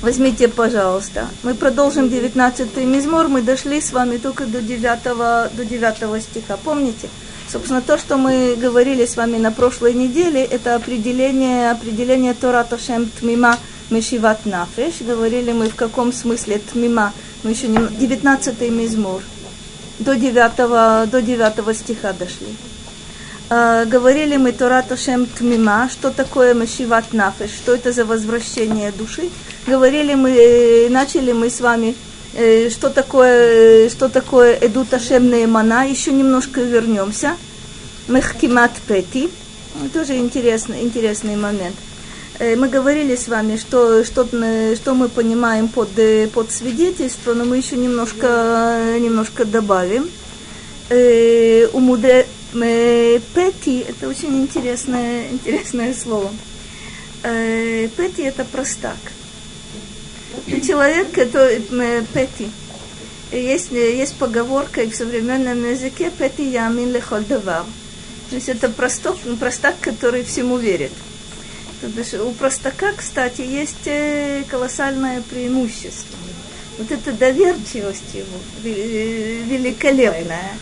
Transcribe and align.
Возьмите, 0.00 0.48
пожалуйста. 0.48 1.28
Мы 1.42 1.54
продолжим 1.54 2.06
19-й 2.06 2.84
мизмор. 2.86 3.28
Мы 3.28 3.42
дошли 3.42 3.82
с 3.82 3.92
вами 3.92 4.16
только 4.16 4.46
до 4.46 4.62
9, 4.62 5.02
до 5.54 5.64
9 5.64 6.22
стиха. 6.22 6.56
Помните? 6.56 7.08
Собственно, 7.52 7.82
то, 7.82 7.98
что 7.98 8.16
мы 8.16 8.56
говорили 8.56 9.04
с 9.04 9.16
вами 9.16 9.36
на 9.36 9.52
прошлой 9.52 9.92
неделе, 9.92 10.42
это 10.42 10.74
определение, 10.74 11.70
определение 11.70 12.32
Тора 12.32 12.64
Тошем 12.64 13.10
Тмима 13.10 13.58
Мешиват 13.90 14.46
Нафеш. 14.46 15.02
Говорили 15.02 15.52
мы, 15.52 15.68
в 15.68 15.74
каком 15.74 16.12
смысле 16.12 16.58
Тмима. 16.58 17.12
Мы 17.42 17.50
еще 17.50 17.68
не... 17.68 17.76
19-й 17.78 18.70
мизмор. 18.70 19.22
До 19.98 20.16
9, 20.16 21.10
до 21.10 21.22
9 21.22 21.76
стиха 21.76 22.14
дошли. 22.14 22.56
Uh, 23.50 23.86
говорили 23.86 24.36
мы 24.36 24.52
Тора 24.52 24.84
Тошем 24.86 25.24
Тмима, 25.24 25.88
что 25.90 26.10
такое 26.10 26.52
Машиват 26.52 27.14
Нафеш, 27.14 27.50
что 27.50 27.74
это 27.74 27.92
за 27.92 28.04
возвращение 28.04 28.92
души. 28.92 29.30
Говорили 29.66 30.12
мы, 30.12 30.32
э, 30.32 30.88
начали 30.90 31.32
мы 31.32 31.48
с 31.48 31.62
вами, 31.62 31.94
э, 32.34 32.68
что 32.68 32.90
такое, 32.90 33.88
что 33.88 34.10
такое 34.10 34.58
Эду 34.60 34.84
Ташем 34.84 35.30
Неймана, 35.30 35.88
еще 35.88 36.12
немножко 36.12 36.60
вернемся. 36.60 37.38
Мехкимат 38.06 38.72
Пети, 38.86 39.30
тоже 39.94 40.18
интересный, 40.18 40.82
интересный 40.82 41.36
момент. 41.36 41.76
Э, 42.38 42.54
мы 42.54 42.68
говорили 42.68 43.16
с 43.16 43.28
вами, 43.28 43.56
что, 43.56 44.04
что, 44.04 44.26
что 44.74 44.94
мы 44.94 45.08
понимаем 45.08 45.68
под, 45.68 45.88
под 46.34 46.52
свидетельство, 46.52 47.32
но 47.32 47.46
мы 47.46 47.56
еще 47.56 47.76
немножко, 47.76 48.94
немножко 49.00 49.46
добавим. 49.46 50.10
Умуде, 51.72 52.26
Пети– 52.52 53.84
это 53.88 54.08
очень 54.08 54.36
интересное, 54.42 55.28
интересное 55.30 55.92
слово. 55.94 56.30
Пети– 57.22 58.22
это 58.24 58.44
простак. 58.44 58.96
Человек, 60.66 61.12
который 61.12 61.60
Пети. 62.14 62.50
Есть, 63.30 63.70
есть 63.72 64.14
поговорка 64.16 64.82
и 64.82 64.90
в 64.90 64.94
современном 64.94 65.68
языке 65.68 66.10
«Пети 66.10 66.44
ямин 66.48 66.90
лехоль 66.92 67.24
давар». 67.24 67.64
То 68.30 68.36
есть 68.36 68.48
это 68.48 68.70
простак, 68.70 69.16
простак, 69.38 69.78
который 69.80 70.22
всему 70.24 70.56
верит. 70.56 70.92
У 72.24 72.30
простака, 72.32 72.92
кстати, 72.96 73.42
есть 73.42 73.88
колоссальное 74.48 75.20
преимущество. 75.22 76.16
Вот 76.78 76.90
эта 76.90 77.12
доверчивость 77.12 78.14
его 78.14 78.38
великолепная 78.64 80.58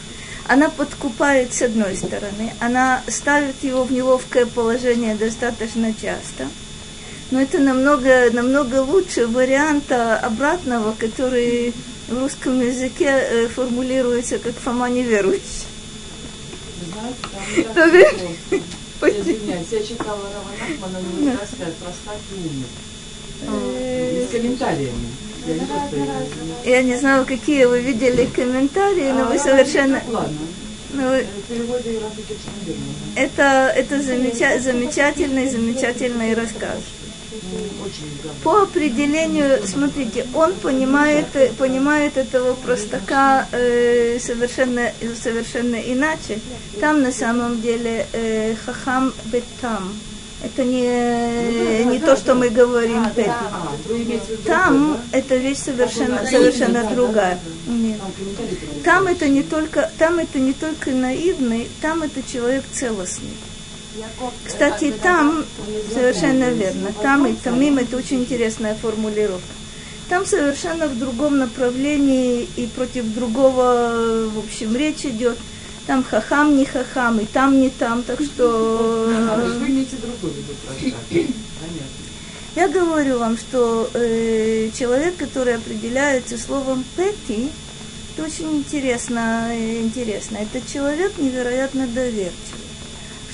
она 0.48 0.68
подкупает 0.68 1.52
с 1.52 1.62
одной 1.62 1.96
стороны, 1.96 2.52
она 2.60 3.02
ставит 3.08 3.62
его 3.62 3.84
в 3.84 3.92
неловкое 3.92 4.46
положение 4.46 5.14
достаточно 5.14 5.92
часто, 5.92 6.48
но 7.30 7.40
это 7.40 7.58
намного, 7.58 8.30
намного 8.32 8.82
лучше 8.82 9.26
варианта 9.26 10.18
обратного, 10.18 10.92
который 10.92 11.74
в 12.08 12.18
русском 12.18 12.60
языке 12.60 13.06
э, 13.08 13.48
формулируется 13.48 14.38
как 14.38 14.54
Фома 14.54 14.88
неверующий. 14.88 15.66
Извиняюсь, 19.02 19.66
я 19.70 19.82
читала 19.82 20.20
Равана 20.22 20.74
Ахмана, 20.74 20.98
у 20.98 21.22
него 21.22 21.32
рассказ 21.32 21.74
стать 22.02 22.20
умным. 22.32 22.64
С 24.26 24.30
комментариями. 24.30 25.25
Я 26.64 26.82
не 26.82 26.96
знаю, 26.96 27.24
какие 27.24 27.64
вы 27.64 27.80
видели 27.80 28.26
комментарии, 28.26 29.12
но 29.12 29.26
вы 29.26 29.38
совершенно... 29.38 30.02
Ну, 30.92 31.12
это, 33.16 33.72
это 33.76 34.02
замеча, 34.02 34.58
замечательный, 34.60 35.48
замечательный 35.48 36.34
рассказ. 36.34 36.78
По 38.42 38.62
определению, 38.62 39.60
смотрите, 39.66 40.26
он 40.34 40.54
понимает, 40.54 41.26
понимает 41.58 42.16
этого 42.16 42.54
простака 42.54 43.46
э, 43.52 44.18
совершенно, 44.20 44.90
совершенно 45.22 45.76
иначе. 45.76 46.38
Там 46.80 47.02
на 47.02 47.12
самом 47.12 47.60
деле 47.60 48.06
э, 48.12 48.54
хахам 48.64 49.12
бетам 49.26 49.92
это 50.42 50.64
не, 50.64 51.84
не 51.84 51.98
то, 51.98 52.16
что 52.16 52.34
мы 52.34 52.50
говорим 52.50 53.04
а, 53.04 53.12
да. 53.16 53.36
Там 54.44 55.00
эта 55.12 55.36
вещь 55.36 55.58
совершенно, 55.58 56.26
совершенно 56.26 56.84
другая. 56.84 57.38
Нет. 57.66 57.98
Там 58.84 59.06
это 59.06 59.28
не 59.28 59.42
только, 59.42 59.90
там 59.98 60.18
это 60.18 60.38
не 60.38 60.52
только 60.52 60.90
наивный, 60.90 61.68
там 61.80 62.02
это 62.02 62.22
человек 62.22 62.64
целостный. 62.70 63.30
Кстати, 64.44 64.92
там 65.02 65.44
совершенно 65.92 66.50
верно. 66.50 66.92
Там 67.02 67.26
и 67.26 67.34
тамим 67.34 67.78
это 67.78 67.96
очень 67.96 68.20
интересная 68.20 68.74
формулировка. 68.74 69.42
Там 70.08 70.24
совершенно 70.24 70.86
в 70.86 70.98
другом 70.98 71.38
направлении 71.38 72.48
и 72.56 72.66
против 72.66 73.12
другого, 73.12 74.28
в 74.32 74.38
общем, 74.38 74.76
речь 74.76 75.04
идет 75.04 75.36
там 75.86 76.02
хахам 76.02 76.56
не 76.56 76.64
хахам, 76.64 77.20
и 77.20 77.26
там 77.26 77.60
не 77.60 77.70
там, 77.70 78.02
так 78.02 78.20
что... 78.20 79.06
Вы 79.06 79.68
имеете 79.68 79.96
другой 79.96 80.32
Я 82.56 82.68
говорю 82.68 83.18
вам, 83.18 83.36
что 83.36 83.88
э, 83.94 84.70
человек, 84.76 85.16
который 85.16 85.54
определяется 85.56 86.38
словом 86.38 86.84
пети, 86.96 87.50
это 88.14 88.26
очень 88.26 88.58
интересно, 88.58 89.52
интересно. 89.52 90.38
Это 90.38 90.66
человек 90.66 91.18
невероятно 91.18 91.86
доверчивый. 91.86 92.66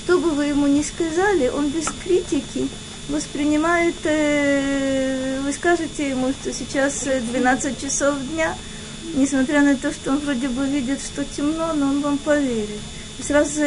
Что 0.04 0.18
бы 0.18 0.30
вы 0.30 0.46
ему 0.46 0.66
ни 0.66 0.82
сказали, 0.82 1.48
он 1.48 1.68
без 1.68 1.86
критики 2.04 2.68
воспринимает, 3.08 3.94
э, 4.04 5.40
вы 5.44 5.52
скажете 5.52 6.10
ему, 6.10 6.32
что 6.32 6.52
сейчас 6.52 7.04
12 7.04 7.80
часов 7.80 8.16
дня– 8.32 8.54
несмотря 9.14 9.62
на 9.62 9.76
то, 9.76 9.92
что 9.92 10.10
он 10.10 10.18
вроде 10.18 10.48
бы 10.48 10.66
видит, 10.66 11.00
что 11.00 11.24
темно, 11.24 11.72
но 11.74 11.86
он 11.86 12.00
вам 12.00 12.18
поверит. 12.18 12.80
Сразу 13.20 13.60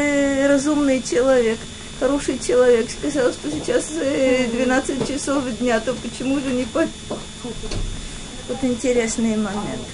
разумный 0.47 1.01
человек, 1.01 1.57
хороший 1.99 2.39
человек 2.39 2.89
сказал, 2.89 3.31
что 3.31 3.49
сейчас 3.49 3.89
12 3.89 5.07
часов 5.07 5.43
дня, 5.59 5.79
то 5.79 5.93
почему 5.93 6.39
же 6.39 6.51
не 6.51 6.65
поверит? 6.65 6.93
Вот 8.47 8.57
интересный 8.63 9.37
момент. 9.37 9.87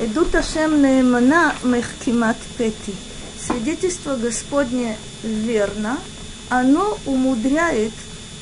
Идут 0.00 0.34
Ашем 0.34 0.80
Наимана 0.82 1.54
Мехкимат 1.62 2.36
Пети. 2.58 2.94
Свидетельство 3.40 4.16
Господне 4.16 4.96
верно, 5.22 5.98
оно 6.48 6.98
умудряет 7.06 7.92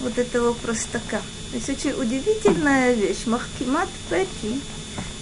вот 0.00 0.18
этого 0.18 0.52
простака. 0.52 1.20
То 1.50 1.56
есть 1.56 1.68
очень 1.68 1.92
удивительная 2.00 2.92
вещь. 2.94 3.26
Махкимат 3.26 3.88
Пети– 4.10 4.60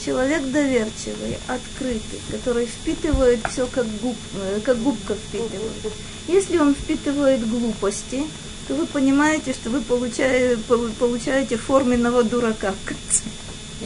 человек 0.08 0.42
доверчивый, 0.44 1.36
открытый, 1.48 2.18
который 2.30 2.64
впитывает 2.64 3.40
все 3.50 3.66
как, 3.66 3.86
губ, 4.00 4.16
э, 4.36 4.60
как 4.64 4.78
губка 4.78 5.14
впитывает. 5.14 5.92
Если 6.26 6.56
он 6.56 6.74
впитывает 6.74 7.46
глупости, 7.46 8.22
то 8.66 8.74
вы 8.74 8.86
понимаете, 8.86 9.52
что 9.52 9.68
вы 9.68 9.82
получаете, 9.82 10.58
получаете 10.98 11.58
форменного 11.58 12.24
дурака 12.24 12.72
в 12.72 12.88
конце. 12.88 13.24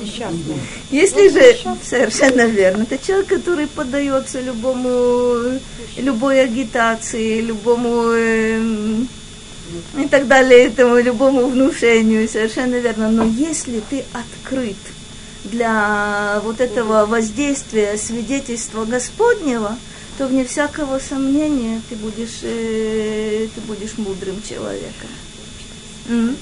Несчастный. 0.01 0.61
Если 0.93 1.29
же, 1.29 1.77
совершенно 1.83 2.47
верно, 2.47 2.85
это 2.85 3.05
человек, 3.05 3.27
который 3.27 3.67
поддается 3.67 4.41
любому, 4.41 5.59
любой 5.97 6.41
агитации, 6.41 7.41
любому 7.41 8.13
э, 8.13 8.61
и 9.99 10.09
так 10.09 10.29
далее, 10.29 10.69
этому 10.69 10.99
любому 10.99 11.49
внушению, 11.49 12.29
совершенно 12.29 12.77
верно. 12.77 13.11
Но 13.11 13.25
если 13.25 13.83
ты 13.91 14.05
открыт 14.13 14.77
для 15.45 16.41
вот 16.45 16.61
этого 16.61 17.07
воздействия 17.07 17.97
свидетельства 17.97 18.85
Господнего, 18.85 19.77
то 20.19 20.27
вне 20.27 20.45
всякого 20.45 20.99
сомнения 20.99 21.81
ты 21.89 21.97
будешь, 21.97 22.41
э, 22.43 23.49
ты 23.55 23.61
будешь 23.63 23.97
мудрым 23.99 24.43
человеком. 24.43 25.09
Mm. 26.07 26.37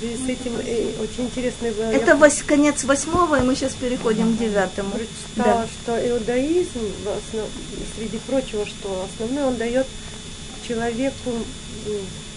С 0.00 0.28
этим 0.28 0.52
э, 0.64 0.92
очень 1.00 1.24
интересно 1.24 1.70
было. 1.70 1.84
Это 1.84 2.16
вось, 2.16 2.42
конец 2.42 2.84
восьмого, 2.84 3.40
и 3.40 3.44
мы 3.44 3.54
сейчас 3.54 3.74
переходим 3.74 4.34
к 4.34 4.38
девятому. 4.38 4.90
Прочитала, 4.90 5.62
да. 5.62 5.68
что 5.82 6.10
иудаизм, 6.10 6.80
основ, 7.04 7.48
среди 7.96 8.18
прочего, 8.18 8.64
что 8.66 9.06
основной 9.12 9.44
он 9.44 9.56
дает 9.56 9.86
человеку, 10.66 11.32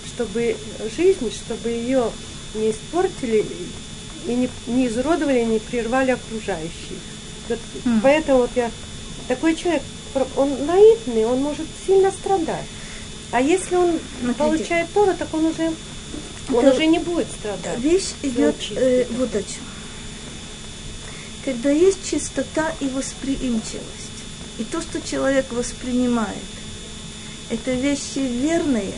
чтобы 0.07 0.55
жизнь, 0.95 1.31
чтобы 1.31 1.69
ее 1.69 2.11
не 2.55 2.71
испортили, 2.71 3.45
и 4.27 4.35
не, 4.35 4.49
не 4.67 4.87
изуродовали, 4.87 5.43
не 5.43 5.59
прервали 5.59 6.11
окружающих. 6.11 6.97
Вот 7.49 7.59
mm. 7.85 7.99
Поэтому 8.03 8.39
вот 8.39 8.51
я 8.55 8.69
такой 9.27 9.55
человек, 9.55 9.81
он 10.35 10.65
наивный, 10.65 11.25
он 11.25 11.39
может 11.41 11.65
сильно 11.85 12.11
страдать. 12.11 12.65
А 13.31 13.41
если 13.41 13.75
он 13.75 13.99
Смотрите. 14.19 14.37
получает 14.37 14.93
Тору, 14.93 15.13
так 15.17 15.33
он 15.33 15.45
уже 15.45 15.71
он 16.49 16.65
Это 16.65 16.75
уже 16.75 16.85
не 16.85 16.99
будет 16.99 17.27
страдать. 17.27 17.79
Вещь 17.79 18.11
идет 18.23 18.55
э, 18.75 19.05
вот 19.17 19.33
о 19.35 19.41
чем. 19.41 19.63
Когда 21.45 21.71
есть 21.71 22.09
чистота 22.09 22.71
и 22.79 22.87
восприимчивость, 22.87 23.81
и 24.59 24.63
то, 24.63 24.81
что 24.81 25.01
человек 25.01 25.51
воспринимает, 25.51 26.35
это 27.49 27.71
вещи 27.71 28.19
верные, 28.19 28.93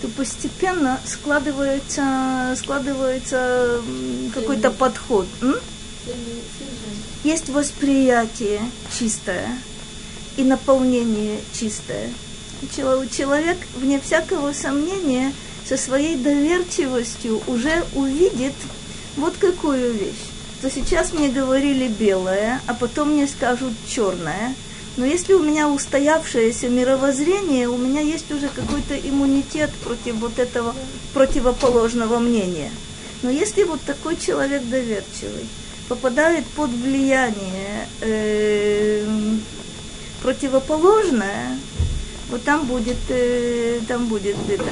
то 0.00 0.08
постепенно 0.08 1.00
складывается, 1.04 2.54
складывается 2.56 3.80
какой-то 4.34 4.70
подход. 4.70 5.26
М? 5.42 5.56
Есть 7.24 7.48
восприятие 7.48 8.60
чистое 8.96 9.48
и 10.36 10.44
наполнение 10.44 11.40
чистое. 11.52 12.10
Человек, 12.74 13.58
вне 13.76 14.00
всякого 14.00 14.52
сомнения, 14.52 15.32
со 15.68 15.76
своей 15.76 16.16
доверчивостью 16.16 17.42
уже 17.46 17.84
увидит 17.94 18.54
вот 19.16 19.36
какую 19.36 19.92
вещь. 19.92 20.14
То 20.62 20.70
сейчас 20.70 21.12
мне 21.12 21.28
говорили 21.28 21.88
белое, 21.88 22.60
а 22.66 22.74
потом 22.74 23.10
мне 23.10 23.28
скажут 23.28 23.72
черное. 23.86 24.54
Но 24.98 25.06
если 25.06 25.32
у 25.32 25.38
меня 25.38 25.68
устоявшееся 25.68 26.68
мировоззрение, 26.68 27.68
у 27.68 27.76
меня 27.76 28.00
есть 28.00 28.32
уже 28.32 28.48
какой-то 28.48 28.96
иммунитет 28.96 29.70
против 29.84 30.16
вот 30.16 30.40
этого 30.40 30.74
противоположного 31.14 32.18
мнения. 32.18 32.72
Но 33.22 33.30
если 33.30 33.62
вот 33.62 33.80
такой 33.82 34.16
человек 34.16 34.64
доверчивый 34.64 35.48
попадает 35.88 36.44
под 36.46 36.70
влияние 36.70 37.88
э, 38.00 39.06
противоположное, 40.20 41.56
вот 42.28 42.42
там 42.42 42.66
будет, 42.66 42.98
э, 43.08 43.78
там 43.86 44.06
будет 44.06 44.36
беда. 44.48 44.64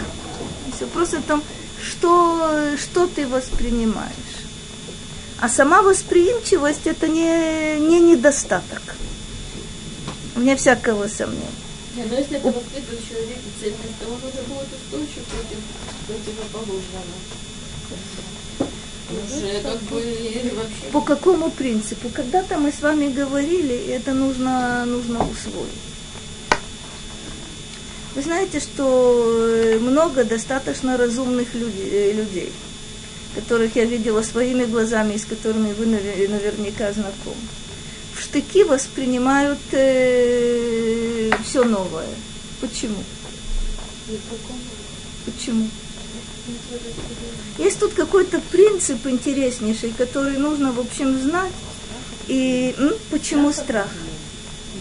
Все 0.75 0.87
просто 0.87 1.19
в 1.19 1.23
том, 1.23 1.41
что, 1.81 2.51
что 2.77 3.07
ты 3.07 3.29
воспринимаешь. 3.29 4.11
А 5.39 5.49
сама 5.49 5.83
восприимчивость 5.83 6.89
это 6.89 7.07
не, 7.07 7.79
не 7.79 8.01
недостаток. 8.01 8.97
Вне 10.37 10.55
всякого 10.55 11.09
сомнения. 11.09 11.67
Но 11.97 12.15
если 12.15 12.37
это 12.37 12.49
воспитывает 12.49 13.09
человек 13.09 13.39
цельность, 13.59 13.99
то 13.99 14.07
он 14.07 14.17
уже 14.17 14.43
будет 14.47 14.69
устойчив 14.71 15.25
против 15.25 15.59
противоположного. 16.07 17.17
Уже 19.09 19.63
как 19.63 19.81
бы 19.85 20.03
вообще... 20.57 20.93
По 20.93 21.01
какому 21.01 21.51
принципу? 21.51 22.11
Когда-то 22.13 22.59
мы 22.59 22.71
с 22.71 22.83
вами 22.83 23.09
говорили, 23.09 23.73
и 23.73 23.91
это 23.91 24.13
нужно, 24.13 24.85
нужно 24.85 25.27
усвоить. 25.27 25.73
Вы 28.15 28.23
знаете, 28.23 28.61
что 28.61 29.23
э, 29.39 29.79
много 29.79 30.25
достаточно 30.25 30.99
разумных 30.99 31.55
людей, 31.55 31.89
э, 31.91 32.13
людей, 32.13 32.53
которых 33.35 33.77
я 33.77 33.85
видела 33.85 34.23
своими 34.23 34.65
глазами 34.65 35.15
и 35.15 35.19
с 35.19 35.25
которыми 35.25 35.73
вы 35.73 35.87
наверняка 35.87 36.93
знакомы. 36.93 37.37
В 38.17 38.23
штыки 38.23 38.65
воспринимают 38.65 39.59
э, 39.73 41.31
все 41.45 41.65
новое. 41.65 42.09
Почему? 42.61 43.03
Почему? 45.27 45.69
Есть 47.59 47.79
тут 47.79 47.93
какой-то 47.93 48.41
принцип 48.51 49.07
интереснейший, 49.07 49.93
который 49.93 50.39
нужно, 50.39 50.73
в 50.73 50.81
общем, 50.81 51.21
знать. 51.21 51.53
И 52.29 52.75
м, 52.79 52.95
почему 53.11 53.53
страх? 53.53 53.89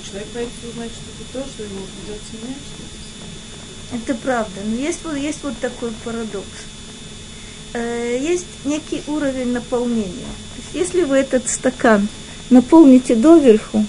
Человек 0.07 0.27
боится 0.33 0.67
узнать 0.69 0.91
что-то 0.91 1.39
то, 1.39 1.49
что 1.49 1.63
ему 1.63 1.81
придется 2.05 2.33
менять, 2.41 2.57
это 3.93 4.15
правда. 4.15 4.61
Но 4.63 4.75
есть, 4.75 4.99
вот, 5.03 5.15
есть 5.15 5.43
вот 5.43 5.57
такой 5.59 5.91
парадокс. 6.03 6.45
Э, 7.73 8.17
есть 8.21 8.45
некий 8.63 9.03
уровень 9.07 9.51
наполнения. 9.51 10.31
То 10.55 10.61
есть, 10.61 10.73
если 10.73 11.03
вы 11.03 11.17
этот 11.17 11.49
стакан 11.49 12.07
наполните 12.49 13.15
доверху, 13.15 13.85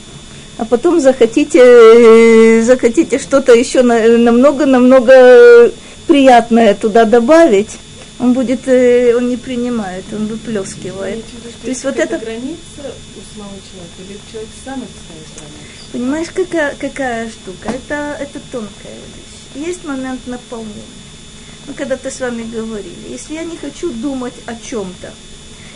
а 0.59 0.65
потом 0.65 1.01
захотите, 1.01 2.63
захотите 2.63 3.19
что-то 3.19 3.55
еще 3.55 3.83
намного-намного 3.83 5.73
приятное 6.07 6.75
туда 6.75 7.05
добавить, 7.05 7.79
он 8.19 8.33
будет, 8.33 8.67
э, 8.67 9.15
он 9.15 9.29
не 9.29 9.37
принимает, 9.37 10.05
он 10.13 10.27
выплескивает. 10.27 11.23
То 11.63 11.69
есть 11.69 11.85
вот 11.85 11.99
это 11.99 12.19
граница 12.19 12.81
у 12.81 13.37
самого 13.37 13.57
человека, 13.61 13.99
или 14.09 14.19
человек 14.33 14.51
сам 14.65 14.83
это 14.83 14.93
ставит? 15.35 15.93
Понимаешь, 15.93 16.29
какая, 16.33 16.75
какая 16.79 17.29
штука? 17.29 17.69
Это, 17.69 18.17
это 18.19 18.41
тонкая 18.51 18.95
вещь 18.95 19.27
есть 19.57 19.85
момент 19.85 20.27
наполнения. 20.27 20.83
Мы 21.67 21.75
когда-то 21.75 22.11
с 22.11 22.21
вами 22.21 22.45
говорили, 22.45 23.09
если 23.09 23.35
я 23.35 23.45
не 23.45 23.57
хочу 23.57 23.91
думать 23.91 24.35
о 24.47 24.55
чем-то, 24.55 25.13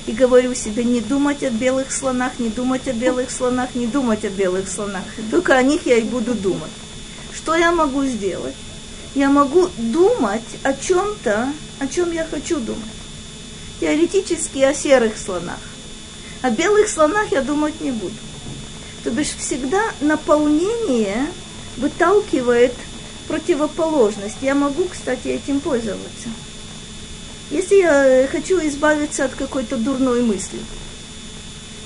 и 0.07 0.13
говорю 0.13 0.55
себе, 0.55 0.85
не 0.85 1.01
думать 1.01 1.43
о 1.43 1.51
белых 1.51 1.93
слонах, 1.93 2.39
не 2.39 2.49
думать 2.49 2.89
о 2.89 2.93
белых 2.93 3.31
слонах, 3.31 3.75
не 3.75 3.87
думать 3.87 4.25
о 4.25 4.31
белых 4.31 4.69
слонах. 4.69 5.03
Только 5.31 5.57
о 5.57 5.63
них 5.63 5.87
я 5.87 5.97
и 5.97 6.03
буду 6.03 6.35
думать. 6.35 6.71
Что 7.33 7.55
я 7.55 7.73
могу 7.73 8.05
сделать? 8.05 8.57
Я 9.15 9.29
могу 9.29 9.69
думать 9.77 10.43
о 10.63 10.73
чем-то, 10.73 11.53
о 11.79 11.87
чем 11.89 12.13
я 12.13 12.25
хочу 12.25 12.61
думать. 12.61 12.83
Теоретически 13.81 14.59
о 14.59 14.75
серых 14.75 15.19
слонах. 15.19 15.59
О 16.43 16.51
белых 16.51 16.89
слонах 16.89 17.33
я 17.33 17.43
думать 17.43 17.81
не 17.81 17.91
буду. 17.91 18.15
То 19.05 19.11
бишь 19.11 19.35
всегда 19.37 19.83
наполнение 20.01 21.27
выталкивает 21.77 22.75
противоположность. 23.27 24.37
Я 24.43 24.55
могу, 24.55 24.85
кстати, 24.85 25.29
этим 25.29 25.61
пользоваться. 25.61 26.29
Если 27.51 27.77
я 27.77 28.29
хочу 28.31 28.59
избавиться 28.67 29.25
от 29.25 29.35
какой-то 29.35 29.77
дурной 29.77 30.23
мысли, 30.23 30.61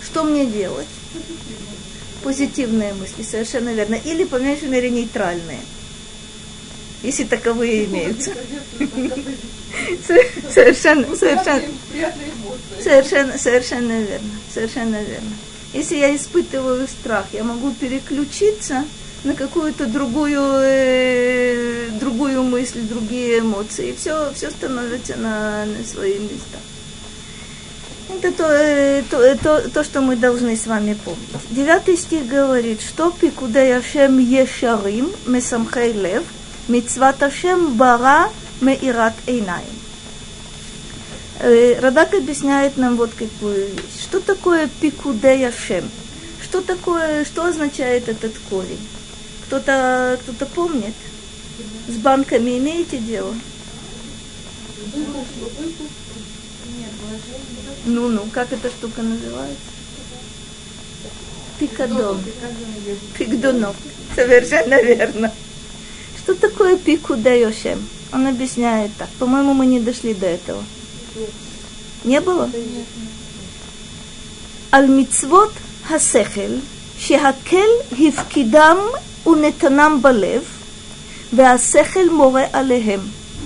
что 0.03 0.25
мне 0.25 0.47
делать? 0.47 0.87
Позитивные 2.23 2.93
мысли, 2.95 3.23
совершенно 3.23 3.73
верно. 3.73 3.95
Или, 4.05 4.25
по 4.25 4.37
меньшей 4.37 4.69
мере, 4.69 4.91
нейтральные. 4.91 5.61
Если 7.03 7.25
таковые 7.25 7.87
имеются. 7.87 8.33
Совершенно, 10.51 11.17
совершенно, 11.17 11.69
совершенно, 12.83 13.39
совершенно 13.39 14.01
верно. 14.01 14.31
Совершенно 14.53 15.03
верно. 15.03 15.33
Если 15.73 15.97
я 15.97 16.15
испытываю 16.15 16.87
страх, 16.87 17.27
я 17.33 17.43
могу 17.43 17.73
переключиться 17.73 18.85
на 19.25 19.35
какую-то 19.35 19.87
другую, 19.87 20.41
э, 20.41 21.89
другую 21.99 22.43
мысль, 22.43 22.83
другие 22.83 23.41
эмоции. 23.41 23.95
Все, 23.97 24.31
все 24.35 24.51
становится 24.51 25.17
на, 25.17 25.65
на 25.65 25.85
свои 25.85 26.19
места. 26.19 26.59
Это 28.11 28.33
то, 28.33 28.47
э, 28.51 29.03
то, 29.11 29.23
э, 29.23 29.37
то, 29.37 29.71
то, 29.71 29.83
что 29.83 30.03
мы 30.03 30.17
должны 30.17 30.57
с 30.57 30.67
вами 30.67 30.95
помнить. 31.05 31.21
Девятый 31.51 31.97
стих 31.97 32.27
говорит, 32.27 32.83
что 32.83 33.11
пикудей 33.11 33.77
Ашем 33.77 34.19
ешарим 34.19 35.11
месамхей 35.27 35.93
лев, 35.93 36.23
мицват 36.69 37.23
Ашем 37.23 37.75
бара 37.75 38.29
меират 38.61 39.15
эйнаем. 39.27 39.65
Э, 41.41 41.81
Радак 41.81 42.13
объясняет 42.13 42.77
нам 42.77 42.97
вот 42.97 43.11
какую 43.15 43.69
вещь. 43.69 44.03
Что 44.03 44.21
такое 44.21 44.69
пикудей 44.81 45.49
Ашем? 45.49 45.89
Что 46.43 46.61
такое, 46.61 47.25
что 47.25 47.47
означает 47.47 48.09
этот 48.11 48.35
корень? 48.51 48.79
Кто-то 49.47 50.19
кто 50.23 50.47
помнит? 50.47 50.95
С 51.89 51.97
банками 51.97 52.59
имеете 52.59 52.99
дело? 52.99 53.35
Ну-ну, 57.85 58.27
как 58.33 58.53
эта 58.53 58.71
штука 58.71 59.03
называется? 59.03 59.59
Пикадон. 61.59 62.21
Пикдонов. 63.17 63.77
Совершенно 64.15 64.83
верно. 64.83 65.33
Что 66.19 66.35
такое 66.35 66.79
пику 66.79 67.17
даешем? 67.17 67.87
Он 68.13 68.27
объясняет 68.27 68.93
так. 68.97 69.09
По-моему, 69.19 69.55
мы 69.55 69.67
не 69.67 69.81
дошли 69.81 70.15
до 70.15 70.27
этого. 70.27 70.65
Не 72.05 72.21
было? 72.21 72.51
Аль-мицвот 74.73 75.53
хасехель, 75.87 76.61
שהקל 77.04 77.70
הפקידם 77.92 78.78
ונתנם 79.28 80.00
בלב, 80.02 80.44
והשכל 81.34 82.10
מורה 82.10 82.44
עליהם. 82.54 83.00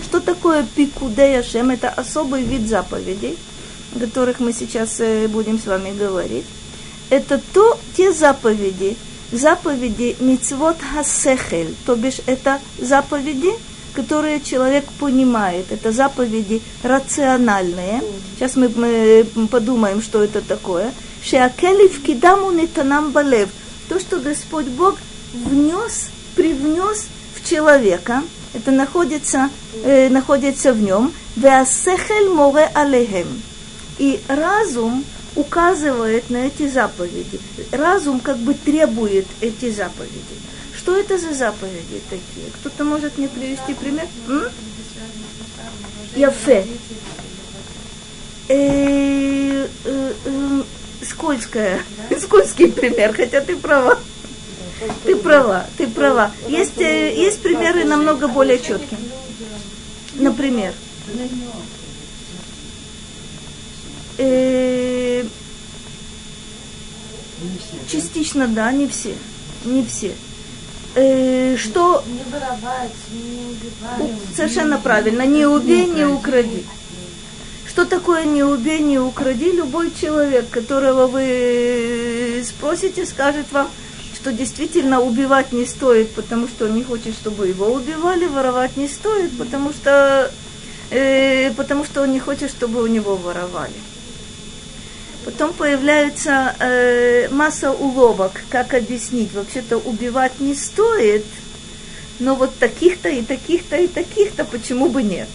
Что 0.04 0.20
такое 0.20 0.66
пикудей 0.76 1.40
Ашем? 1.40 1.70
Это 1.72 1.90
особый 1.90 2.44
вид 2.44 2.68
заповедей, 2.68 3.38
о 3.96 4.00
которых 4.00 4.40
мы 4.40 4.54
сейчас 4.54 5.02
будем 5.30 5.60
с 5.60 5.66
вами 5.66 5.92
говорить. 5.98 6.46
Это 7.10 7.42
то, 7.54 7.80
те 7.96 8.12
заповеди, 8.12 8.98
заповеди 9.32 10.16
мицвот 10.20 10.78
хасехель, 10.82 11.76
то 11.86 11.96
бишь 11.96 12.22
это 12.26 12.60
заповеди, 12.80 13.52
которые 13.94 14.42
человек 14.42 14.86
понимает. 15.00 15.72
Это 15.72 15.92
заповеди 15.92 16.62
рациональные. 16.84 18.02
Сейчас 18.36 18.56
мы, 18.56 18.70
мы 18.76 19.48
подумаем, 19.48 20.02
что 20.02 20.24
это 20.24 20.42
такое. 20.42 20.92
Шеакели 21.23 21.89
в 21.89 22.03
кидаму 22.03 22.51
нетанам 22.51 23.11
балев. 23.13 23.51
То, 23.89 23.99
что 23.99 24.19
Господь 24.19 24.67
Бог 24.67 24.97
внес, 25.33 26.11
привнес 26.37 27.09
в 27.35 27.49
человека, 27.49 28.23
это 28.55 28.71
находится, 28.71 29.51
э, 29.85 30.09
находится 30.09 30.73
в 30.73 30.81
нем, 30.81 31.13
веасехель 31.37 32.31
море 32.31 32.71
алехем. 32.75 33.43
И 33.99 34.21
разум 34.29 35.05
указывает 35.37 36.31
на 36.31 36.47
эти 36.47 36.69
заповеди. 36.69 37.41
Разум 37.73 38.21
как 38.21 38.39
бы 38.39 38.55
требует 38.55 39.27
эти 39.41 39.71
заповеди. 39.71 40.39
Что 40.77 40.97
это 40.97 41.19
за 41.19 41.35
заповеди 41.35 42.01
такие? 42.09 42.51
Кто-то 42.61 42.85
может 42.85 43.19
мне 43.19 43.29
привести 43.29 43.75
пример? 43.75 44.07
М? 44.29 44.45
Яфе. 46.17 46.67
Э, 48.49 49.67
э, 49.85 50.13
э, 50.25 50.63
скользкая, 51.09 51.81
скользкий 52.21 52.71
пример, 52.71 53.15
хотя 53.15 53.41
ты 53.41 53.57
права. 53.57 53.99
Ты 55.05 55.17
права, 55.17 55.67
ты 55.77 55.89
права. 55.89 56.31
Есть, 56.47 56.79
э, 56.79 57.15
есть 57.15 57.43
примеры 57.43 57.85
намного 57.85 58.29
более 58.29 58.59
четкие. 58.59 58.99
Например, 60.15 60.73
э, 64.19 65.25
частично 67.91 68.47
да, 68.49 68.71
не 68.73 68.87
все, 68.87 69.15
не 69.65 69.85
все. 69.85 70.15
Э, 70.95 71.57
что 71.57 72.03
Не 72.07 72.33
воровать, 72.33 72.93
не 73.13 73.51
убивать. 73.51 74.13
совершенно 74.35 74.79
правильно, 74.79 75.23
не 75.27 75.47
убей, 75.47 75.87
не 75.87 76.05
укради. 76.05 76.65
Что 77.79 77.87
такое 77.87 78.25
не 78.25 78.43
убей, 78.43 78.81
не 78.81 78.99
укради? 78.99 79.53
Любой 79.53 79.93
человек, 79.93 80.51
которого 80.51 81.07
вы 81.07 82.43
спросите, 82.45 83.07
скажет 83.07 83.47
вам, 83.53 83.71
что 84.17 84.33
действительно 84.33 85.01
убивать 85.01 85.53
не 85.53 85.65
стоит, 85.65 86.11
потому 86.11 86.49
что 86.49 86.65
он 86.65 86.75
не 86.75 86.83
хочет, 86.83 87.15
чтобы 87.15 87.47
его 87.47 87.67
убивали, 87.67 88.27
воровать 88.27 88.77
не 88.77 88.89
стоит, 88.89 89.39
потому 89.39 89.71
что, 89.71 90.29
э, 90.91 91.53
потому 91.53 91.85
что 91.85 92.03
он 92.03 92.11
не 92.11 92.19
хочет, 92.19 92.51
чтобы 92.51 92.83
у 92.83 92.89
него 92.89 93.15
воровали. 93.15 93.79
Потом 95.25 95.53
появляется 95.53 96.57
э, 96.59 97.29
масса 97.31 97.71
уловок, 97.71 98.43
как 98.51 98.75
объяснить. 98.75 99.33
Вообще-то 99.33 99.77
убивать 99.77 100.41
не 100.41 100.57
стоит, 100.57 101.25
но 102.19 102.35
вот 102.35 102.59
таких-то 102.59 103.09
и 103.09 103.23
таких-то 103.23 103.77
и 103.77 103.87
таких-то 103.87 104.45
почему 104.45 104.89
бы 104.89 105.05
нет? 105.05 105.29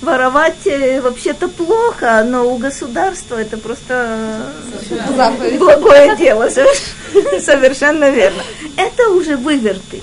Воровать 0.00 0.66
э, 0.66 1.00
вообще-то 1.02 1.48
плохо, 1.48 2.24
но 2.26 2.50
у 2.50 2.56
государства 2.56 3.36
это 3.36 3.58
просто 3.58 4.50
Заповедь. 5.14 5.58
благое 5.58 6.16
дело, 6.16 6.48
соверш- 6.48 7.40
совершенно 7.44 8.08
верно. 8.10 8.42
Это 8.76 9.10
уже 9.10 9.36
выверты. 9.36 10.00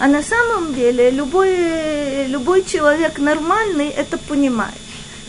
А 0.00 0.08
на 0.08 0.20
самом 0.22 0.74
деле 0.74 1.10
любой, 1.10 2.26
любой 2.26 2.64
человек 2.64 3.18
нормальный 3.18 3.88
это 3.88 4.18
понимает. 4.18 4.74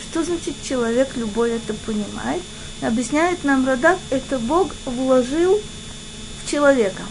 Что 0.09 0.23
значит 0.23 0.55
человек 0.67 1.09
любой 1.15 1.51
это 1.51 1.75
понимает? 1.85 2.41
Объясняет 2.81 3.43
нам 3.43 3.67
Радак, 3.67 3.99
это 4.09 4.39
Бог 4.39 4.71
вложил 4.85 5.61
в 6.43 6.49
человека. 6.49 7.03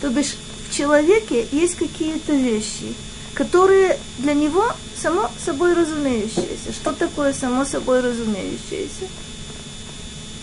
То 0.00 0.08
бишь 0.08 0.34
в 0.68 0.74
человеке 0.74 1.46
есть 1.52 1.76
какие-то 1.76 2.32
вещи, 2.32 2.94
которые 3.34 3.96
для 4.18 4.34
него 4.34 4.72
само 5.00 5.30
собой 5.42 5.74
разумеющиеся. 5.74 6.72
Что 6.72 6.92
такое 6.92 7.32
само 7.32 7.64
собой 7.64 8.00
разумеющееся? 8.00 9.06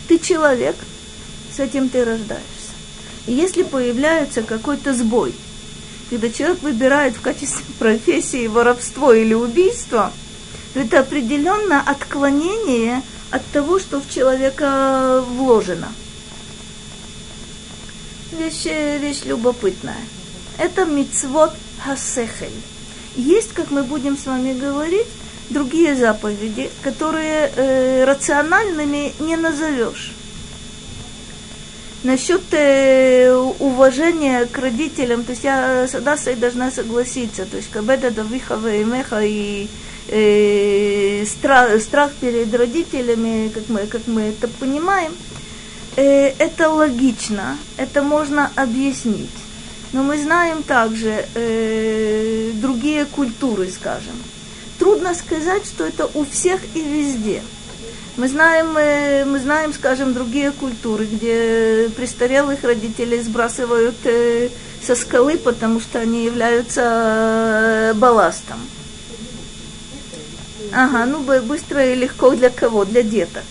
Ты 0.07 0.19
человек, 0.19 0.75
с 1.55 1.59
этим 1.59 1.89
ты 1.89 2.03
рождаешься. 2.03 2.43
И 3.27 3.33
если 3.33 3.63
появляется 3.63 4.41
какой-то 4.41 4.93
сбой, 4.93 5.35
когда 6.09 6.29
человек 6.29 6.61
выбирает 6.61 7.15
в 7.15 7.21
качестве 7.21 7.65
профессии 7.79 8.47
воровство 8.47 9.13
или 9.13 9.33
убийство, 9.33 10.11
то 10.73 10.79
это 10.79 10.99
определенно 10.99 11.81
отклонение 11.81 13.01
от 13.29 13.45
того, 13.47 13.79
что 13.79 13.99
в 13.99 14.09
человека 14.09 15.23
вложено. 15.27 15.91
Вещь, 18.31 18.65
вещь 18.65 19.23
любопытная. 19.25 19.97
Это 20.57 20.85
мицвод 20.85 21.53
хасехель. 21.83 22.51
Есть, 23.17 23.53
как 23.53 23.71
мы 23.71 23.81
будем 23.81 24.15
с 24.15 24.27
вами 24.27 24.53
говорить, 24.53 25.07
другие 25.49 25.95
заповеди, 25.95 26.69
которые 26.83 27.51
э, 27.55 28.05
рациональными 28.05 29.11
не 29.19 29.35
назовешь. 29.35 30.13
Насчет 32.03 32.43
э, 32.51 33.33
уважения 33.57 34.45
к 34.45 34.55
родителям, 34.59 35.23
то 35.23 35.31
есть 35.31 35.43
я 35.43 35.87
с 35.87 35.95
Адасой 35.95 36.35
должна 36.35 36.69
согласиться, 36.69 37.45
то 37.45 37.57
есть 37.57 37.71
кабеда 37.71 38.11
давиха 38.11 38.55
веймеха 38.55 39.21
и 39.23 39.67
э, 40.09 41.25
страх, 41.25 41.81
страх 41.81 42.11
перед 42.21 42.53
родителями, 42.53 43.49
как 43.49 43.67
мы, 43.69 43.87
как 43.87 44.05
мы 44.05 44.21
это 44.21 44.47
понимаем, 44.47 45.11
э, 45.95 46.33
это 46.37 46.69
логично, 46.69 47.57
это 47.77 48.03
можно 48.03 48.51
объяснить. 48.55 49.46
Но 49.93 50.03
мы 50.03 50.21
знаем 50.21 50.63
также 50.63 51.25
э, 51.33 52.51
другие 52.55 53.05
культуры, 53.05 53.69
скажем. 53.71 54.15
Трудно 54.79 55.15
сказать, 55.15 55.65
что 55.65 55.85
это 55.85 56.09
у 56.13 56.25
всех 56.25 56.61
и 56.75 56.81
везде. 56.81 57.41
Мы 58.17 58.27
знаем, 58.27 58.75
э, 58.77 59.25
мы 59.25 59.39
знаем, 59.39 59.73
скажем, 59.73 60.13
другие 60.13 60.51
культуры, 60.51 61.05
где 61.05 61.89
престарелых 61.95 62.63
родителей 62.63 63.21
сбрасывают 63.21 63.95
э, 64.03 64.49
со 64.81 64.95
скалы, 64.95 65.37
потому 65.37 65.79
что 65.79 65.99
они 65.99 66.25
являются 66.25 66.81
э, 66.83 67.93
балластом. 67.93 68.59
Ага, 70.73 71.05
ну 71.05 71.19
бы- 71.21 71.41
быстро 71.41 71.85
и 71.85 71.95
легко 71.95 72.31
для 72.31 72.49
кого? 72.49 72.85
Для 72.85 73.03
деток. 73.03 73.43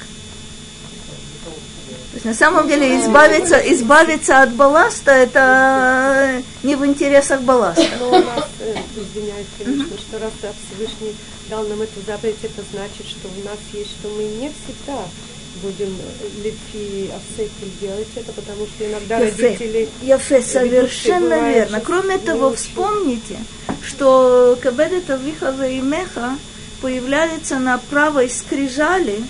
Есть 2.17 2.25
на 2.25 2.33
самом 2.33 2.67
деле 2.67 2.99
избавиться, 2.99 3.59
избавиться 3.59 4.41
от 4.41 4.55
балласта 4.55 5.11
это 5.11 6.43
не 6.63 6.75
в 6.75 6.87
интересах 6.87 7.43
балласта. 7.43 7.85
Но 8.01 8.09
у 8.09 8.13
нас, 8.13 8.49
э, 8.61 8.75
извиняюсь, 8.97 9.47
конечно, 9.59 9.99
что 9.99 10.19
раз 10.19 10.33
Всевышний 10.67 11.15
дал 11.51 11.65
нам 11.65 11.83
эту 11.83 12.01
заповедь, 12.07 12.39
это 12.43 12.63
значит, 12.73 13.07
что 13.07 13.29
у 13.29 13.45
нас 13.45 13.59
есть, 13.75 13.91
что 13.91 14.09
мы 14.09 14.23
не 14.23 14.49
всегда 14.49 15.03
будем 15.61 15.95
э, 15.95 16.43
лифи 16.43 17.11
асекель 17.13 17.73
делать 17.83 18.09
это, 18.15 18.33
потому 18.33 18.67
что 18.67 18.91
иногда 18.91 19.19
Яфе, 19.19 19.43
родители... 19.43 19.89
Яфе, 20.01 20.41
совершенно 20.41 21.37
бывает, 21.37 21.55
верно. 21.55 21.81
Кроме 21.85 22.17
того, 22.17 22.47
очень. 22.47 22.57
вспомните, 22.57 23.37
что 23.85 24.59
Кабедет 24.63 25.11
Авиха 25.11 25.51
Веймеха 25.51 26.39
появляется 26.81 27.59
на 27.59 27.77
правой 27.77 28.31
скрижали 28.31 29.21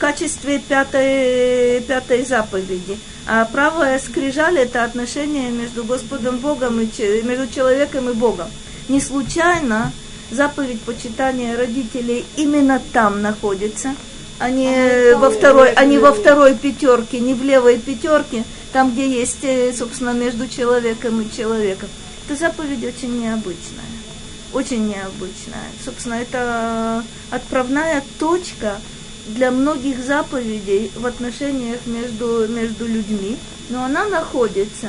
качестве 0.00 0.58
пятой, 0.58 1.80
пятой 1.82 2.24
заповеди. 2.24 2.98
А 3.26 3.44
правая 3.44 3.98
скрижаль– 3.98 4.58
это 4.58 4.82
отношение 4.82 5.50
между 5.50 5.84
Господом 5.84 6.38
Богом 6.38 6.80
и 6.80 7.22
между 7.22 7.46
человеком 7.46 8.08
и 8.08 8.14
Богом. 8.14 8.48
Не 8.88 9.00
случайно 9.00 9.92
заповедь 10.30 10.80
почитания 10.80 11.56
родителей 11.56 12.24
именно 12.36 12.80
там 12.92 13.22
находится, 13.22 13.94
а 14.38 14.50
не 14.50 15.14
во 15.14 15.30
второй, 15.30 15.70
а 15.72 15.84
не 15.84 15.98
во 15.98 16.12
второй 16.12 16.54
пятерке, 16.54 17.20
не 17.20 17.34
в 17.34 17.44
левой 17.44 17.78
пятерке, 17.78 18.44
там, 18.72 18.92
где 18.92 19.06
есть, 19.06 19.44
э, 19.44 19.72
собственно, 19.76 20.12
между 20.12 20.48
человеком 20.48 21.20
и 21.20 21.30
человеком. 21.30 21.88
Эта 22.26 22.38
заповедь 22.38 22.84
очень 22.84 23.20
необычная. 23.20 23.90
Очень 24.52 24.88
необычная. 24.88 25.68
Собственно, 25.84 26.14
это 26.14 27.04
отправная 27.30 28.02
точка 28.18 28.78
для 29.26 29.50
многих 29.50 30.02
заповедей 30.02 30.90
в 30.96 31.06
отношениях 31.06 31.80
между, 31.86 32.48
между 32.48 32.86
людьми, 32.86 33.36
но 33.68 33.84
она 33.84 34.06
находится 34.08 34.88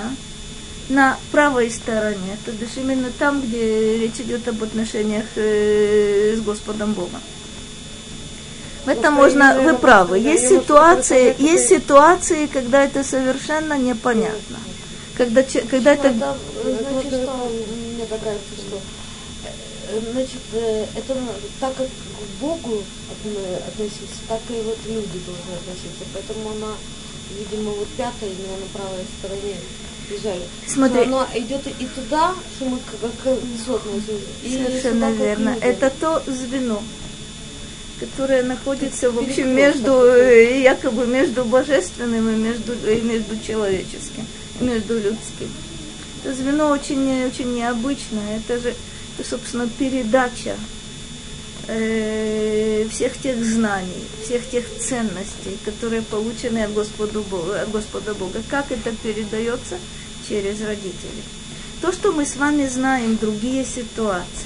на 0.89 1.17
правой 1.31 1.71
стороне, 1.71 2.37
то 2.45 2.51
бишь 2.51 2.77
именно 2.77 3.09
там, 3.17 3.41
где 3.41 3.97
речь 3.97 4.19
идет 4.19 4.47
об 4.47 4.61
отношениях 4.63 5.25
э, 5.35 6.35
с 6.37 6.41
Господом 6.41 6.93
Богом. 6.93 7.21
В 8.85 8.89
этом 8.89 9.13
можно, 9.13 9.59
вы 9.61 9.75
правы. 9.75 10.17
Есть 10.17 10.49
ситуации, 10.49 11.35
есть 11.37 11.69
ситуации, 11.69 12.47
когда 12.47 12.83
это 12.83 13.03
совершенно 13.03 13.77
непонятно. 13.77 14.57
Когда, 15.15 15.43
когда 15.69 15.93
это 15.93 16.07
э, 16.07 16.77
значит, 16.89 17.21
что 17.21 17.51
мне 17.95 18.05
так 18.09 18.19
кажется, 18.23 18.55
что 18.57 18.60
э, 18.60 18.60
значит, 20.11 20.41
э, 20.53 20.85
это 20.95 21.15
так 21.59 21.75
как 21.75 21.87
к 21.87 22.41
Богу 22.41 22.83
отно- 23.11 23.57
относиться, 23.67 24.21
так 24.27 24.39
и 24.49 24.61
вот 24.63 24.77
люди 24.87 25.19
должны 25.25 25.53
относиться. 25.59 26.05
Поэтому 26.13 26.51
она, 26.51 26.73
видимо, 27.37 27.71
вот 27.71 27.87
пятая 27.89 28.29
именно 28.29 28.57
на 28.59 28.67
правой 28.73 29.05
стороне 29.19 29.55
лежали. 30.09 30.43
Смотри. 30.67 31.03
Что 31.03 31.17
она 31.17 31.27
идет 31.35 31.61
и 31.67 31.85
туда, 31.85 32.33
что 32.55 32.65
мы 32.65 32.79
как, 32.79 33.11
как 33.23 33.37
и 34.43 34.49
Совершенно 34.49 35.11
сюда, 35.11 35.25
верно. 35.25 35.57
Это 35.61 35.91
то 35.99 36.23
звено, 36.27 36.81
которое 37.99 38.43
находится, 38.43 39.11
в 39.11 39.19
общем, 39.19 39.55
между, 39.55 39.91
э, 40.03 40.61
якобы 40.61 41.05
между 41.07 41.45
божественным 41.45 42.29
и 42.29 42.35
между, 42.35 42.73
и 42.73 43.01
между 43.01 43.37
человеческим, 43.39 44.25
и 44.59 44.63
между 44.63 44.95
людским. 44.95 45.51
Это 46.23 46.35
звено 46.35 46.69
очень, 46.69 47.25
очень 47.25 47.53
необычное. 47.53 48.37
Это 48.37 48.61
же, 48.61 48.75
собственно, 49.23 49.67
передача 49.67 50.55
э, 51.67 52.85
всех 52.91 53.17
тех 53.17 53.43
знаний, 53.43 54.03
всех 54.23 54.47
тех 54.49 54.65
ценностей, 54.79 55.57
которые 55.65 56.01
получены 56.01 56.63
от 56.63 56.73
Господа 56.73 57.21
Бога, 57.21 57.61
от 57.61 57.71
Господа 57.71 58.13
Бога. 58.13 58.41
Как 58.49 58.71
это 58.71 58.91
передается? 59.03 59.77
Через 60.27 60.61
родителей. 60.61 61.23
То, 61.81 61.91
что 61.91 62.11
мы 62.11 62.25
с 62.27 62.35
вами 62.35 62.67
знаем, 62.67 63.17
другие 63.17 63.65
ситуации, 63.65 64.45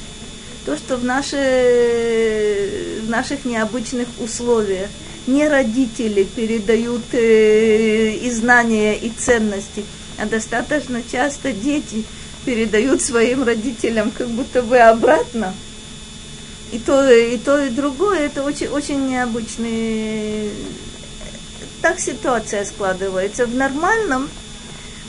то, 0.66 0.78
что 0.78 0.96
в, 0.96 1.04
наши, 1.04 3.00
в 3.04 3.10
наших 3.10 3.44
необычных 3.44 4.08
условиях 4.20 4.90
не 5.28 5.48
родители 5.48 6.24
передают 6.24 7.04
э, 7.14 8.12
и 8.16 8.32
знания, 8.32 8.96
и 8.96 9.10
ценности, 9.10 9.84
а 10.18 10.26
достаточно 10.26 11.02
часто 11.12 11.52
дети 11.52 12.06
передают 12.46 13.02
своим 13.02 13.44
родителям 13.44 14.12
как 14.12 14.30
будто 14.30 14.62
бы 14.62 14.78
обратно. 14.78 15.54
И 16.72 16.80
то, 16.80 17.10
и 17.10 17.38
то, 17.38 17.64
и 17.64 17.70
другое, 17.70 18.22
это 18.22 18.44
очень, 18.44 18.68
очень 18.68 19.08
необычный. 19.08 20.52
Так 21.82 22.00
ситуация 22.00 22.66
складывается. 22.66 23.46
В 23.46 23.56
нормальном 23.56 24.30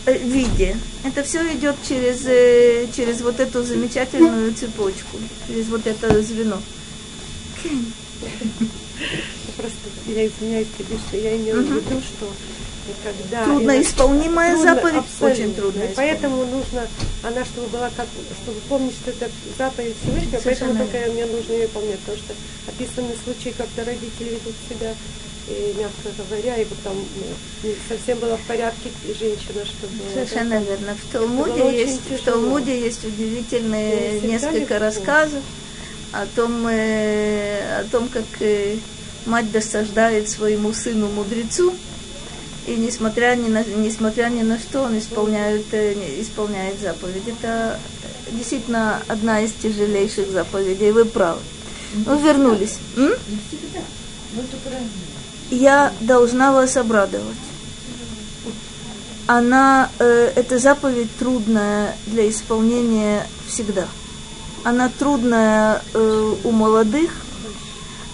э, 0.05 0.19
виде 0.19 0.77
это 1.05 1.23
все 1.23 1.41
идет 1.55 1.77
через, 1.89 2.27
э, 2.27 2.87
через 2.95 3.23
вот 3.23 3.41
эту 3.41 3.63
замечательную 3.63 4.53
цепочку, 4.55 5.19
через 5.47 5.67
вот 5.69 5.87
это 5.87 6.23
звено. 6.23 6.61
Просто 9.57 9.79
я 10.07 10.27
извиняюсь, 10.27 10.69
я 11.13 11.37
имела 11.37 11.63
в 11.63 11.71
виду, 11.71 12.01
что 12.01 12.31
когда 13.03 13.45
трудноисполнимая 13.45 14.55
трудно, 14.55 14.75
заповедь, 14.75 14.97
абсолютно. 14.97 15.45
очень 15.45 15.55
трудно. 15.55 15.83
Поэтому 15.97 16.45
нужно, 16.45 16.87
она 17.23 17.45
чтобы 17.45 17.69
была 17.69 17.91
как, 17.97 18.07
чтобы 18.43 18.61
помнить, 18.69 18.95
что 18.95 19.11
это 19.11 19.31
заповедь 19.59 19.95
Всевышнего, 20.03 20.41
поэтому 20.43 20.77
только 20.77 21.13
мне 21.13 21.27
нужно 21.27 21.53
ее 21.53 21.69
помнить, 21.69 21.99
потому 22.01 22.19
что 22.19 22.35
описаны 22.69 23.15
случаи, 23.25 23.55
когда 23.57 23.85
родители 23.85 24.31
ведут 24.31 24.55
себя 24.69 24.95
и, 25.49 25.75
мягко 25.79 26.11
говоря, 26.29 26.57
и 26.57 26.65
потом 26.65 26.97
ну, 27.63 27.71
совсем 27.89 28.19
было 28.19 28.37
в 28.37 28.43
порядке 28.43 28.91
и 29.05 29.13
женщина, 29.13 29.65
чтобы... 29.65 29.95
Совершенно 30.13 30.55
это, 30.55 30.71
верно. 30.71 30.97
В 30.97 31.13
Талмуде, 31.13 31.73
есть, 31.73 32.11
в 32.11 32.25
Талмуде 32.25 32.81
есть 32.81 33.05
удивительные 33.05 34.21
несколько 34.23 34.79
рассказов 34.79 35.43
о 36.13 36.27
том, 36.35 36.67
э, 36.67 37.81
о 37.81 37.85
том, 37.85 38.09
как 38.09 38.25
э, 38.41 38.77
мать 39.27 39.51
досаждает 39.53 40.29
своему 40.29 40.73
сыну 40.73 41.09
мудрецу, 41.09 41.75
и 42.67 42.77
несмотря 42.77 43.37
ни 43.37 43.49
на, 43.49 43.65
несмотря 43.65 44.29
ни 44.29 44.43
на 44.43 44.59
что 44.59 44.83
он 44.83 44.99
исполняет, 44.99 45.67
э, 45.73 45.95
исполняет 46.21 46.81
заповедь. 46.81 47.29
Это 47.29 47.79
действительно 48.33 49.01
одна 49.09 49.41
из 49.41 49.53
тяжелейших 49.53 50.31
заповедей, 50.31 50.91
вы 50.91 51.05
правы. 51.05 51.41
Ну, 51.95 52.19
вернулись. 52.19 52.79
М? 52.97 53.13
Я 55.51 55.93
должна 56.01 56.53
вас 56.53 56.77
обрадовать. 56.77 57.37
Она, 59.27 59.91
э, 59.99 60.33
эта 60.37 60.59
заповедь 60.59 61.09
трудная 61.19 61.97
для 62.07 62.29
исполнения 62.29 63.27
всегда. 63.47 63.87
Она 64.65 64.89
трудная 64.89 65.83
э, 65.95 66.35
у 66.45 66.51
молодых, 66.51 67.11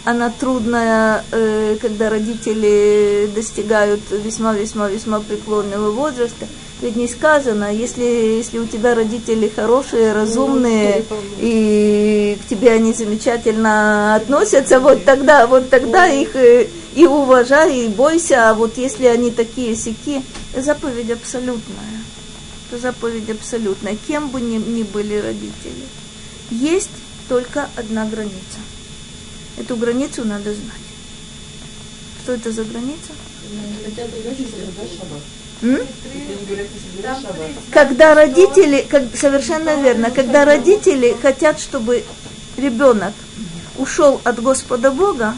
она 0.05 0.31
трудная, 0.31 1.25
э, 1.31 1.77
когда 1.81 2.11
родители 2.11 3.31
достигают 3.35 4.01
весьма-весьма-весьма 4.11 5.21
преклонного 5.21 5.91
возраста. 5.93 6.47
Ведь 6.81 6.97
не 6.97 7.07
сказано, 7.07 7.73
если, 7.73 8.03
если 8.03 8.59
у 8.59 8.67
тебя 8.67 8.97
родители 8.97 9.49
хорошие, 9.49 10.13
разумные, 10.13 11.05
и 11.39 12.37
к 12.43 12.49
тебе 12.49 12.73
они 12.73 12.93
замечательно 12.93 14.17
относятся, 14.17 14.81
вот 14.81 15.05
тогда, 15.05 15.47
вот 15.47 15.71
тогда 15.71 16.09
их 16.09 16.35
э, 16.35 16.67
и 16.97 17.07
уважай, 17.07 17.83
и 17.83 17.89
бойся, 17.89 18.51
а 18.51 18.55
вот 18.55 18.79
если 18.79 19.07
они 19.07 19.31
такие 19.31 19.77
сики, 19.77 20.23
заповедь 20.57 21.13
абсолютная. 21.13 22.03
Это 22.69 22.81
заповедь 22.81 23.31
абсолютная, 23.31 23.97
кем 24.09 24.31
бы 24.31 24.41
ни, 24.41 24.57
ни 24.57 24.83
были 24.83 25.17
родители. 25.19 25.87
Есть 26.51 26.91
только 27.29 27.69
одна 27.77 28.05
граница– 28.07 28.59
Эту 29.59 29.77
границу 29.77 30.25
надо 30.25 30.55
знать. 30.55 30.87
Что 32.23 32.33
это 32.33 32.53
за 32.53 32.65
граница? 32.65 33.13
Когда 37.71 38.15
родители, 38.15 38.85
как, 38.89 39.05
совершенно 39.15 39.81
верно, 39.81 40.11
когда 40.11 40.45
родители 40.45 41.17
хотят, 41.21 41.61
чтобы 41.61 42.05
ребенок 42.57 43.13
ушел 43.79 44.21
от 44.25 44.41
Господа 44.43 44.91
Бога, 44.91 45.35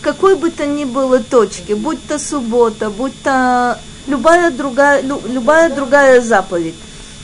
какой 0.00 0.36
бы 0.36 0.50
то 0.50 0.66
ни 0.66 0.84
было 0.84 1.20
точки, 1.20 1.72
будь 1.72 2.04
то 2.06 2.18
суббота, 2.18 2.90
будь 2.90 3.20
то 3.22 3.78
любая 4.06 4.50
другая, 4.50 5.02
любая 5.02 5.72
другая 5.74 6.20
заповедь, 6.20 6.74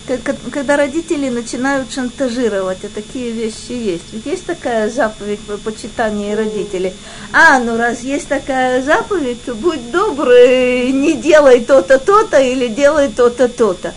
когда 0.06 0.76
родители 0.76 1.28
начинают 1.28 1.92
шантажировать, 1.92 2.84
а 2.84 2.88
такие 2.88 3.30
вещи 3.30 3.72
есть. 3.72 4.04
Ведь 4.12 4.26
есть 4.26 4.46
такая 4.46 4.90
заповедь 4.90 5.40
по 5.40 5.56
почитанию 5.56 6.36
родителей. 6.36 6.92
А, 7.32 7.58
ну 7.58 7.76
раз 7.76 8.00
есть 8.00 8.28
такая 8.28 8.82
заповедь, 8.82 9.44
то 9.44 9.54
будь 9.54 9.90
добрый, 9.90 10.92
не 10.92 11.14
делай 11.14 11.60
то-то, 11.60 11.98
то-то 11.98 12.40
или 12.40 12.68
делай 12.68 13.08
то-то, 13.08 13.48
то-то. 13.48 13.94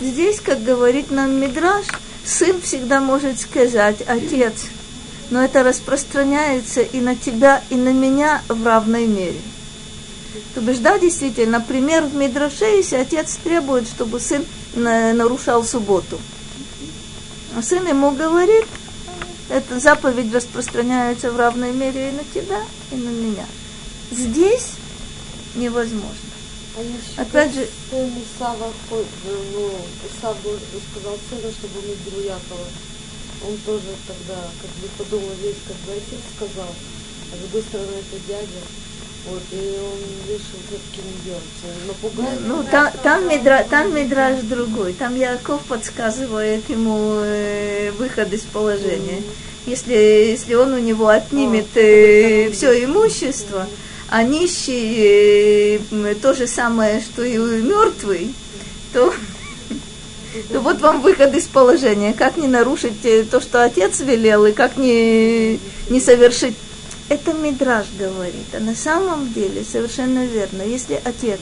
Здесь, 0.00 0.40
как 0.40 0.62
говорит 0.62 1.10
нам 1.10 1.40
Мидраш, 1.40 1.86
сын 2.24 2.60
всегда 2.60 3.00
может 3.00 3.40
сказать, 3.40 4.02
отец, 4.06 4.54
но 5.30 5.44
это 5.44 5.62
распространяется 5.62 6.82
и 6.82 7.00
на 7.00 7.14
тебя, 7.14 7.62
и 7.70 7.76
на 7.76 7.90
меня 7.90 8.42
в 8.48 8.66
равной 8.66 9.06
мере. 9.06 9.38
То 10.54 10.60
бишь, 10.60 10.78
да, 10.78 10.98
действительно, 10.98 11.60
пример 11.60 12.04
в 12.04 12.14
Мидраше, 12.14 12.64
если 12.64 12.96
отец 12.96 13.36
требует, 13.42 13.86
чтобы 13.86 14.20
сын 14.20 14.44
нарушал 14.74 15.64
субботу. 15.64 16.18
А 17.56 17.62
сын 17.62 17.86
ему 17.86 18.12
говорит, 18.12 18.64
эта 19.50 19.78
заповедь 19.78 20.32
распространяется 20.32 21.30
в 21.30 21.36
равной 21.36 21.72
мере 21.72 22.08
и 22.08 22.12
на 22.12 22.24
тебя, 22.24 22.62
и 22.90 22.96
на 22.96 23.10
меня. 23.10 23.46
Здесь 24.10 24.72
невозможно. 25.54 26.32
А 27.18 27.22
Опять 27.22 27.54
же... 27.54 27.68
Исава, 27.90 28.72
ну, 28.90 29.70
Исав 30.08 30.36
сказал 30.38 31.18
сыну, 31.28 31.52
чтобы 31.52 31.80
он 31.80 31.90
убил 31.92 32.24
Якова. 32.24 32.66
Он 33.46 33.56
тоже 33.66 33.92
тогда 34.06 34.40
как 34.62 34.70
бы 34.80 34.88
подумал 34.96 35.30
весь, 35.42 35.56
как 35.66 35.76
бы 35.84 35.92
отец 35.92 36.20
сказал. 36.36 36.72
А 37.32 37.36
с 37.36 37.40
другой 37.40 37.62
стороны, 37.62 37.92
это 37.92 38.26
дядя. 38.26 38.62
Вот, 39.24 39.42
и 39.52 39.56
он 39.56 39.98
решил 40.26 40.58
все-таки 40.66 41.00
не. 41.24 41.86
Напугал. 41.86 42.32
Ну, 42.44 42.64
там, 42.68 42.90
там, 43.04 43.28
медра, 43.28 43.62
там 43.62 43.94
медраж 43.94 44.40
другой. 44.42 44.94
Там 44.94 45.14
Яков 45.14 45.62
подсказывает 45.62 46.68
ему 46.68 47.20
э, 47.22 47.92
выход 47.98 48.32
из 48.32 48.42
положения. 48.42 49.18
Mm-hmm. 49.18 49.52
Если, 49.66 49.94
если 49.94 50.54
он 50.54 50.74
у 50.74 50.78
него 50.78 51.06
отнимет 51.06 51.66
oh, 51.76 52.48
э, 52.48 52.50
все 52.50 52.84
имущество, 52.84 53.68
а 54.08 54.24
нищий 54.24 55.78
э, 55.90 56.14
то 56.20 56.34
же 56.34 56.48
самое, 56.48 57.00
что 57.00 57.22
и 57.22 57.38
мертвый, 57.38 58.34
то, 58.92 59.14
то 60.52 60.60
вот 60.60 60.80
вам 60.80 61.00
выход 61.00 61.32
из 61.34 61.46
положения. 61.46 62.12
Как 62.12 62.36
не 62.36 62.48
нарушить 62.48 63.04
э, 63.04 63.22
то, 63.22 63.40
что 63.40 63.62
отец 63.62 64.00
велел, 64.00 64.46
и 64.46 64.52
как 64.52 64.76
не, 64.76 65.60
не 65.88 66.00
совершить 66.00 66.56
это 67.12 67.34
Мидраж 67.34 67.88
говорит, 67.98 68.54
а 68.54 68.60
на 68.60 68.74
самом 68.74 69.30
деле 69.34 69.64
совершенно 69.64 70.24
верно. 70.24 70.62
Если 70.62 70.98
отец 71.04 71.40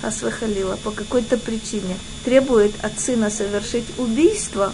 Асвахалила 0.00 0.76
по 0.76 0.92
какой-то 0.92 1.38
причине 1.38 1.96
требует 2.24 2.72
от 2.84 3.00
сына 3.00 3.28
совершить 3.28 3.86
убийство, 3.98 4.72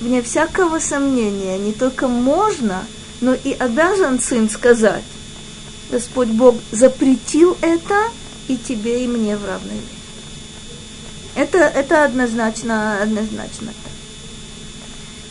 вне 0.00 0.20
всякого 0.20 0.80
сомнения, 0.80 1.58
не 1.58 1.72
только 1.72 2.08
можно, 2.08 2.84
но 3.20 3.34
и 3.34 3.52
обязан 3.52 4.18
сын 4.18 4.50
сказать, 4.50 5.04
Господь 5.92 6.28
Бог 6.28 6.56
запретил 6.72 7.56
это 7.60 8.08
и 8.48 8.56
тебе, 8.56 9.04
и 9.04 9.06
мне 9.06 9.36
в 9.36 9.44
равной 9.44 9.74
мере. 9.74 9.86
Это, 11.36 11.58
это 11.58 12.04
однозначно, 12.04 13.00
однозначно 13.00 13.72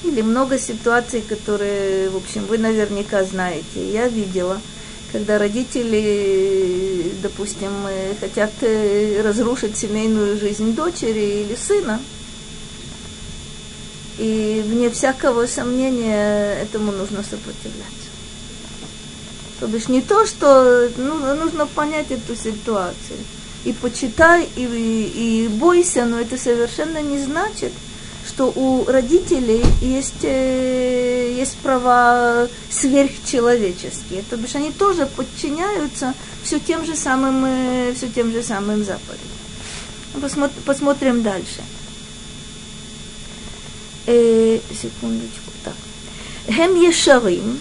или 0.03 0.21
много 0.21 0.57
ситуаций, 0.57 1.21
которые, 1.21 2.09
в 2.09 2.17
общем, 2.17 2.45
вы 2.45 2.57
наверняка 2.57 3.23
знаете. 3.23 3.91
Я 3.91 4.07
видела, 4.07 4.59
когда 5.11 5.37
родители, 5.37 7.11
допустим, 7.21 7.71
хотят 8.19 8.51
э, 8.61 9.21
разрушить 9.21 9.77
семейную 9.77 10.39
жизнь 10.39 10.73
дочери 10.73 11.43
или 11.43 11.55
сына, 11.55 11.99
и 14.17 14.63
вне 14.65 14.89
всякого 14.89 15.45
сомнения 15.47 16.53
этому 16.61 16.91
нужно 16.91 17.23
сопротивляться. 17.23 18.01
То 19.59 19.67
бишь 19.67 19.87
не 19.87 20.01
то, 20.01 20.25
что 20.25 20.89
ну, 20.97 21.35
нужно 21.35 21.65
понять 21.67 22.11
эту 22.11 22.35
ситуацию. 22.35 23.19
И 23.63 23.73
почитай, 23.73 24.49
и, 24.55 24.63
и, 24.63 25.45
и 25.45 25.47
бойся, 25.47 26.05
но 26.05 26.19
это 26.19 26.35
совершенно 26.35 26.99
не 26.99 27.19
значит, 27.19 27.71
что 28.27 28.51
у 28.55 28.85
родителей 28.85 29.63
есть, 29.81 30.23
э, 30.23 31.33
есть 31.37 31.57
права 31.57 32.47
сверхчеловеческие. 32.69 34.23
То 34.29 34.37
бишь 34.37 34.55
они 34.55 34.71
тоже 34.71 35.05
подчиняются 35.05 36.13
все 36.43 36.59
тем 36.59 36.85
же 36.85 36.95
самым, 36.95 37.45
э, 37.45 37.93
все 37.95 38.07
тем 38.07 38.31
же 38.31 38.43
самым 38.43 38.83
заповедям. 38.83 40.21
Посмотрим, 40.21 40.63
посмотрим 40.65 41.23
дальше. 41.23 41.61
Э, 44.07 44.59
секундочку. 44.69 45.51
Так. 45.63 45.73
Хем 46.47 46.75
ешарим, 46.75 47.59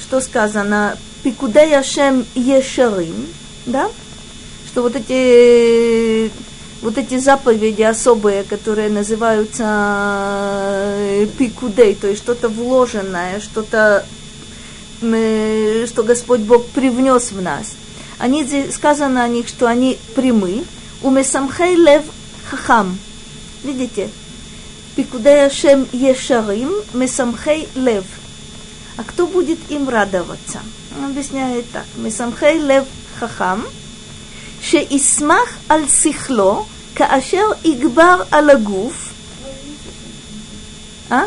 что 0.00 0.20
сказано, 0.20 0.96
пикудей 1.22 1.76
Ашем 1.76 2.26
ешарим, 2.34 3.26
да? 3.66 3.90
Что 4.66 4.82
вот 4.82 4.96
эти 4.96 6.30
вот 6.82 6.96
эти 6.96 7.18
заповеди 7.18 7.82
особые, 7.82 8.42
которые 8.44 8.88
называются 8.88 9.64
э, 10.96 11.26
пикудей, 11.38 11.94
то 11.94 12.06
есть 12.06 12.22
что-то 12.22 12.48
вложенное, 12.48 13.40
что-то, 13.40 14.06
э, 15.02 15.86
что 15.86 16.02
Господь 16.02 16.40
Бог 16.40 16.66
привнес 16.68 17.32
в 17.32 17.42
нас. 17.42 17.74
Они, 18.18 18.46
сказано 18.70 19.22
о 19.24 19.28
них, 19.28 19.48
что 19.48 19.66
они 19.66 19.98
прямы. 20.14 20.64
У 21.02 21.10
месамхей 21.10 21.74
лев 21.74 22.04
хахам. 22.50 22.98
Видите? 23.62 24.10
Пикудей 24.96 25.46
Ашем 25.46 25.86
ешарим, 25.92 26.72
месамхей 26.92 27.68
лев. 27.74 28.04
А 28.96 29.04
кто 29.04 29.26
будет 29.26 29.58
им 29.70 29.88
радоваться? 29.88 30.60
Он 30.98 31.06
объясняет 31.06 31.64
так. 31.72 31.86
Месамхей 31.96 32.58
лев 32.58 32.84
хахам– 33.18 33.64
שישמח 34.61 35.57
על 35.69 35.87
שכלו 35.87 36.65
כאשר 36.95 37.45
יגבר 37.63 38.23
על 38.31 38.49
הגוף. 38.49 39.11
А? 41.09 41.25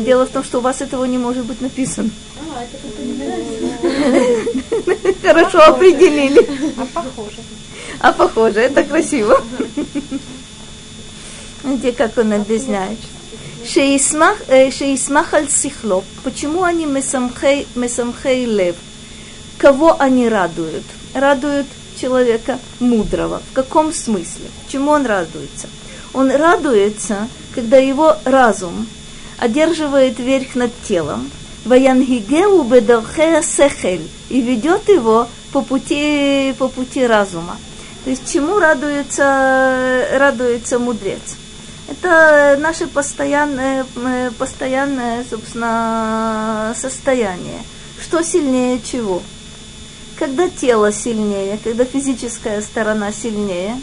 Дело 0.00 0.26
в 0.26 0.30
том, 0.30 0.44
что 0.44 0.58
у 0.58 0.60
вас 0.60 0.82
этого 0.82 1.04
не 1.04 1.18
может 1.18 1.44
быть 1.46 1.60
написано. 1.60 2.10
Хорошо 5.22 5.58
определили. 5.62 6.46
А 6.76 6.86
похоже. 6.92 7.38
А 8.00 8.12
похоже, 8.12 8.60
это 8.60 8.84
красиво. 8.84 9.42
Где 11.64 11.92
как 11.92 12.16
он 12.18 12.32
объясняет. 12.34 12.98
Шеисмах 13.64 15.32
аль 15.32 15.50
сихло. 15.50 16.04
Почему 16.22 16.62
они 16.62 16.86
месамхей 16.86 18.44
лев? 18.44 18.76
Кого 19.61 19.95
они 20.01 20.27
радуют? 20.27 20.83
Радуют 21.13 21.67
человека 21.95 22.57
мудрого. 22.79 23.43
В 23.51 23.53
каком 23.53 23.93
смысле? 23.93 24.45
Чему 24.67 24.89
он 24.89 25.05
радуется? 25.05 25.67
Он 26.13 26.31
радуется, 26.31 27.27
когда 27.53 27.77
его 27.77 28.17
разум 28.25 28.87
одерживает 29.37 30.17
верх 30.17 30.55
над 30.55 30.71
телом, 30.81 31.29
Ваянгигеу 31.65 32.63
бедархея 32.63 33.43
сехель 33.43 34.09
и 34.29 34.41
ведет 34.41 34.89
его 34.89 35.27
по 35.53 35.61
пути, 35.61 36.55
по 36.57 36.67
пути 36.67 37.05
разума. 37.05 37.55
То 38.03 38.09
есть 38.09 38.33
чему 38.33 38.57
радуется, 38.57 40.07
радуется 40.13 40.79
мудрец? 40.79 41.37
Это 41.87 42.57
наше 42.59 42.87
постоянное, 42.87 43.85
постоянное, 44.39 45.23
собственно, 45.29 46.73
состояние. 46.75 47.61
Что 48.01 48.23
сильнее 48.23 48.81
чего? 48.81 49.21
Когда 50.21 50.47
тело 50.49 50.91
сильнее, 50.91 51.57
когда 51.63 51.83
физическая 51.83 52.61
сторона 52.61 53.11
сильнее, 53.11 53.81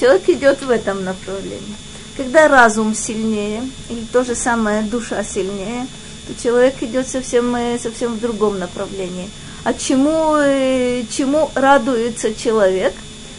человек 0.00 0.26
идет 0.30 0.62
в 0.62 0.70
этом 0.70 1.04
направлении. 1.04 1.76
Когда 2.16 2.48
разум 2.48 2.94
сильнее, 2.94 3.62
или 3.90 4.06
то 4.10 4.24
же 4.24 4.34
самое 4.34 4.80
душа 4.80 5.22
сильнее, 5.22 5.86
то 6.26 6.42
человек 6.42 6.82
идет 6.82 7.06
совсем, 7.06 7.54
э, 7.54 7.78
совсем 7.78 8.14
в 8.14 8.20
другом 8.20 8.58
направлении. 8.58 9.28
А 9.64 9.74
чему, 9.74 10.36
э, 10.38 11.04
чему 11.10 11.50
радуется 11.54 12.34
человек? 12.34 12.94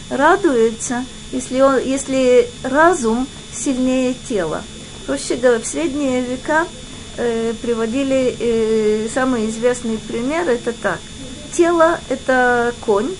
Радуется, 0.08 1.04
если, 1.32 1.60
он, 1.60 1.80
если 1.80 2.48
разум 2.62 3.26
сильнее 3.52 4.14
тела. 4.28 4.62
Проще 5.06 5.34
говоря, 5.34 5.58
в 5.58 5.66
средние 5.66 6.20
века 6.20 6.68
э, 7.16 7.52
приводили 7.60 8.36
э, 8.38 9.08
самый 9.12 9.50
известный 9.50 9.98
пример, 9.98 10.48
это 10.48 10.72
так– 10.72 11.00
тело– 11.52 11.98
это 12.08 12.74
конь, 12.84 13.14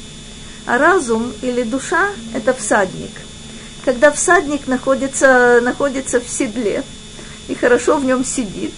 а 0.66 0.78
разум 0.78 1.32
или 1.42 1.62
душа– 1.62 2.08
это 2.34 2.52
всадник. 2.52 3.10
Когда 3.84 4.10
всадник 4.10 4.66
находится, 4.66 5.60
находится 5.62 6.20
в 6.20 6.28
седле 6.28 6.82
и 7.48 7.54
хорошо 7.54 7.96
в 7.96 8.04
нем 8.04 8.24
сидит, 8.24 8.74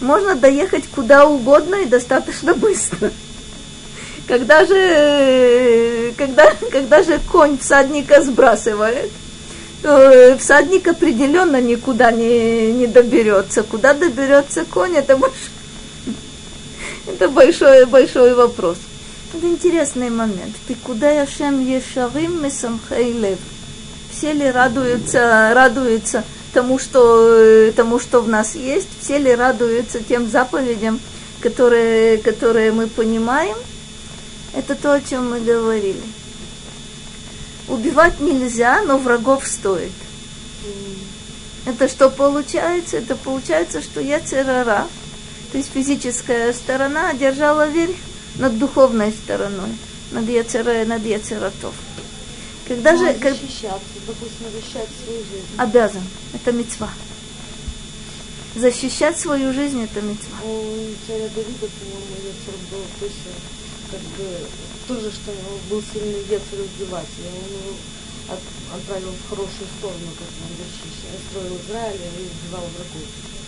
можно 0.00 0.34
доехать 0.34 0.84
куда 0.88 1.26
угодно 1.26 1.76
и 1.76 1.86
достаточно 1.86 2.54
быстро. 2.54 3.10
Когда 4.26 4.64
же, 4.64 6.14
когда, 6.16 6.52
когда 6.70 7.02
же 7.02 7.20
конь 7.30 7.58
всадника 7.58 8.22
сбрасывает, 8.22 9.10
то 9.82 10.36
всадник 10.38 10.88
определенно 10.88 11.60
никуда 11.60 12.10
не, 12.10 12.72
не 12.72 12.86
доберется. 12.86 13.62
Куда 13.62 13.92
доберется 13.92 14.64
конь, 14.64 14.96
это 14.96 15.16
больше 15.16 15.50
это 17.06 17.28
большой, 17.28 17.84
большой 17.86 18.34
вопрос. 18.34 18.78
Это 19.32 19.46
интересный 19.46 20.10
момент. 20.10 20.54
Ты 20.66 20.74
куда 20.76 21.10
Яшем 21.10 21.60
Ешарим 21.60 22.42
Месамхей 22.42 23.12
Лев? 23.12 23.38
Все 24.10 24.32
ли 24.32 24.50
радуются, 24.50 25.52
радуются 25.54 26.24
тому 26.54 26.78
что, 26.78 27.72
тому, 27.76 27.98
что 27.98 28.22
в 28.22 28.28
нас 28.28 28.54
есть? 28.54 28.88
Все 29.00 29.18
ли 29.18 29.34
радуются 29.34 30.00
тем 30.00 30.30
заповедям, 30.30 31.00
которые, 31.40 32.18
которые 32.18 32.72
мы 32.72 32.86
понимаем? 32.86 33.56
Это 34.54 34.76
то, 34.76 34.94
о 34.94 35.00
чем 35.00 35.30
мы 35.30 35.40
говорили. 35.40 36.00
Убивать 37.68 38.20
нельзя, 38.20 38.82
но 38.82 38.98
врагов 38.98 39.46
стоит. 39.46 39.92
Это 41.66 41.88
что 41.88 42.08
получается? 42.08 42.98
Это 42.98 43.16
получается, 43.16 43.82
что 43.82 44.00
я 44.00 44.20
церара, 44.20 44.86
то 45.54 45.58
есть 45.58 45.70
физическая 45.72 46.52
сторона 46.52 47.10
одержала 47.10 47.68
верх 47.68 47.94
над 48.40 48.58
духовной 48.58 49.12
стороной, 49.12 49.70
над, 50.10 50.28
яцера, 50.28 50.84
над 50.84 51.06
яцератов. 51.06 51.72
Когда 52.66 52.90
ну, 52.94 52.98
же... 52.98 53.14
Как... 53.14 53.34
Допустим, 53.34 54.50
защищать 54.50 54.88
свою 55.04 55.20
жизнь. 55.20 55.54
Обязан. 55.56 56.02
Это 56.34 56.50
мецва. 56.50 56.90
Защищать 58.56 59.16
свою 59.16 59.52
жизнь 59.52 59.80
это 59.80 60.00
мецва. 60.00 60.38
У 60.42 60.74
царя 61.06 61.28
Давида, 61.28 61.70
по-моему, 61.70 62.16
яцер 62.18 62.54
был, 62.72 62.82
то 62.98 63.06
есть 63.06 63.22
как 63.92 64.00
бы 64.00 64.26
тоже, 64.88 65.12
что 65.12 65.30
него 65.30 65.56
был 65.70 65.80
сильный 65.92 66.18
яцер 66.22 66.58
убивать, 66.58 67.06
и 67.18 67.30
он 67.30 67.62
его 67.62 67.76
от, 68.26 68.40
отправил 68.74 69.12
в 69.12 69.30
хорошую 69.30 69.68
сторону, 69.78 70.10
как 70.18 70.26
он 70.26 70.50
защищал, 70.58 71.14
строил 71.30 71.56
Израиль 71.62 72.00
и 72.02 72.26
убивал 72.26 72.66
врагов. 72.74 73.06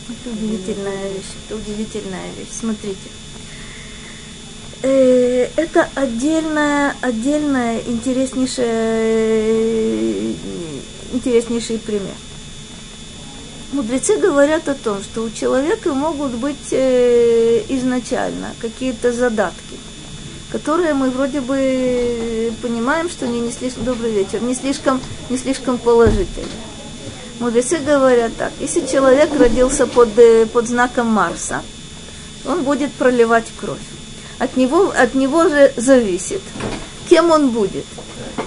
Это 0.09 0.31
удивительная 0.31 1.13
вещь, 1.13 1.33
это 1.45 1.57
удивительная 1.57 2.31
вещь. 2.39 2.53
Смотрите. 2.53 3.11
Э, 4.83 5.49
это 5.57 5.89
отдельная, 5.95 6.95
отдельная 7.01 7.81
интереснейшая, 7.81 10.35
интереснейший 11.13 11.79
пример. 11.79 12.15
Мудрецы 13.73 14.19
говорят 14.19 14.69
о 14.69 14.75
том, 14.75 15.03
что 15.03 15.25
у 15.25 15.31
человека 15.31 15.93
могут 15.93 16.33
быть 16.33 16.73
э, 16.73 17.63
изначально 17.69 18.55
какие-то 18.61 19.13
задатки, 19.13 19.77
которые 20.53 20.95
мы 20.95 21.11
вроде 21.11 21.41
бы 21.41 22.53
понимаем, 22.63 23.11
что 23.11 23.27
они 23.27 23.41
не 23.41 23.51
слишком 23.51 23.85
добрый 23.85 24.13
вечер, 24.13 24.41
не 24.41 24.55
слишком, 24.55 25.01
не 25.31 25.37
слишком 25.37 25.79
положительные. 25.79 26.76
Мудрецы 27.39 27.79
говорят 27.79 28.33
так, 28.39 28.53
если 28.61 28.87
человек 28.87 29.29
родился 29.39 29.87
под, 29.87 30.19
э, 30.19 30.47
под 30.47 30.69
знаком 30.69 31.09
Марса, 31.09 31.63
он 32.47 32.63
будет 32.63 32.93
проливать 32.93 33.47
кровь. 33.61 33.79
От 34.39 34.57
него, 34.57 34.93
от 34.97 35.15
него 35.15 35.49
же 35.49 35.73
зависит, 35.77 36.41
кем 37.11 37.31
он 37.31 37.51
будет. 37.51 37.85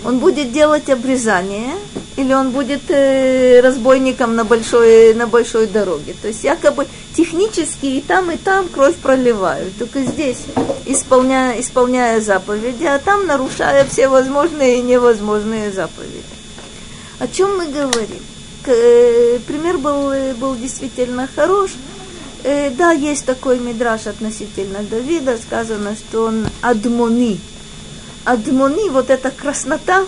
Он 0.05 0.19
будет 0.19 0.51
делать 0.51 0.89
обрезание 0.89 1.73
или 2.15 2.33
он 2.33 2.49
будет 2.49 2.81
э, 2.89 3.61
разбойником 3.61 4.35
на 4.35 4.43
большой, 4.43 5.13
на 5.13 5.27
большой 5.27 5.67
дороге. 5.67 6.15
То 6.19 6.27
есть 6.27 6.43
якобы 6.43 6.87
технически 7.15 7.85
и 7.85 8.01
там, 8.01 8.31
и 8.31 8.37
там 8.37 8.69
кровь 8.69 8.95
проливают. 8.95 9.77
Только 9.77 10.01
здесь 10.03 10.39
исполняя, 10.85 11.59
исполняя 11.59 12.19
заповеди, 12.21 12.85
а 12.85 12.97
там 12.97 13.27
нарушая 13.27 13.85
все 13.85 14.07
возможные 14.07 14.79
и 14.79 14.81
невозможные 14.81 15.71
заповеди. 15.71 16.23
О 17.19 17.27
чем 17.27 17.57
мы 17.57 17.67
говорим? 17.67 18.23
Э, 18.65 19.39
пример 19.47 19.77
был, 19.77 20.11
э, 20.11 20.33
был 20.33 20.55
действительно 20.55 21.27
хорош. 21.33 21.71
Э, 22.43 22.69
да, 22.71 22.91
есть 22.91 23.25
такой 23.25 23.59
мидраж 23.59 24.07
относительно 24.07 24.79
Давида, 24.83 25.37
сказано, 25.37 25.95
что 25.95 26.25
он 26.25 26.47
адмони. 26.61 27.39
Адмони, 28.25 28.89
вот 28.89 29.09
эта 29.09 29.31
краснота, 29.31 30.05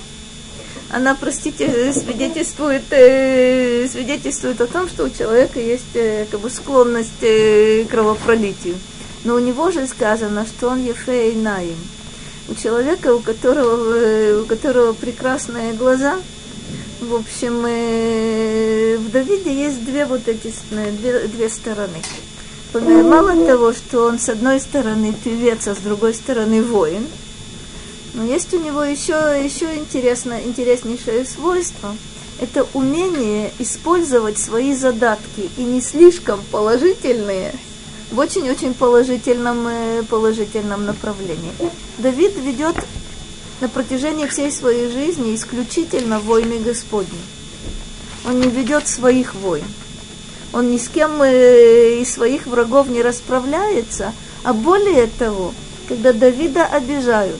она, 0.90 1.16
простите, 1.16 1.94
свидетельствует, 1.94 2.84
свидетельствует 2.90 4.60
о 4.60 4.68
том, 4.68 4.90
что 4.90 5.06
у 5.06 5.10
человека 5.10 5.60
есть 5.60 5.94
как 6.30 6.40
бы, 6.42 6.50
склонность 6.50 7.22
к 7.22 7.86
кровопролитию. 7.90 8.76
Но 9.24 9.36
у 9.36 9.40
него 9.40 9.72
же 9.72 9.88
сказано, 9.88 10.46
что 10.46 10.68
он 10.68 10.84
ефейнаим. 10.84 11.78
У 12.50 12.56
человека, 12.56 13.16
у 13.16 13.20
которого, 13.20 14.42
у 14.42 14.46
которого 14.46 14.92
прекрасные 14.92 15.74
глаза– 15.74 16.20
в 17.02 17.16
общем, 17.16 17.66
э, 17.68 18.98
в 18.98 19.12
Давиде 19.12 19.54
есть 19.54 19.84
две 19.84 20.06
вот 20.06 20.28
эти 20.28 20.54
э, 20.72 20.92
две, 20.92 21.28
две 21.28 21.50
стороны. 21.50 21.98
Мало 22.74 23.36
того, 23.46 23.74
что 23.74 24.06
он 24.06 24.18
с 24.18 24.30
одной 24.30 24.60
стороны 24.62 25.14
певец, 25.24 25.68
а 25.68 25.76
с 25.76 25.80
другой 25.80 26.14
стороны 26.14 26.64
воин, 26.64 27.06
но 28.14 28.24
есть 28.24 28.54
у 28.54 28.60
него 28.60 28.84
еще, 28.84 29.14
еще 29.44 29.76
интересно, 29.76 30.40
интереснейшее 30.42 31.26
свойство. 31.26 31.96
Это 32.40 32.66
умение 32.74 33.52
использовать 33.60 34.38
свои 34.38 34.74
задатки 34.74 35.50
и 35.58 35.64
не 35.64 35.82
слишком 35.82 36.40
положительные 36.52 37.54
в 38.12 38.20
очень-очень 38.20 38.74
положительном, 38.74 39.68
э, 39.68 40.04
положительном 40.04 40.86
направлении. 40.86 41.52
Давид 41.98 42.34
ведет 42.38 42.76
на 43.62 43.70
протяжении 43.70 44.26
всей 44.26 44.52
своей 44.52 44.92
жизни 44.92 45.36
исключительно 45.36 46.20
войны 46.20 46.60
Господни. 46.60 47.20
Он 48.26 48.40
не 48.40 48.50
ведет 48.50 48.88
своих 48.88 49.36
войн. 49.36 49.64
Он 50.54 50.70
ни 50.70 50.78
с 50.78 50.90
кем 50.90 51.22
э, 51.22 52.02
из 52.02 52.14
своих 52.14 52.46
врагов 52.46 52.90
не 52.90 53.02
расправляется, 53.02 54.14
а 54.44 54.54
более 54.54 55.08
того, 55.08 55.54
когда 55.88 56.12
Давида 56.12 56.66
обижают, 56.66 57.40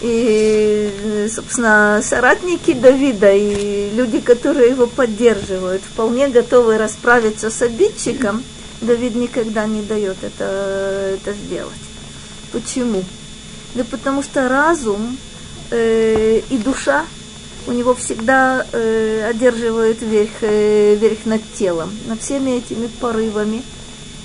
и, 0.00 1.28
собственно, 1.34 2.00
соратники 2.04 2.72
Давида 2.72 3.32
и 3.32 3.90
люди, 3.94 4.20
которые 4.20 4.70
его 4.70 4.86
поддерживают, 4.86 5.82
вполне 5.82 6.28
готовы 6.28 6.78
расправиться 6.78 7.50
с 7.50 7.60
обидчиком, 7.62 8.44
Давид 8.80 9.16
никогда 9.16 9.66
не 9.66 9.82
дает 9.82 10.18
это, 10.22 11.16
это 11.16 11.32
сделать. 11.32 11.72
Почему? 12.52 13.02
Да 13.74 13.84
потому 13.84 14.22
что 14.22 14.48
разум 14.48 15.18
э, 15.70 16.40
и 16.50 16.58
душа 16.58 17.04
у 17.68 17.72
него 17.72 17.94
всегда 17.94 18.66
э, 18.72 19.26
одерживают 19.28 20.00
верх, 20.00 20.30
э, 20.40 20.94
верх 20.94 21.26
над 21.26 21.42
телом, 21.54 21.90
над 22.06 22.20
всеми 22.22 22.52
этими 22.52 22.86
порывами, 22.86 23.62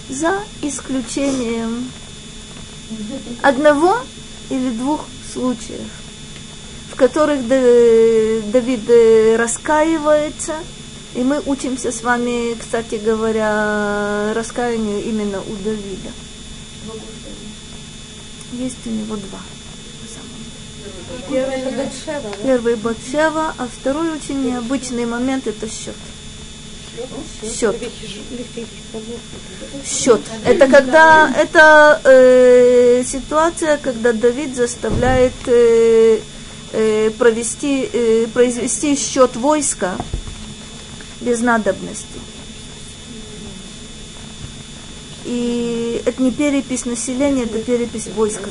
за 0.10 0.40
исключением 0.62 1.92
одного 3.42 3.98
или 4.50 4.70
двух 4.70 5.06
случаев, 5.34 5.90
в 6.92 6.96
которых 6.96 7.46
Давид 7.48 8.90
э, 8.90 9.36
раскаивается, 9.36 10.54
и 11.16 11.24
мы 11.24 11.42
учимся 11.46 11.92
с 11.92 12.02
вами, 12.02 12.56
кстати 12.56 12.96
говоря, 12.96 14.32
раскаянию 14.34 15.04
именно 15.04 15.40
у 15.40 15.56
Давида. 15.64 16.12
Есть 18.54 18.86
у 18.86 18.90
него 18.90 19.16
два. 19.16 19.40
Первый? 21.30 21.58
Первый 22.44 22.76
Батшева, 22.76 23.54
а 23.58 23.68
второй 23.68 24.12
очень 24.12 24.44
необычный 24.44 25.06
момент 25.06 25.48
это 25.48 25.68
счет. 25.68 25.96
Счет. 27.42 27.76
Счет. 29.86 30.22
Это 30.46 30.68
когда 30.68 31.34
это 31.36 32.00
э, 32.04 33.04
ситуация, 33.04 33.78
когда 33.78 34.14
Давид 34.14 34.56
заставляет 34.56 35.34
э, 35.48 36.20
э, 36.72 37.10
провести, 37.18 37.90
э, 37.92 38.28
произвести 38.32 38.96
счет 38.96 39.36
войска 39.36 39.96
без 41.22 41.40
надобности. 41.40 42.33
И 45.26 46.02
это 46.06 46.22
не 46.22 46.32
перепись 46.32 46.86
населения, 46.86 47.44
это 47.44 47.60
перепись 47.60 48.08
войска 48.08 48.50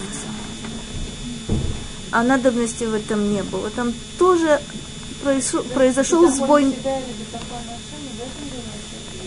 А 2.11 2.22
надобности 2.22 2.85
в 2.85 2.94
этом 2.94 3.32
не 3.32 3.42
было. 3.42 3.68
Там 3.70 3.92
тоже 4.18 4.61
произошел, 5.22 5.62
произошел 5.64 6.30
сбой. 6.30 6.74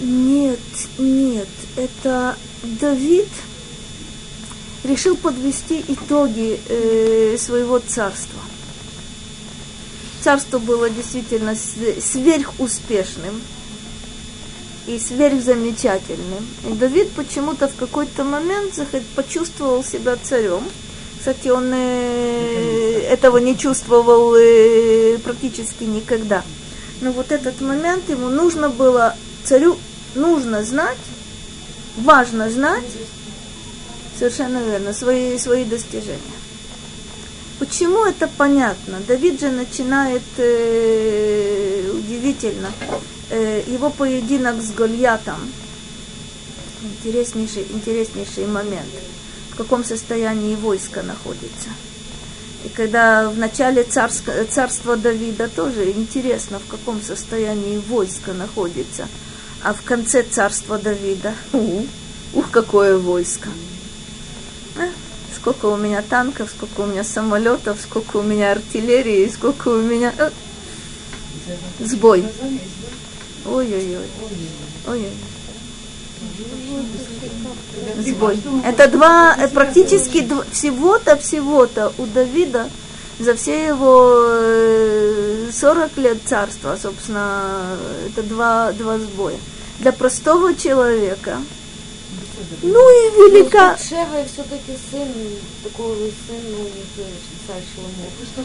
Нет, 0.01 0.59
нет, 0.97 1.47
это 1.77 2.35
Давид 2.63 3.29
решил 4.83 5.15
подвести 5.15 5.83
итоги 5.87 6.59
э, 6.67 7.37
своего 7.39 7.79
царства. 7.79 8.39
Царство 10.21 10.59
было 10.59 10.89
действительно 10.89 11.55
сверхуспешным 11.55 13.41
и 14.87 14.99
сверхзамечательным. 14.99 16.47
И 16.69 16.73
Давид 16.73 17.11
почему-то 17.11 17.67
в 17.67 17.75
какой-то 17.75 18.23
момент 18.23 18.79
почувствовал 19.15 19.83
себя 19.83 20.15
царем. 20.21 20.63
Кстати, 21.17 21.47
он 21.47 21.71
э, 21.73 23.01
этого 23.09 23.37
не 23.37 23.57
чувствовал 23.57 24.35
э, 24.35 25.17
практически 25.23 25.85
никогда. 25.85 26.43
Но 27.01 27.11
вот 27.11 27.31
этот 27.31 27.61
момент 27.61 28.09
ему 28.09 28.29
нужно 28.29 28.69
было, 28.69 29.15
царю 29.43 29.77
нужно 30.13 30.63
знать, 30.63 30.97
важно 31.97 32.49
знать, 32.49 32.83
совершенно 34.17 34.59
верно, 34.59 34.93
свои, 34.93 35.37
свои 35.37 35.65
достижения. 35.65 36.34
Почему 37.59 38.03
это 38.03 38.27
понятно? 38.27 38.99
Давид 39.07 39.39
же 39.39 39.49
начинает 39.49 40.23
э, 40.37 41.89
удивительно 41.93 42.69
э, 43.29 43.63
его 43.67 43.89
поединок 43.89 44.61
с 44.61 44.71
Гольятом. 44.71 45.37
Интереснейший, 46.83 47.65
интереснейший 47.71 48.47
момент. 48.47 48.89
В 49.51 49.55
каком 49.55 49.85
состоянии 49.85 50.55
войско 50.55 51.01
находится. 51.01 51.69
И 52.65 52.69
когда 52.69 53.29
в 53.29 53.37
начале 53.37 53.83
царска, 53.83 54.45
царства 54.49 54.97
Давида 54.97 55.47
тоже 55.47 55.91
интересно, 55.91 56.59
в 56.59 56.67
каком 56.67 57.01
состоянии 57.01 57.77
войско 57.77 58.33
находится. 58.33 59.07
А 59.63 59.73
в 59.73 59.81
конце 59.83 60.23
царства 60.23 60.77
Давида, 60.77 61.33
ух, 61.53 61.85
ух 62.33 62.51
какое 62.51 62.97
войско. 62.97 63.49
Сколько 65.45 65.67
у 65.67 65.77
меня 65.77 66.01
танков, 66.01 66.49
сколько 66.49 66.81
у 66.81 66.85
меня 66.87 67.03
самолетов, 67.03 67.77
сколько 67.79 68.17
у 68.17 68.23
меня 68.23 68.53
артиллерии, 68.53 69.29
сколько 69.31 69.67
у 69.67 69.79
меня... 69.79 70.11
А, 70.17 70.31
сбой. 71.79 72.25
Ой-ой-ой. 73.45 74.07
Ой-ой. 74.87 75.11
Сбой. 78.03 78.39
Это 78.65 78.87
два, 78.87 79.35
э, 79.37 79.47
практически 79.49 80.27
всего-то, 80.51 81.15
всего-то 81.15 81.93
у 81.99 82.07
Давида 82.07 82.67
за 83.19 83.35
все 83.35 83.67
его 83.67 84.25
40 85.51 85.91
э, 85.95 86.01
лет 86.01 86.17
царства, 86.25 86.75
собственно, 86.81 87.77
это 88.07 88.23
два, 88.23 88.71
два 88.71 88.97
сбоя. 88.97 89.37
Для 89.77 89.91
простого 89.91 90.55
человека, 90.55 91.37
ну 92.61 92.89
и 92.89 93.31
велика... 93.31 93.77
Шева 93.77 94.23
все-таки 94.25 94.77
сын, 94.91 95.07
такого 95.63 95.95
сын, 95.95 96.41
ну, 96.51 96.67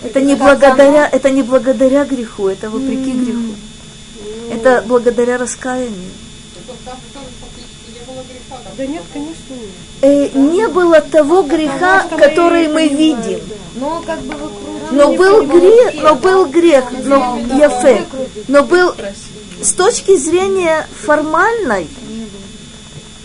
Это 0.03 0.20
не 0.20 0.35
благодаря, 0.35 1.09
это 1.09 1.31
не 1.31 1.42
благодаря 1.42 2.05
греху, 2.05 2.48
это 2.48 2.70
вопреки 2.70 3.12
mm. 3.12 3.24
греху. 3.24 3.55
Это 4.50 4.85
благодаря 4.87 5.38
раскаянию. 5.38 6.11
Да 8.76 8.87
нет, 8.87 9.03
конечно, 9.12 9.55
нет. 9.55 9.70
Э, 10.03 10.29
не 10.38 10.68
было 10.68 11.00
того 11.00 11.42
греха, 11.42 12.07
который 12.09 12.68
мы 12.68 12.88
видим. 12.88 13.40
Но 13.76 14.03
как 14.07 14.20
бы 14.20 14.35
но 14.90 15.12
был 15.12 15.46
грех, 15.46 15.94
но 16.03 16.14
был 16.16 16.46
грех, 16.46 16.85
но 17.05 17.38
яфе, 17.57 18.05
но 18.48 18.64
был 18.64 18.94
с 19.62 19.72
точки 19.72 20.16
зрения 20.16 20.87
формальной, 21.05 21.88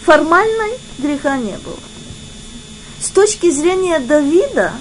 формальной 0.06 0.78
греха 1.00 1.38
не 1.38 1.58
было. 1.58 1.80
С 3.02 3.10
точки 3.10 3.50
зрения 3.50 4.00
Давида, 4.00 4.72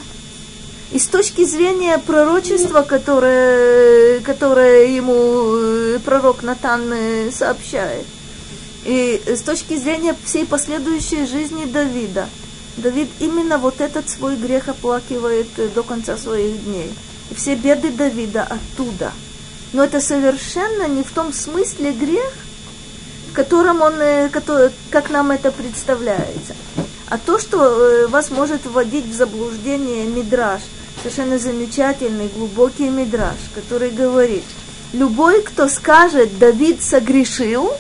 и 0.93 0.99
с 0.99 1.07
точки 1.07 1.45
зрения 1.45 1.99
пророчества, 1.99 2.83
которое, 2.83 4.21
которое 4.21 4.87
ему 4.95 5.57
э, 5.57 5.99
пророк 6.05 6.43
Натан 6.43 6.93
э, 6.93 7.31
сообщает, 7.33 8.07
и 8.85 9.21
с 9.27 9.41
точки 9.41 9.77
зрения 9.77 10.15
всей 10.25 10.47
последующей 10.47 11.27
жизни 11.27 11.65
Давида, 11.65 12.29
Давид 12.77 13.09
именно 13.19 13.59
вот 13.59 13.81
этот 13.81 14.09
свой 14.11 14.37
грех 14.37 14.69
оплакивает 14.69 15.49
э, 15.57 15.69
до 15.75 15.83
конца 15.83 16.17
своих 16.17 16.65
дней. 16.65 16.93
И 17.31 17.35
все 17.35 17.55
беды 17.55 17.91
Давида 17.91 18.43
оттуда. 18.43 19.13
Но 19.73 19.83
это 19.83 20.01
совершенно 20.01 20.87
не 20.87 21.03
в 21.03 21.11
том 21.11 21.33
смысле 21.33 21.93
грех, 21.93 22.33
в 23.35 23.37
котором 23.37 23.83
он, 23.83 23.95
который, 24.31 24.71
как 24.91 25.11
нам 25.11 25.33
это 25.33 25.51
представляется. 25.51 26.55
А 27.09 27.19
то, 27.19 27.41
что 27.41 28.07
вас 28.09 28.31
может 28.31 28.65
вводить 28.65 29.07
в 29.07 29.13
заблуждение 29.13 30.05
мидраж– 30.05 30.63
совершенно 31.03 31.41
замечательный, 31.41 32.29
глубокий 32.29 32.89
мидраж, 32.89 33.35
который 33.57 33.91
говорит, 33.91 34.45
любой, 34.93 35.43
кто 35.43 35.69
скажет, 35.69 36.39
Давид 36.39 36.81
согрешил, 36.81 37.73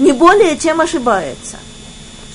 не 0.00 0.10
более 0.10 0.58
чем 0.58 0.80
ошибается. 0.80 1.56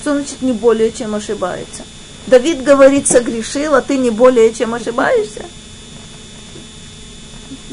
Что 0.00 0.14
значит 0.14 0.40
не 0.40 0.54
более 0.54 0.90
чем 0.92 1.14
ошибается? 1.14 1.82
Давид 2.26 2.64
говорит, 2.64 3.06
согрешил, 3.06 3.74
а 3.74 3.82
ты 3.82 3.98
не 3.98 4.08
более 4.08 4.54
чем 4.54 4.72
ошибаешься? 4.72 5.44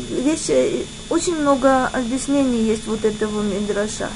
вещи, 0.10 0.86
очень 1.10 1.36
много 1.36 1.88
объяснений 1.88 2.64
есть 2.64 2.86
вот 2.86 3.04
этого 3.04 3.42
Мидраша. 3.42 4.10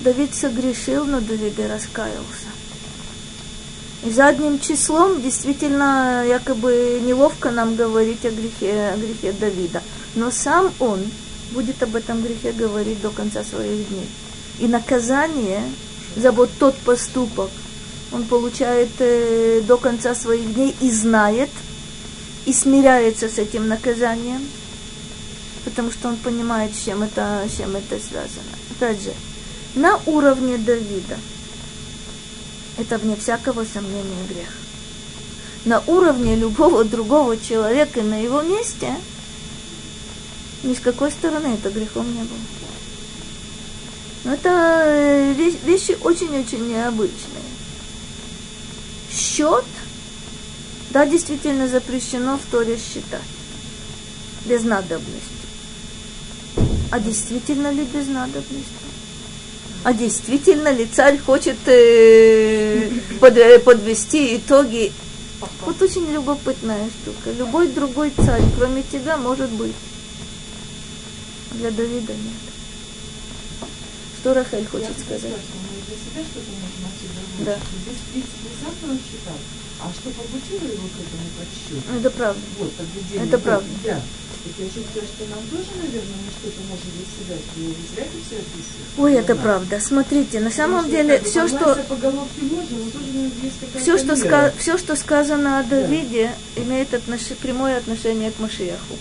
Давид 0.00 0.34
согрешил, 0.34 1.04
но 1.04 1.20
Давид 1.20 1.58
и 1.58 1.66
раскаялся. 1.66 2.50
И 4.04 4.10
задним 4.10 4.58
числом 4.58 5.22
действительно 5.22 6.24
якобы 6.26 7.00
неловко 7.04 7.52
нам 7.52 7.76
говорить 7.76 8.24
о 8.24 8.30
грехе, 8.30 8.90
о 8.94 8.96
грехе 8.96 9.32
Давида. 9.32 9.80
Но 10.16 10.32
сам 10.32 10.72
он 10.80 11.00
будет 11.52 11.80
об 11.84 11.94
этом 11.94 12.20
грехе 12.20 12.50
говорить 12.50 13.00
до 13.00 13.10
конца 13.10 13.44
своих 13.44 13.88
дней. 13.88 14.08
И 14.58 14.66
наказание 14.66 15.62
за 16.16 16.32
вот 16.32 16.50
тот 16.58 16.76
поступок 16.78 17.50
он 18.10 18.24
получает 18.24 18.90
э, 18.98 19.62
до 19.66 19.76
конца 19.76 20.16
своих 20.16 20.52
дней 20.52 20.74
и 20.80 20.90
знает, 20.90 21.50
и 22.44 22.52
смиряется 22.52 23.28
с 23.28 23.38
этим 23.38 23.68
наказанием, 23.68 24.42
потому 25.64 25.90
что 25.90 26.08
он 26.08 26.16
понимает, 26.16 26.74
с 26.74 26.84
чем 26.84 27.02
это, 27.02 27.44
с 27.48 27.56
чем 27.56 27.76
это 27.76 27.98
связано. 27.98 28.52
Опять 28.70 29.02
же, 29.02 29.12
на 29.74 29.98
уровне 30.06 30.58
Давида– 30.58 31.18
это 32.78 32.98
вне 32.98 33.16
всякого 33.16 33.64
сомнения 33.64 34.26
грех. 34.28 34.48
На 35.64 35.80
уровне 35.86 36.34
любого 36.34 36.84
другого 36.84 37.36
человека 37.38 38.02
на 38.02 38.20
его 38.20 38.42
месте 38.42 38.94
ни 40.64 40.74
с 40.74 40.80
какой 40.80 41.10
стороны 41.10 41.54
это 41.54 41.70
грехом 41.70 42.06
не 42.12 42.22
было. 42.22 42.38
Но 44.24 44.34
это 44.34 44.82
э, 44.86 45.32
вещи 45.64 45.96
очень-очень 46.00 46.68
необычные. 46.68 47.42
Счет, 49.12 49.64
да, 50.90 51.06
действительно 51.06 51.68
запрещено 51.68 52.38
в 52.38 52.50
Торе 52.50 52.78
считать. 52.78 53.20
Без 54.44 54.62
надобности. 54.62 55.41
А 56.92 57.00
действительно 57.00 57.72
ли 57.72 57.84
без 57.84 58.06
надобности? 58.06 58.82
а 59.84 59.92
действительно 59.92 60.72
ли 60.72 60.86
царь 60.86 61.18
хочет 61.18 61.56
э, 61.66 62.88
под, 63.20 63.36
э, 63.36 63.58
подвести 63.58 64.36
итоги. 64.36 64.92
Вот 65.62 65.80
очень 65.82 66.08
любопытная 66.12 66.88
штука. 66.88 67.32
Любой 67.36 67.68
другой 67.68 68.12
царь, 68.16 68.42
кроме 68.56 68.82
тебя, 68.84 69.16
может 69.16 69.50
быть. 69.50 69.74
Для 71.52 71.70
Давида 71.70 72.12
нет. 72.12 72.32
Что 74.20 74.34
Рахель 74.34 74.66
хочет 74.66 74.96
сказать? 75.00 75.32
Да. 77.40 77.56
Здесь, 77.82 77.96
в 77.96 78.12
принципе, 78.12 78.48
сам 78.62 78.90
он 78.90 78.98
считал. 78.98 79.34
А 79.80 79.90
что 79.92 80.10
побудило 80.10 80.72
его 80.72 80.86
к 80.86 81.00
этому 81.00 81.26
подсчету? 81.36 81.98
Это 81.98 82.10
правда. 82.10 82.40
Вот, 82.60 82.72
Это 83.16 83.38
правда. 83.38 83.68
Да. 83.84 84.00
Так 84.44 84.52
я 84.58 84.66
считаю, 84.66 85.06
что 85.06 85.24
нам 85.30 85.38
тоже, 85.50 85.70
наверное, 85.80 86.18
мы 86.24 86.30
что-то 86.32 86.60
можем 86.68 86.90
для 86.96 87.06
себя, 87.06 87.36
не 87.56 87.74
зря 87.94 88.04
это 88.04 88.18
все 88.26 88.36
описываем. 88.36 88.86
Ой, 88.98 89.14
это 89.14 89.36
правда. 89.36 89.80
Смотрите, 89.80 90.40
на 90.40 90.50
самом 90.50 90.84
Потому 90.84 90.96
деле 90.96 91.20
все, 91.20 91.46
что 91.48 91.74
по 91.88 91.94
головке 91.94 92.40
можно, 92.42 92.76
но 92.78 92.90
тоже 92.90 93.06
есть 93.42 93.60
какая-то 93.60 93.78
все, 93.78 93.98
что, 93.98 94.12
ска- 94.14 94.52
все, 94.58 94.78
что 94.78 94.96
сказано 94.96 95.58
о 95.60 95.62
Давиде, 95.62 96.32
имеет 96.56 96.92
отнош- 96.92 97.34
прямое 97.36 97.76
отношение 97.78 98.32
к 98.32 98.40
Машияху. 98.40 98.96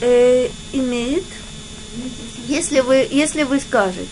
Э, 0.00 0.48
имеет, 0.72 1.24
если 2.46 2.80
вы, 2.80 3.06
если 3.10 3.42
вы 3.42 3.58
скажете, 3.60 4.06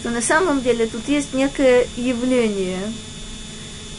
что 0.00 0.10
на 0.10 0.22
самом 0.22 0.62
деле 0.62 0.86
тут 0.86 1.06
есть 1.08 1.34
некое 1.34 1.86
явление, 1.96 2.78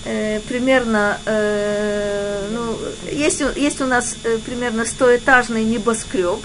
э, 0.05 0.39
примерно, 0.47 1.17
э, 1.25 2.47
ну, 2.51 2.77
есть, 3.12 3.41
есть 3.55 3.81
у 3.81 3.85
нас 3.85 4.15
э, 4.23 4.38
примерно 4.45 4.85
стоэтажный 4.85 5.63
небоскреб, 5.63 6.39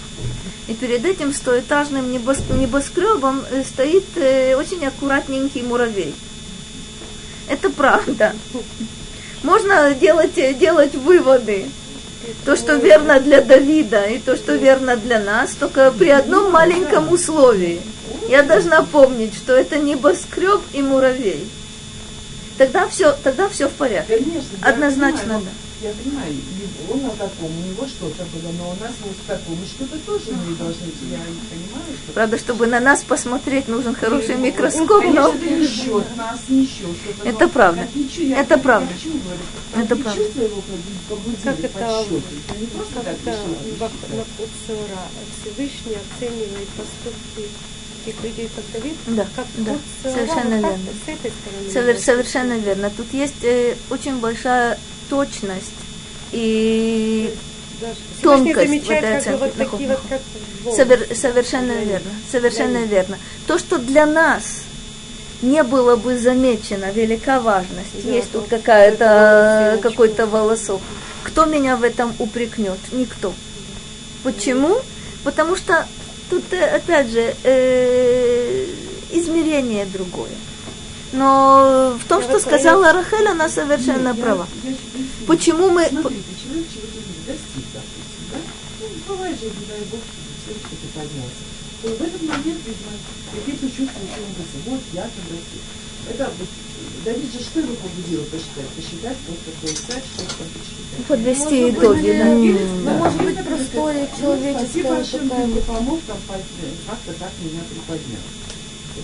и 0.67 0.75
перед 0.75 1.05
этим 1.05 1.33
стоэтажным 1.33 2.11
небос- 2.11 2.57
небоскребом 2.57 3.45
э, 3.51 3.63
стоит 3.65 4.05
э, 4.17 4.57
очень 4.57 4.85
аккуратненький 4.87 5.63
муравей. 5.63 6.15
Это 7.49 7.69
правда. 7.69 8.33
Можно 9.43 9.93
делать, 9.95 10.39
э, 10.39 10.55
делать 10.55 10.95
выводы. 10.95 11.67
То, 12.47 12.57
что 12.57 12.77
верно 12.77 13.21
для 13.21 13.43
Давида, 13.43 14.07
и 14.07 14.19
то, 14.19 14.35
что 14.37 14.55
верно 14.55 14.97
для 14.97 15.21
нас, 15.21 15.55
только 15.55 15.93
при 15.93 16.09
одном 16.09 16.51
маленьком 16.51 17.13
условии. 17.13 17.83
Я 18.31 18.43
должна 18.43 18.83
помнить, 18.83 19.35
что 19.35 19.53
это 19.53 19.77
небоскреб 19.77 20.63
и 20.73 20.81
муравей. 20.81 21.47
Тогда 22.57 22.89
все, 22.89 23.13
тогда 23.23 23.49
все 23.49 23.69
в 23.69 23.73
порядке. 23.73 24.17
Конечно, 24.19 24.57
я 24.63 24.69
Однозначно, 24.69 25.21
понимаю, 25.21 25.43
да. 25.45 25.51
Я 25.89 25.93
понимаю, 25.93 26.35
он 26.91 27.03
на 27.03 27.11
таком, 27.11 27.51
у 27.51 27.69
него 27.69 27.87
что-то 27.87 28.25
было, 28.33 28.53
но 28.57 28.71
у 28.71 28.83
нас 28.83 28.93
вот 29.03 29.13
в 29.13 29.27
таком, 29.27 29.59
что-то 29.67 29.99
тоже 30.07 30.31
мы 30.33 30.55
должны, 30.57 30.87
я 31.11 31.19
не 31.19 31.41
понимаю, 31.51 31.93
что... 32.03 32.13
Правда, 32.15 32.39
чтобы 32.39 32.67
на 32.69 32.81
нас 32.81 33.03
посмотреть, 33.05 33.69
нужен 33.69 33.95
хороший 33.95 34.37
микроскоп, 34.37 35.05
но 35.05 35.31
Конечно, 35.33 35.45
это 35.47 35.51
не 35.61 35.67
счет 35.67 36.17
нас, 36.17 36.41
не 36.49 36.67
счет. 36.67 36.97
Это 37.25 37.45
но 37.45 37.49
правда. 37.51 37.81
как 37.83 37.95
не 37.97 38.09
чу- 38.09 38.23
я- 38.23 38.41
Это 38.41 38.55
я 38.55 38.61
правда. 38.61 38.89
хочу 38.95 39.11
говорить, 39.11 39.45
Это 39.75 39.95
не 39.97 40.03
правда. 40.03 40.23
его 40.23 40.63
Как 41.43 41.59
это, 41.59 41.69
подсчеты. 41.69 42.23
Это 42.49 42.61
не 42.61 42.67
просто 42.67 42.95
как 42.95 43.05
так 43.05 43.17
это 43.19 43.39
Всевышний 45.43 45.97
оценивает 45.97 46.69
поступки 46.69 47.49
таких 48.05 48.23
людей, 48.23 48.51
как 48.55 48.65
Давид, 48.73 48.97
Да, 49.07 49.27
как 49.35 49.47
да, 49.59 49.73
Хуцера, 50.03 50.13
совершенно 50.27 50.57
вот 50.57 50.63
так 50.63 50.71
верно. 50.71 50.87
С 51.05 51.09
этой 51.09 51.33
стороны. 51.33 51.89
Совер- 51.93 52.01
совершенно 52.01 52.53
верно. 52.59 52.91
Тут 52.97 53.13
есть 53.13 53.43
э, 53.45 53.75
очень 53.91 54.19
большая 54.19 54.79
точность 55.09 55.73
и 56.33 57.35
Даже 57.81 57.95
тонкость 58.23 58.69
замечает, 58.69 59.19
оценке. 59.19 59.39
вот 59.45 59.55
такие 59.55 59.89
вот, 59.89 60.01
как 60.09 60.21
волны. 60.65 60.79
Совер- 60.83 61.15
совершенно 61.15 61.73
верно, 61.73 62.11
совершенно 62.31 62.79
верно. 62.85 63.19
То, 63.47 63.59
что 63.59 63.79
для 63.79 64.07
нас 64.07 64.63
не 65.43 65.63
было 65.63 65.97
бы 65.97 66.19
замечено, 66.19 66.91
велика 66.91 67.41
важность. 67.41 68.03
Да, 68.05 68.11
Есть 68.11 68.33
тут 68.33 68.43
вот 68.43 68.51
какая-то, 68.51 69.79
какой-то 69.83 70.27
волосок. 70.27 70.81
Кто 71.23 71.47
меня 71.47 71.77
в 71.77 71.83
этом 71.83 72.15
упрекнет? 72.19 72.79
Никто. 72.93 73.33
Почему? 74.23 74.79
Потому 75.23 75.57
что 75.57 75.87
тут, 76.31 76.45
э, 76.53 76.77
опять 76.77 77.09
же, 77.09 77.35
э, 77.43 78.67
измерение 79.13 79.87
другое. 79.87 80.33
Но 81.13 81.97
в 82.03 82.09
том, 82.09 82.23
что 82.23 82.39
сказала 82.41 82.93
Рахель, 82.93 83.29
она 83.29 83.49
совершенно 83.49 84.09
Нет, 84.09 84.21
права. 84.21 84.49
я 84.65 84.73
Почему 85.27 85.71
мы... 85.71 85.87
Смотрите, 85.87 86.25
человек 86.43 86.67
чего-то 86.73 86.99
не 86.99 87.23
достиг, 87.27 87.65
допустим, 87.73 88.25
да? 88.33 88.39
Ну, 88.81 89.15
бывает 89.15 89.39
же, 89.39 89.47
не 89.47 89.67
дай 89.67 89.81
бог, 89.91 90.01
что 90.03 90.53
что-то 90.59 90.87
поднялся. 90.99 91.45
То 91.83 91.89
в 91.89 92.03
этот 92.03 92.23
момент, 92.23 92.61
видимо, 92.67 92.93
какие-то 93.33 93.67
чувства, 93.69 94.01
что 94.11 94.21
он 94.21 94.73
вот 94.75 94.81
я 94.93 95.03
там 95.03 95.25
достиг. 95.31 95.63
Это 96.11 96.31
вот, 96.37 96.49
Давид 97.05 97.33
же 97.33 97.41
что 97.41 97.61
его 97.61 97.75
побудило 97.75 98.25
посчитать? 98.25 98.69
Посчитать, 98.77 99.17
вот 99.29 99.39
такой 99.45 99.77
царь, 99.77 100.03
что 100.15 100.25
там 100.25 100.49
посчитать. 100.55 101.07
Подвести 101.07 101.61
Может 101.61 101.75
быть, 101.75 101.85
итоги, 101.85 102.19
да. 102.19 102.25
Ну, 102.25 102.99
может 102.99 103.23
быть, 103.23 103.45
простое 103.45 104.09
человеческое 104.19 104.67
Спасибо, 104.67 104.97
Ашем, 104.97 105.29
ты 105.29 105.47
мне 105.47 105.61
помог, 105.61 106.01
там, 106.07 106.17
как-то 106.29 107.13
так 107.21 107.31
меня 107.43 107.61
приподнял. 107.69 108.21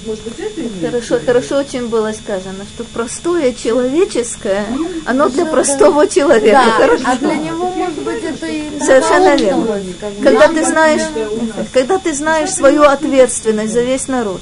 Может 0.06 0.24
быть, 0.24 0.38
это 0.38 0.60
имеет 0.60 0.80
Хорошо, 0.80 1.16
виду? 1.16 1.26
хорошо 1.26 1.56
очень 1.56 1.88
было 1.88 2.12
сказано, 2.12 2.64
что 2.74 2.84
простое 2.84 3.52
человеческое, 3.52 4.66
оно 5.04 5.28
для 5.28 5.46
простого 5.46 6.06
человека. 6.06 6.62
Да, 6.64 6.70
Хорошо. 6.72 7.04
а 7.06 7.16
для 7.16 7.34
него, 7.34 7.70
может 7.70 8.02
быть, 8.02 8.22
это 8.22 8.46
и 8.46 8.78
Совершенно 8.78 9.36
верно. 9.36 9.82
Когда 10.22 10.48
ты 10.48 10.64
знаешь, 10.64 11.02
когда 11.72 11.98
ты 11.98 12.14
знаешь 12.14 12.50
свою 12.50 12.82
ответственность 12.84 13.72
за 13.72 13.82
весь 13.82 14.06
народ, 14.08 14.40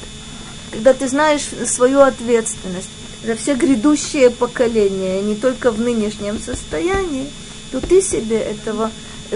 когда 0.71 0.93
ты 0.93 1.09
знаешь 1.09 1.49
свою 1.67 2.01
ответственность 2.01 2.91
за 3.24 3.37
все 3.37 3.54
грядущие 3.54 4.31
поколения, 4.31 5.20
не 5.22 5.35
только 5.35 5.70
в 5.70 5.81
нынешнем 5.81 6.38
состоянии, 6.40 7.26
то 7.72 7.81
ты 7.81 8.00
себе 8.00 8.38
этого 8.38 8.90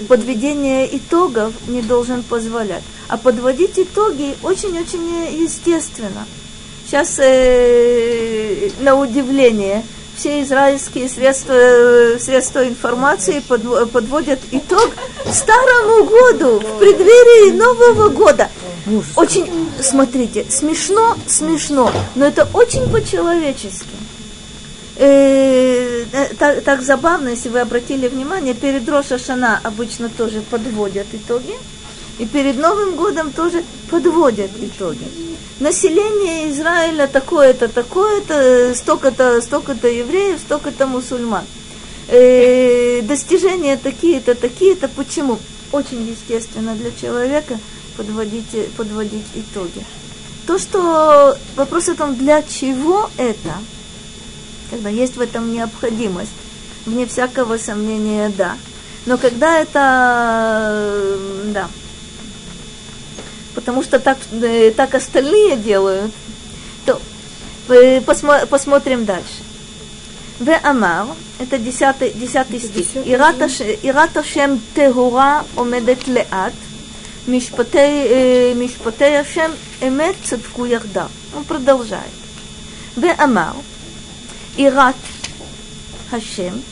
подведения 0.09 0.87
итогов 0.97 1.53
не 1.69 1.83
должен 1.83 2.23
позволять. 2.23 2.83
А 3.09 3.19
подводить 3.19 3.79
итоги 3.79 4.35
очень-очень 4.43 5.43
естественно. 5.43 6.27
Сейчас, 6.87 7.19
э, 7.19 8.71
на 8.81 8.97
удивление, 8.97 9.85
все 10.17 10.43
израильские 10.43 11.09
средства, 11.09 11.53
э, 11.53 12.19
средства 12.19 12.67
информации 12.67 13.43
подво- 13.49 13.87
подводят 13.87 14.41
итог 14.51 14.91
старому 15.33 16.05
году, 16.05 16.59
в 16.61 16.79
преддверии 16.79 17.53
Нового 17.53 18.09
года. 18.09 18.49
Очень, 19.17 19.71
смотрите, 19.81 20.45
смешно, 20.51 21.17
смешно, 21.27 21.93
но 22.15 22.27
это 22.27 22.49
очень 22.53 22.91
по-человечески. 22.91 23.87
Э, 24.97 26.05
э, 26.13 26.35
так, 26.39 26.63
так 26.63 26.83
забавно, 26.83 27.29
если 27.29 27.49
вы 27.49 27.61
обратили 27.61 28.09
внимание, 28.09 28.55
перед 28.55 28.89
Роша 28.89 29.19
Шана 29.19 29.61
обычно 29.63 30.09
тоже 30.09 30.43
подводят 30.43 31.07
итоги, 31.13 31.55
и 32.19 32.27
перед 32.27 32.59
Новым 32.59 32.97
годом 32.97 33.33
тоже 33.33 33.65
подводят 33.91 34.51
итоги. 34.61 35.07
Население 35.61 36.51
Израиля 36.51 37.07
такое-то, 37.07 37.69
такое-то, 37.69 38.75
столько-то, 38.75 39.41
столько-то 39.41 39.89
евреев, 39.89 40.41
столько-то 40.41 40.87
мусульман. 40.87 41.45
э, 42.09 43.01
достижения 43.03 43.77
такие-то, 43.77 44.35
такие-то. 44.35 44.89
Почему? 44.89 45.39
Очень 45.71 46.03
естественно 46.03 46.75
для 46.75 46.91
человека 46.91 47.59
подводить, 47.97 48.73
подводить 48.77 49.27
итоги. 49.35 49.85
То, 50.47 50.59
что 50.59 51.37
вопрос 51.57 51.89
о 51.89 51.95
том, 51.95 52.17
для 52.17 52.43
чего 52.43 53.09
это, 53.17 53.55
когда 54.71 54.89
есть 54.89 55.17
в 55.17 55.21
этом 55.21 55.53
необходимость, 55.53 56.33
вне 56.85 57.07
всякого 57.07 57.57
сомнения, 57.59 58.33
да. 58.37 58.57
Но 59.07 59.17
когда 59.19 59.61
это, 59.61 61.19
да, 61.47 61.69
потому 63.55 63.83
что 63.83 63.99
так, 63.99 64.19
э, 64.33 64.73
так 64.77 64.95
остальные 64.95 65.57
делают. 65.57 66.13
То 66.87 67.01
э, 67.69 68.01
посмо, 68.01 68.47
посмотрим 68.49 69.05
дальше. 69.05 69.43
В 70.39 70.51
Амар, 70.65 71.07
это 71.39 71.59
десятый, 71.59 72.11
десятый 72.11 72.59
стих. 72.59 72.97
Ирата 73.07 74.25
Шем 74.25 74.61
Тегура 74.75 75.45
омедет 75.57 76.07
леат, 76.09 76.55
Мишпатей 77.27 78.53
э, 78.53 79.21
Ашем 79.21 79.53
эмет 79.81 80.17
цадку 80.25 80.65
ярда. 80.65 81.09
Он 81.37 81.45
продолжает. 81.45 82.03
В 82.97 83.05
Амар, 83.21 83.55
Ират 84.57 84.97
Хашем, 86.11 86.63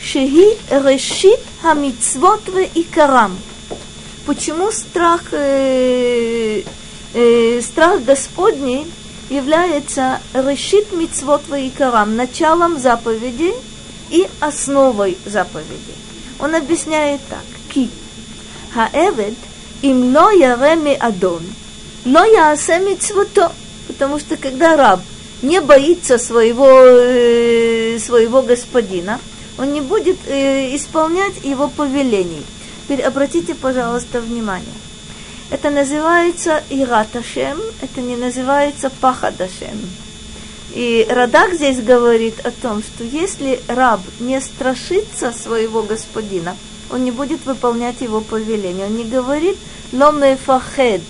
Шехи 0.00 0.58
решит 0.70 1.40
хамицвот 1.62 2.46
в 2.48 2.58
икарам. 2.74 3.38
Почему 4.26 4.72
страх, 4.72 5.22
э, 5.32 6.62
э, 7.12 7.60
страх 7.60 8.02
Господний 8.04 8.86
является 9.28 10.20
решит 10.32 10.92
мицвот 10.92 11.42
ваикарам, 11.48 12.16
началом 12.16 12.78
заповедей 12.78 13.52
и 14.10 14.26
основой 14.40 15.18
заповедей. 15.26 15.94
Он 16.38 16.54
объясняет 16.54 17.20
так. 17.28 17.44
Ки. 17.72 17.90
Хаэвед 18.72 19.34
им 19.82 20.14
ло 20.14 20.30
яреми 20.30 20.94
адон, 20.94 21.42
ло 22.06 22.24
яасе 22.24 22.78
мицвото. 22.80 23.52
Потому 23.88 24.18
что 24.18 24.36
когда 24.36 24.76
раб 24.76 25.00
не 25.42 25.60
боится 25.60 26.16
своего, 26.16 26.66
э, 26.66 27.98
своего 27.98 28.40
господина, 28.42 29.20
он 29.58 29.72
не 29.72 29.82
будет 29.82 30.16
э, 30.26 30.74
исполнять 30.74 31.44
его 31.44 31.68
повелений. 31.68 32.42
Теперь 32.84 33.02
обратите, 33.02 33.54
пожалуйста, 33.54 34.20
внимание. 34.20 34.74
Это 35.50 35.70
называется 35.70 36.62
Ираташем, 36.68 37.58
это 37.80 38.02
не 38.02 38.14
называется 38.14 38.90
Пахадашем. 39.00 39.80
И 40.74 41.06
Радак 41.08 41.54
здесь 41.54 41.80
говорит 41.80 42.44
о 42.44 42.50
том, 42.50 42.82
что 42.82 43.04
если 43.04 43.58
раб 43.68 44.00
не 44.20 44.38
страшится 44.40 45.32
своего 45.32 45.82
господина, 45.82 46.56
он 46.90 47.04
не 47.04 47.10
будет 47.10 47.46
выполнять 47.46 48.02
его 48.02 48.20
повеление. 48.20 48.86
Он 48.86 48.96
не 48.96 49.04
говорит 49.04 49.56
«ло 49.92 50.12
мефахед». 50.12 51.02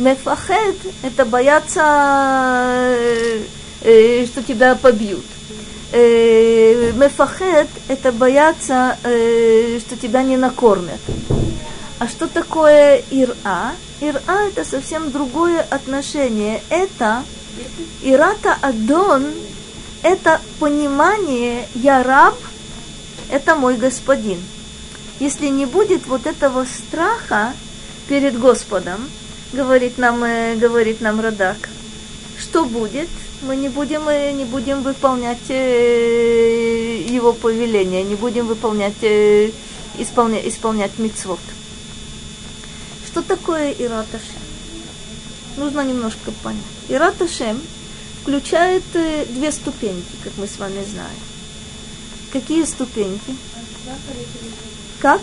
Мефахед– 0.00 0.76
это 1.02 1.24
бояться, 1.24 1.82
э, 2.96 3.42
э, 3.82 4.26
что 4.26 4.42
тебя 4.42 4.74
побьют. 4.74 5.24
Э, 5.92 6.92
мефахед– 6.92 7.68
это 7.88 8.12
бояться, 8.12 8.96
что 9.00 9.96
тебя 9.96 10.22
не 10.22 10.36
накормят. 10.36 11.00
А 11.98 12.06
что 12.06 12.28
такое 12.28 13.02
ира? 13.10 13.72
Ира– 14.00 14.46
это 14.48 14.64
совсем 14.64 15.10
другое 15.10 15.60
отношение. 15.60 16.62
Это 16.68 17.22
ирата 18.02 18.56
адон– 18.60 19.26
это 20.02 20.40
понимание 20.60 21.66
«я 21.74 22.02
раб», 22.02 22.36
это 23.30 23.56
мой 23.56 23.76
господин– 23.76 24.38
если 25.20 25.48
не 25.48 25.66
будет 25.66 26.06
вот 26.06 26.26
этого 26.26 26.64
страха 26.64 27.52
перед 28.08 28.38
Господом, 28.38 29.10
говорит 29.52 29.98
нам, 29.98 30.22
э, 30.22 30.54
говорит 30.54 31.00
нам 31.00 31.20
Радак, 31.20 31.56
что 32.38 32.64
будет? 32.64 33.08
Мы 33.42 33.56
не 33.56 33.68
будем, 33.68 34.02
мы 34.02 34.32
не 34.32 34.44
будем 34.44 34.82
выполнять 34.82 35.48
э, 35.48 37.04
его 37.08 37.32
повеления, 37.32 38.02
не 38.02 38.16
будем 38.16 38.46
выполнять, 38.46 38.96
э, 39.02 39.50
исполнять, 39.96 40.46
исполнять 40.46 40.98
мицвод. 40.98 41.38
Что 43.06 43.22
такое 43.22 43.72
Ираташем? 43.72 44.42
Нужно 45.56 45.84
немножко 45.84 46.32
понять. 46.42 46.62
Ираташем 46.88 47.60
включает 48.22 48.82
э, 48.94 49.24
две 49.26 49.52
ступеньки, 49.52 50.16
как 50.24 50.32
мы 50.36 50.48
с 50.48 50.58
вами 50.58 50.84
знаем. 50.84 51.20
Какие 52.32 52.64
ступеньки? 52.64 53.36
Как? 54.98 55.20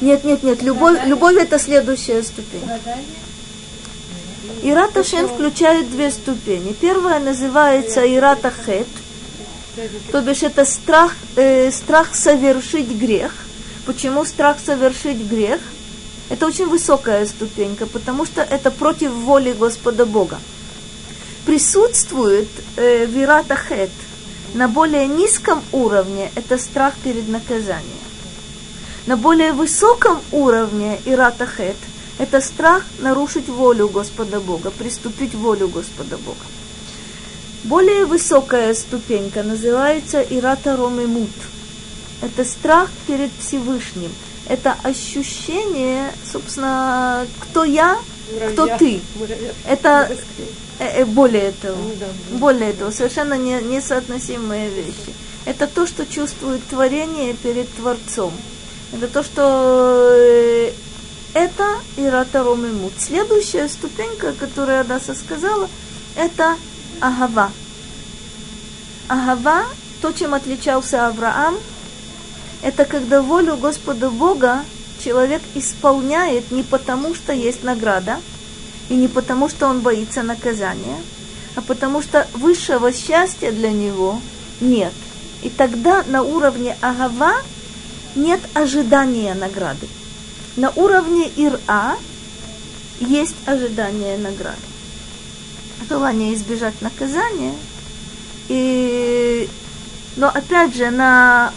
Нет, 0.00 0.24
нет, 0.24 0.42
нет, 0.42 0.62
любовь, 0.62 0.98
любовь 1.04 1.36
это 1.36 1.58
следующая 1.58 2.22
ступень. 2.22 2.62
Ирата 4.62 5.04
Шем 5.04 5.28
включает 5.28 5.90
две 5.90 6.10
ступени. 6.10 6.72
Первая 6.72 7.20
называется 7.20 8.04
Ирата 8.06 8.50
Хет, 8.50 8.88
то 10.10 10.20
бишь 10.20 10.42
это 10.42 10.64
страх, 10.64 11.14
э, 11.36 11.70
страх 11.70 12.14
совершить 12.14 12.88
грех. 12.88 13.32
Почему 13.86 14.24
страх 14.24 14.58
совершить 14.64 15.18
грех? 15.18 15.60
Это 16.28 16.46
очень 16.46 16.66
высокая 16.66 17.26
ступенька, 17.26 17.86
потому 17.86 18.26
что 18.26 18.42
это 18.42 18.70
против 18.70 19.10
воли 19.12 19.52
Господа 19.52 20.06
Бога. 20.06 20.38
Присутствует 21.46 22.48
э, 22.76 23.06
Вирата 23.06 23.56
Хет– 23.56 23.90
на 24.54 24.68
более 24.68 25.06
низком 25.06 25.62
уровне 25.72 26.30
это 26.34 26.58
страх 26.58 26.94
перед 27.02 27.26
наказанием. 27.28 28.02
На 29.06 29.16
более 29.16 29.52
высоком 29.52 30.20
уровне 30.30 31.00
иратахет 31.06 31.76
это 32.18 32.40
страх 32.40 32.84
нарушить 33.00 33.48
волю 33.48 33.88
Господа 33.88 34.40
Бога, 34.40 34.70
приступить 34.70 35.34
волю 35.34 35.68
Господа 35.68 36.18
Бога. 36.18 36.44
Более 37.64 38.06
высокая 38.06 38.74
ступенька 38.74 39.42
называется 39.42 40.20
ирата 40.20 40.76
ромемут. 40.76 41.30
Это 42.20 42.44
страх 42.44 42.90
перед 43.06 43.30
Всевышним. 43.40 44.10
Это 44.48 44.76
ощущение, 44.82 46.12
собственно, 46.30 47.26
кто 47.40 47.64
я, 47.64 47.98
кто 48.52 48.66
ты. 48.76 49.00
Это 49.66 50.10
Э, 50.82 51.02
э, 51.02 51.04
более 51.04 51.52
того, 51.52 51.76
ну 52.30 52.38
более 52.38 52.72
того, 52.72 52.90
совершенно 52.90 53.34
не, 53.34 53.60
несоотносимые 53.60 54.68
вещи. 54.68 55.14
Это 55.44 55.66
то, 55.66 55.86
что 55.86 56.06
чувствует 56.06 56.64
творение 56.66 57.34
перед 57.34 57.72
Творцом. 57.74 58.32
Это 58.92 59.06
то, 59.06 59.22
что 59.22 60.10
э, 60.12 60.72
это 61.34 61.78
Ирата 61.96 62.42
Ромимут. 62.42 62.92
Следующая 62.98 63.68
ступенька, 63.68 64.32
которую 64.32 64.80
Адаса 64.80 65.14
сказала, 65.14 65.68
это 66.16 66.56
Агава. 67.00 67.50
Агава, 69.08 69.64
то, 70.00 70.12
чем 70.12 70.34
отличался 70.34 71.06
Авраам, 71.06 71.56
это 72.62 72.84
когда 72.84 73.22
волю 73.22 73.56
Господа 73.56 74.10
Бога 74.10 74.64
человек 75.02 75.42
исполняет 75.54 76.50
не 76.50 76.62
потому, 76.62 77.14
что 77.14 77.32
есть 77.32 77.62
награда– 77.64 78.20
и 78.92 78.94
не 78.94 79.08
потому, 79.08 79.48
что 79.48 79.68
он 79.68 79.80
боится 79.80 80.22
наказания, 80.22 80.98
а 81.56 81.62
потому 81.62 82.02
что 82.02 82.26
высшего 82.34 82.92
счастья 82.92 83.50
для 83.50 83.70
него 83.70 84.20
нет. 84.60 84.92
И 85.42 85.48
тогда 85.48 86.04
на 86.06 86.22
уровне 86.22 86.76
Агава 86.82 87.34
нет 88.14 88.40
ожидания 88.54 89.34
награды. 89.34 89.88
На 90.56 90.70
уровне 90.70 91.30
Ира 91.36 91.96
есть 93.00 93.36
ожидание 93.46 94.18
награды. 94.18 94.56
Желание 95.88 96.34
избежать 96.34 96.80
наказания. 96.80 97.54
И... 98.48 99.48
Но 100.16 100.28
опять 100.28 100.76
же, 100.76 100.90
на 100.90 101.52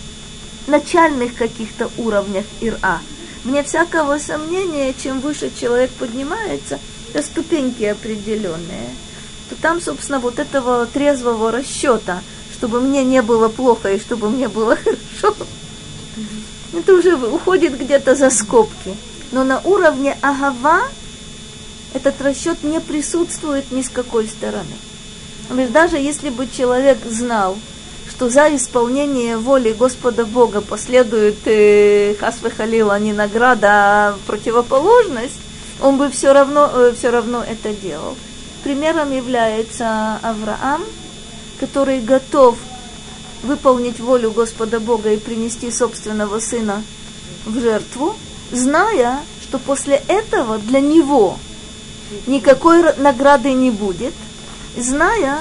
начальных 0.68 1.36
каких-то 1.36 1.90
уровнях 1.98 2.46
Ира, 2.62 3.02
вне 3.44 3.64
всякого 3.64 4.18
сомнения, 4.18 4.94
чем 4.94 5.20
выше 5.20 5.52
человек 5.60 5.92
поднимается– 5.92 6.80
это 7.16 7.26
ступеньки 7.26 7.84
определенные, 7.84 8.90
то 9.50 9.56
там, 9.56 9.80
собственно, 9.80 10.20
вот 10.20 10.38
этого 10.38 10.86
трезвого 10.86 11.50
расчета, 11.50 12.22
чтобы 12.54 12.82
мне 12.82 13.06
не 13.06 13.22
было 13.22 13.48
плохо 13.48 13.94
и 13.94 14.00
чтобы 14.00 14.30
мне 14.30 14.50
было 14.50 14.76
хорошо, 15.22 15.36
это 16.76 16.94
уже 16.94 17.16
уходит 17.16 17.80
где-то 17.80 18.16
за 18.16 18.30
скобки. 18.30 18.96
Но 19.32 19.44
на 19.44 19.60
уровне 19.62 20.18
агава 20.22 20.82
этот 21.94 22.22
расчет 22.22 22.64
не 22.64 22.80
присутствует 22.80 23.72
ни 23.72 23.82
с 23.82 23.90
какой 23.90 24.28
стороны. 24.28 24.76
Ведь 25.50 25.72
даже 25.72 25.98
если 25.98 26.30
бы 26.30 26.48
человек 26.48 26.98
знал, 27.06 27.58
что 28.10 28.30
за 28.30 28.56
исполнение 28.56 29.38
воли 29.38 29.74
Господа 29.74 30.26
Бога 30.26 30.62
последует 30.62 31.38
э, 31.46 32.16
Хасве 32.20 32.50
Халила 32.50 33.00
не 33.00 33.14
награда, 33.14 33.70
а 33.70 34.18
противоположность, 34.28 35.40
он 35.82 35.98
бы 35.98 36.10
все 36.10 36.34
равно, 36.34 36.70
э, 36.74 36.94
все 36.98 37.10
равно 37.10 37.44
это 37.44 37.74
делал. 37.74 38.16
Примером 38.64 39.12
является 39.12 40.20
Авраам, 40.22 40.84
который 41.60 42.00
готов 42.00 42.58
выполнить 43.44 44.00
волю 44.00 44.32
Господа 44.32 44.80
Бога 44.80 45.12
и 45.12 45.18
принести 45.18 45.72
собственного 45.72 46.40
сына 46.40 46.84
в 47.46 47.60
жертву, 47.60 48.16
зная, 48.52 49.20
что 49.42 49.60
после 49.60 50.02
этого 50.08 50.58
для 50.58 50.80
него 50.80 51.38
никакой 52.28 52.84
награды 52.98 53.54
не 53.54 53.72
будет, 53.72 54.14
зная, 54.78 55.40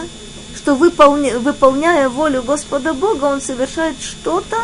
что 0.57 0.75
выполня, 0.75 1.39
выполняя 1.39 2.09
волю 2.09 2.43
Господа 2.43 2.95
Бога, 2.95 3.25
он 3.25 3.41
совершает 3.41 4.01
что-то, 4.01 4.59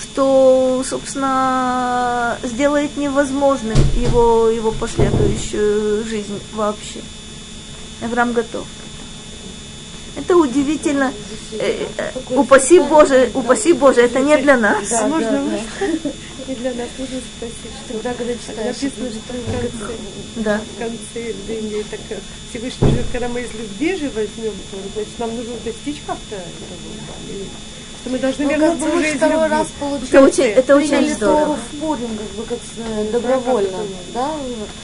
что, 0.00 0.82
собственно, 0.88 2.38
сделает 2.42 2.96
невозможным 2.96 3.78
его, 3.94 4.48
его 4.48 4.72
последующую 4.72 6.04
жизнь 6.04 6.40
вообще. 6.54 7.00
Авраам 8.02 8.32
готов. 8.32 8.66
Это 10.16 10.36
удивительно. 10.36 11.12
Э, 11.52 11.86
э, 11.98 12.10
упаси 12.30 12.80
Боже, 12.80 13.30
упаси 13.34 13.72
Боже, 13.72 14.00
это 14.00 14.20
не 14.20 14.36
для 14.38 14.56
нас. 14.56 14.88
Да, 14.88 15.06
можно, 15.06 15.30
да, 15.30 15.42
да. 15.80 16.10
не 16.48 16.54
для 16.54 16.70
нас, 16.74 16.88
можно 16.98 17.20
спросить, 17.36 17.72
что 17.84 17.92
Тогда, 17.92 18.14
когда 18.14 18.32
читаешь, 18.34 18.76
написано, 18.82 19.10
что 19.10 19.32
в 19.34 19.60
конце, 19.60 19.94
Да. 20.36 20.60
в 20.74 20.78
конце 20.78 21.34
Дэни, 21.46 21.82
так 21.90 22.00
э, 22.10 22.18
Всевышний 22.50 22.96
когда 23.12 23.28
мы 23.28 23.42
из 23.42 23.52
любви 23.52 23.96
же 23.96 24.10
возьмем, 24.10 24.52
то, 24.70 24.78
значит, 24.94 25.18
нам 25.18 25.36
нужно 25.36 25.54
достичь 25.64 26.02
как-то 26.06 26.36
этого, 26.36 27.36
что 28.06 28.10
мы 28.12 28.18
должны 28.18 28.44
Ну, 28.44 28.50
как 28.50 28.58
вернуться 28.60 28.86
бы 28.88 29.02
из 29.02 29.14
второй 29.16 29.34
любви. 29.36 29.50
раз 29.50 29.66
Это 29.66 29.80
получили, 29.80 30.18
очень, 30.18 30.44
это 30.44 30.76
очень 30.76 30.88
приняли 30.88 31.14
Тору 31.14 31.32
здорово. 31.32 31.56
в 31.56 31.80
Пурим, 31.80 32.08
как 32.16 32.28
бы 32.36 32.42
как 32.44 32.58
э, 32.78 33.10
добровольно, 33.12 33.78
да? 34.14 34.30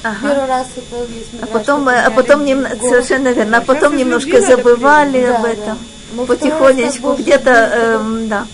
Ага. 0.03 0.29
Первый 0.29 0.47
раз 0.47 0.67
это 0.77 0.97
есть 1.13 1.29
А 1.41 1.47
потом, 1.47 1.83
что 1.83 2.07
а 2.07 2.11
потом 2.11 2.41
в 2.41 2.45
нем- 2.45 2.67
совершенно 2.81 3.29
верно, 3.29 3.59
а 3.59 3.61
потом 3.61 3.97
немножко 3.97 4.41
забывали 4.41 5.25
Да, 5.27 5.37
об 5.37 5.43
да. 5.43 5.51
этом. 5.51 5.79
Второй 6.13 6.27
раз 6.27 6.27
Потихонечку 6.29 7.13
где-то, 7.15 7.51
эм, 7.51 8.29
да. 8.29 8.47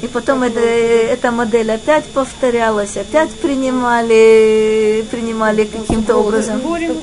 И 0.00 0.06
потом 0.06 0.42
это, 0.44 0.60
эта 0.60 1.30
модель 1.32 1.70
опять 1.72 2.04
повторялась, 2.06 2.96
опять 2.96 3.30
принимали, 3.32 5.04
принимали 5.10 5.64
каким-то 5.64 6.16
образом. 6.16 6.60
Борем 6.60 6.96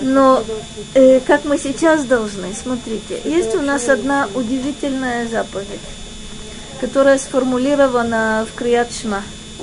Но 0.00 0.42
э, 0.94 1.20
как 1.20 1.44
мы 1.44 1.58
сейчас 1.58 2.04
должны, 2.04 2.54
смотрите, 2.54 3.20
есть 3.24 3.54
у 3.54 3.60
нас 3.60 3.88
одна 3.88 4.28
удивительная 4.34 5.28
заповедь, 5.28 5.66
которая 6.80 7.18
сформулирована 7.18 8.46
в 8.50 8.56
Крият 8.56 8.92
Шма. 8.92 9.22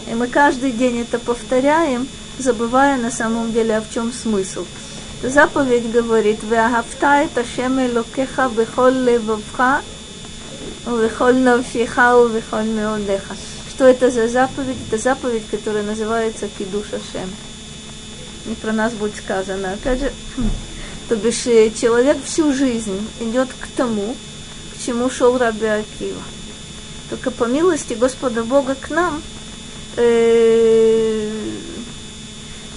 И 0.09 0.13
мы 0.13 0.27
каждый 0.27 0.71
день 0.71 1.01
это 1.01 1.19
повторяем, 1.19 2.07
забывая 2.37 2.97
на 2.97 3.11
самом 3.11 3.51
деле, 3.51 3.77
а 3.77 3.81
в 3.81 3.91
чем 3.93 4.13
смысл. 4.13 4.65
Заповедь 5.21 5.91
говорит, 5.91 6.39
«Веахавта 6.43 7.23
это 7.23 7.43
шеме 7.43 7.89
локеха 7.91 8.49
бехол 8.49 8.89
левовха, 8.89 9.81
увехол 10.85 11.33
навшиха, 11.33 12.17
увехол 12.17 12.63
меодеха». 12.63 13.35
Что 13.69 13.85
это 13.85 14.11
за 14.11 14.27
заповедь? 14.27 14.77
Это 14.87 15.01
заповедь, 15.01 15.43
которая 15.49 15.83
называется 15.83 16.47
Кидуша 16.57 16.99
Шем 17.11 17.29
не 18.45 18.55
про 18.55 18.73
нас 18.73 18.93
будет 18.93 19.15
сказано. 19.15 19.73
Опять 19.73 19.99
же, 19.99 20.11
то 21.07 21.15
бишь 21.15 21.43
человек 21.79 22.17
всю 22.23 22.53
жизнь 22.53 23.07
идет 23.19 23.49
к 23.59 23.67
тому, 23.75 24.15
к 24.73 24.85
чему 24.85 25.09
шел 25.09 25.37
Раби 25.37 25.65
Акива. 25.65 26.21
Только 27.09 27.31
по 27.31 27.45
милости 27.45 27.93
Господа 27.93 28.43
Бога 28.43 28.75
к 28.75 28.91
нам 28.91 29.21
э, 29.97 31.31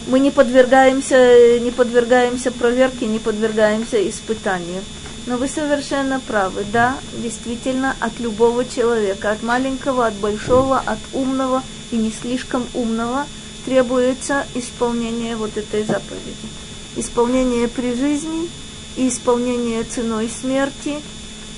мы 0.06 0.18
не 0.18 0.30
подвергаемся, 0.30 1.58
не 1.60 1.70
подвергаемся 1.70 2.50
проверке, 2.50 3.06
не 3.06 3.18
подвергаемся 3.18 4.08
испытанию. 4.08 4.82
Но 5.26 5.36
вы 5.36 5.46
совершенно 5.46 6.18
правы, 6.18 6.64
да, 6.72 6.96
действительно, 7.12 7.94
от 8.00 8.18
любого 8.18 8.64
человека, 8.64 9.30
от 9.30 9.42
маленького, 9.42 10.06
от 10.06 10.14
большого, 10.14 10.78
от 10.78 10.98
умного 11.12 11.62
и 11.92 11.96
не 11.96 12.10
слишком 12.10 12.66
умного 12.74 13.26
требуется 13.64 14.46
исполнение 14.54 15.36
вот 15.36 15.56
этой 15.56 15.84
заповеди. 15.84 16.48
Исполнение 16.96 17.68
при 17.68 17.94
жизни 17.94 18.48
и 18.96 19.08
исполнение 19.08 19.84
ценой 19.84 20.28
смерти. 20.28 21.00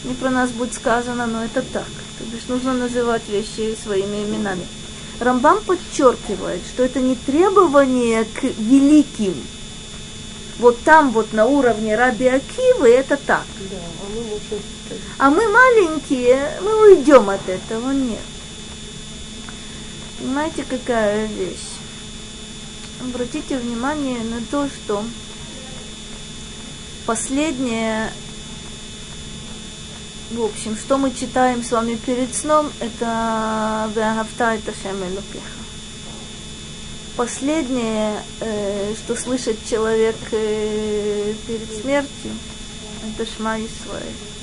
Не 0.05 0.15
про 0.15 0.31
нас 0.31 0.51
будет 0.51 0.75
сказано, 0.75 1.27
но 1.27 1.45
это 1.45 1.63
так. 1.63 1.87
То 2.19 2.25
бишь 2.25 2.47
нужно 2.49 2.75
называть 2.75 3.29
вещи 3.29 3.77
своими 3.83 4.25
именами. 4.25 4.67
Рамбам 5.21 5.61
подчеркивает, 5.65 6.61
что 6.67 6.83
это 6.83 7.01
не 7.01 7.15
требование 7.15 8.25
к 8.25 8.43
великим. 8.43 9.35
Вот 10.59 10.81
там 10.83 11.11
вот 11.11 11.33
на 11.33 11.47
уровне 11.47 11.97
Раби 11.97 12.27
Акивы 12.27 12.89
это 12.89 13.17
так. 13.17 13.45
Да, 13.71 13.77
а 13.79 14.11
мы 14.15 14.23
А 15.19 15.31
мы 15.31 15.49
маленькие, 15.49 16.59
мы 16.63 16.91
уйдем 16.91 17.29
от 17.31 17.49
этого. 17.49 17.91
Нет. 17.91 18.21
Понимаете, 20.19 20.65
какая 20.69 21.27
вещь? 21.27 21.74
Обратите 23.05 23.59
внимание 23.59 24.21
на 24.21 24.41
то, 24.51 24.67
что 24.67 25.05
последнее, 27.05 28.11
в 30.31 30.43
общем, 30.43 30.75
что 30.75 30.97
мы 30.97 31.13
читаем 31.13 31.63
с 31.63 31.71
вами 31.71 31.97
перед 31.97 32.35
сном, 32.35 32.71
это 32.81 33.91
«Веагавта 33.95 34.55
это 34.55 34.73
Шем 34.73 34.97
Элокеха». 35.03 35.65
Последнее, 37.17 38.23
э, 38.41 38.95
что 38.95 39.17
слышит 39.17 39.59
человек 39.69 40.17
э, 40.33 41.35
перед 41.47 41.83
смертью, 41.83 42.33
это 43.07 43.31
Шма 43.31 43.59
Исраэль. 43.59 44.34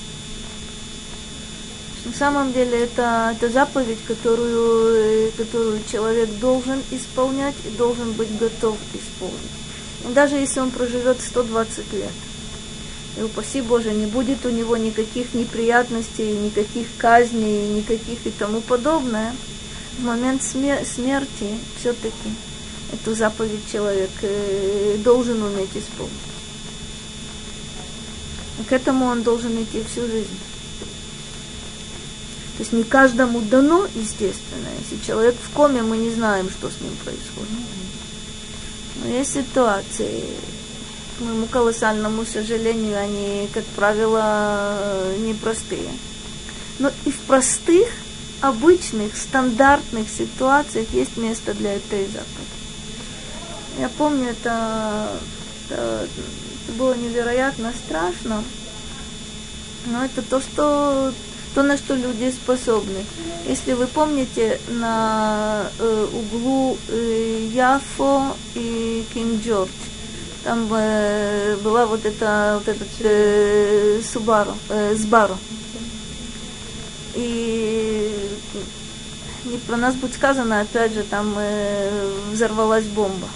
На 2.12 2.18
самом 2.18 2.52
деле 2.52 2.84
это, 2.84 3.34
это 3.34 3.50
заповедь, 3.50 4.00
которую, 4.06 4.96
э, 4.96 5.32
которую 5.38 5.80
человек 5.90 6.30
должен 6.40 6.82
исполнять 6.92 7.56
и 7.66 7.70
должен 7.78 8.12
быть 8.12 8.38
готов 8.38 8.78
исполнить. 8.94 10.14
Даже 10.14 10.36
если 10.36 10.60
он 10.60 10.72
проживет 10.72 11.22
120 11.22 11.94
лет, 11.94 12.12
и 13.18 13.22
упаси 13.22 13.62
Боже, 13.62 13.94
не 13.94 14.08
будет 14.08 14.46
у 14.46 14.50
него 14.50 14.76
никаких 14.76 15.34
неприятностей, 15.34 16.34
никаких 16.34 16.88
казней, 16.98 17.70
никаких 17.70 18.28
и 18.28 18.32
тому 18.32 18.60
подобное, 18.60 19.34
в 19.98 20.04
момент 20.04 20.42
смер- 20.44 20.86
смерти 20.86 21.58
все-таки 21.80 22.30
эту 22.92 23.16
заповедь 23.16 23.72
человек 23.72 24.12
э, 24.22 24.98
должен 24.98 25.42
уметь 25.42 25.76
исполнить. 25.76 26.14
И 28.60 28.64
к 28.64 28.74
этому 28.74 29.06
он 29.06 29.24
должен 29.24 29.54
идти 29.64 29.82
всю 29.90 30.02
жизнь. 30.02 30.51
То 32.58 32.64
есть 32.64 32.74
не 32.74 32.84
каждому 32.84 33.42
дано, 33.42 33.88
естественно. 33.96 34.68
Если 34.80 35.06
человек 35.06 35.36
в 35.42 35.54
коме, 35.54 35.82
мы 35.82 35.98
не 35.98 36.12
знаем, 36.12 36.50
что 36.50 36.70
с 36.70 36.80
ним 36.82 36.96
происходит. 37.04 37.50
Но 38.98 39.10
есть 39.10 39.34
ситуации, 39.34 40.24
к 41.18 41.22
моему 41.22 41.46
колоссальному 41.48 42.26
сожалению, 42.26 43.00
они, 43.00 43.50
как 43.54 43.64
правило, 43.66 45.16
непростые. 45.20 45.90
Но 46.80 46.92
и 47.06 47.12
в 47.12 47.20
простых, 47.22 47.88
обычных, 48.42 49.16
стандартных 49.16 50.10
ситуациях 50.10 50.88
есть 50.92 51.16
место 51.18 51.54
для 51.54 51.76
этой 51.76 52.06
заповеди. 52.06 52.62
Я 53.80 53.90
помню, 53.90 54.30
это, 54.30 55.12
это 55.70 56.08
было 56.78 56.96
невероятно 56.96 57.72
страшно, 57.86 58.44
но 59.86 60.04
это 60.04 60.22
то, 60.22 60.42
что 60.42 61.14
то, 61.54 61.64
на 61.64 61.78
что 61.78 61.96
люди 61.96 62.32
способны. 62.32 63.04
Если 63.48 63.74
вы 63.74 63.88
помните, 63.88 64.60
на 64.70 65.70
э, 65.80 66.08
углу 66.14 66.78
э, 66.90 67.50
Яфо 67.52 68.36
и 68.56 69.06
Кинг-Джордж, 69.14 69.70
там 70.44 70.68
э, 70.72 71.58
была 71.64 71.86
вот 71.86 72.06
эта, 72.06 72.60
вот 72.60 72.68
этот 72.68 72.88
э, 73.00 74.02
Субару, 74.02 74.54
э, 74.70 74.96
Сбару. 74.96 75.38
И 77.16 78.16
не 79.46 79.58
про 79.58 79.76
нас 79.76 79.96
будет 79.96 80.14
сказано, 80.14 80.62
опять 80.62 80.94
же, 80.94 81.04
там 81.04 81.36
э, 81.38 82.10
взорвалась 82.32 82.86
бомба. 82.86 83.28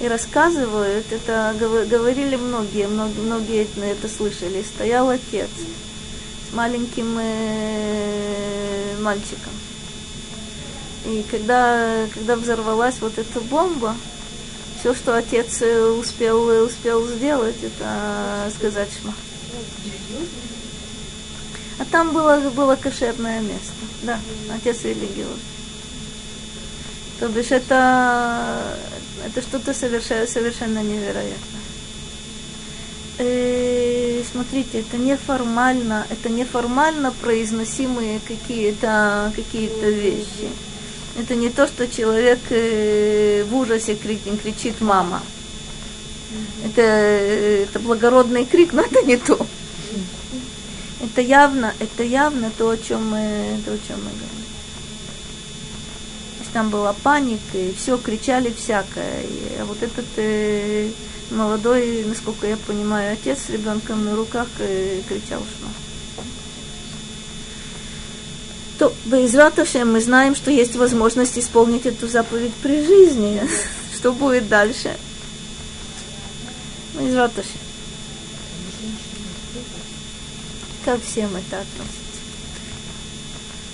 И 0.00 0.08
рассказывают, 0.08 1.06
это 1.10 1.54
гов- 1.58 1.88
говорили 1.88 2.36
многие, 2.36 2.86
многие, 2.86 3.20
многие 3.20 3.66
это 3.90 4.08
слышали. 4.08 4.62
Стоял 4.62 5.08
отец 5.08 5.48
маленьким 6.52 7.16
э, 7.18 8.96
мальчиком. 9.00 9.52
И 11.06 11.24
когда, 11.30 12.06
когда 12.12 12.36
взорвалась 12.36 12.96
вот 13.00 13.18
эта 13.18 13.40
бомба, 13.40 13.96
все, 14.78 14.94
что 14.94 15.16
отец 15.16 15.62
э, 15.62 15.90
успел, 15.90 16.50
э, 16.50 16.62
успел 16.62 17.06
сделать, 17.06 17.56
это 17.62 18.50
сказать 18.54 18.88
шма. 19.00 19.14
А 21.78 21.84
там 21.90 22.12
было, 22.12 22.38
было 22.50 22.76
кошерное 22.76 23.40
место. 23.40 23.72
Да, 24.02 24.18
отец 24.54 24.82
религиозный. 24.84 25.36
То 27.18 27.28
бишь 27.28 27.50
это, 27.50 28.76
это 29.26 29.42
что-то 29.42 29.74
совершенно, 29.74 30.26
совершенно 30.26 30.82
невероятное. 30.82 31.49
Э, 33.22 34.22
смотрите, 34.32 34.80
это 34.80 34.96
неформально, 34.96 36.06
это 36.08 36.30
неформально 36.30 37.12
произносимые 37.12 38.18
какие-то 38.26 39.30
какие 39.36 39.68
вещи. 39.68 40.48
Это 41.18 41.34
не 41.34 41.50
то, 41.50 41.66
что 41.66 41.86
человек 41.86 42.38
э, 42.48 43.44
в 43.46 43.54
ужасе 43.54 43.94
кричит, 43.94 44.40
кричит 44.42 44.80
«мама». 44.80 45.20
Это, 46.64 46.80
э, 46.80 47.64
это 47.64 47.78
благородный 47.80 48.46
крик, 48.46 48.72
но 48.72 48.80
это 48.80 49.02
не 49.02 49.18
то. 49.18 49.46
Это 51.02 51.20
явно, 51.20 51.74
это 51.78 52.02
явно 52.02 52.50
то, 52.56 52.70
о 52.70 52.78
чем 52.78 53.10
мы, 53.10 53.60
то, 53.66 53.72
о 53.72 53.78
чем 53.86 53.98
мы 53.98 54.10
говорим. 54.12 54.46
То 56.36 56.40
есть 56.40 56.52
там 56.54 56.70
была 56.70 56.94
паника, 56.94 57.58
и 57.58 57.74
все, 57.74 57.98
кричали 57.98 58.50
всякое. 58.50 59.24
И, 59.24 59.60
а 59.60 59.66
вот 59.66 59.82
этот 59.82 60.06
э, 60.16 60.88
молодой, 61.30 62.04
насколько 62.04 62.46
я 62.46 62.56
понимаю, 62.56 63.12
отец 63.12 63.38
с 63.46 63.50
ребенком 63.50 64.04
на 64.04 64.16
руках 64.16 64.48
э, 64.58 65.00
кричал 65.08 65.40
шма. 65.40 65.68
То, 68.78 68.92
Безратовшем 69.04 69.92
мы 69.92 70.00
знаем, 70.00 70.34
что 70.34 70.50
есть 70.50 70.74
возможность 70.74 71.38
исполнить 71.38 71.84
эту 71.84 72.08
заповедь 72.08 72.54
при 72.62 72.82
жизни. 72.84 73.42
Что 73.94 74.12
будет 74.12 74.48
дальше? 74.48 74.96
Безратовшем. 76.98 77.60
Ко 80.84 80.98
всем 80.98 81.36
это 81.36 81.60
относится. 81.60 82.00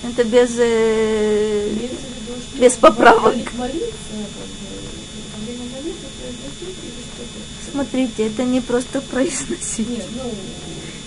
Это 0.03 0.25
без, 0.25 0.51
э, 0.59 1.89
без 2.59 2.73
поправок. 2.75 3.35
Смотрите, 7.77 8.27
это 8.27 8.43
не 8.45 8.63
просто 8.63 9.03
произносить. 9.03 9.89
Нет, 9.91 10.07
ну... 10.15 10.31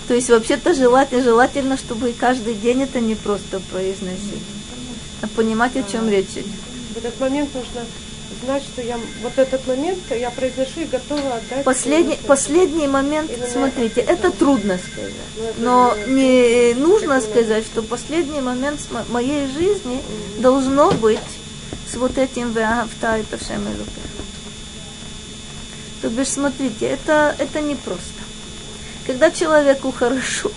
То 0.06 0.14
есть 0.14 0.30
вообще-то 0.30 0.72
желательно, 0.72 1.22
желательно, 1.22 1.76
чтобы 1.76 2.12
каждый 2.12 2.54
день 2.54 2.82
это 2.82 3.00
не 3.00 3.16
просто 3.16 3.58
произносить, 3.72 4.44
а 5.20 5.26
понимать, 5.26 5.76
о 5.76 5.82
чем 5.82 6.08
речь 6.08 6.30
идет. 6.34 6.46
В 6.94 6.96
этот 6.98 7.18
момент 7.18 7.52
нужно 7.54 7.82
знать, 8.44 8.62
что 8.62 8.82
я 8.82 9.00
вот 9.22 9.32
этот 9.36 9.66
момент 9.66 9.98
я 10.10 10.30
произношу 10.30 10.82
и 10.82 10.84
готова 10.84 11.34
отдать. 11.34 11.64
Последний, 11.64 12.18
последний 12.24 12.86
момент, 12.86 13.32
Именно 13.32 13.48
смотрите, 13.48 14.00
это, 14.00 14.12
это 14.12 14.30
трудно 14.30 14.78
сказать. 14.78 15.12
Но, 15.58 15.94
но 15.96 16.12
не 16.12 16.74
нужно 16.74 17.20
сказать, 17.20 17.64
что 17.64 17.82
последний 17.82 18.40
момент 18.40 18.80
моей 19.08 19.48
жизни 19.48 19.96
mm-hmm. 19.96 20.40
должно 20.40 20.92
быть 20.92 21.18
с 21.92 21.96
вот 21.96 22.16
этим 22.16 22.52
веагавта 22.52 23.18
и 23.18 23.22
То 26.02 26.08
бишь, 26.08 26.28
смотрите, 26.28 26.86
это, 26.86 27.34
это 27.38 27.60
непросто. 27.60 28.22
Когда 29.06 29.30
человеку 29.30 29.92
хорошо, 29.92 30.50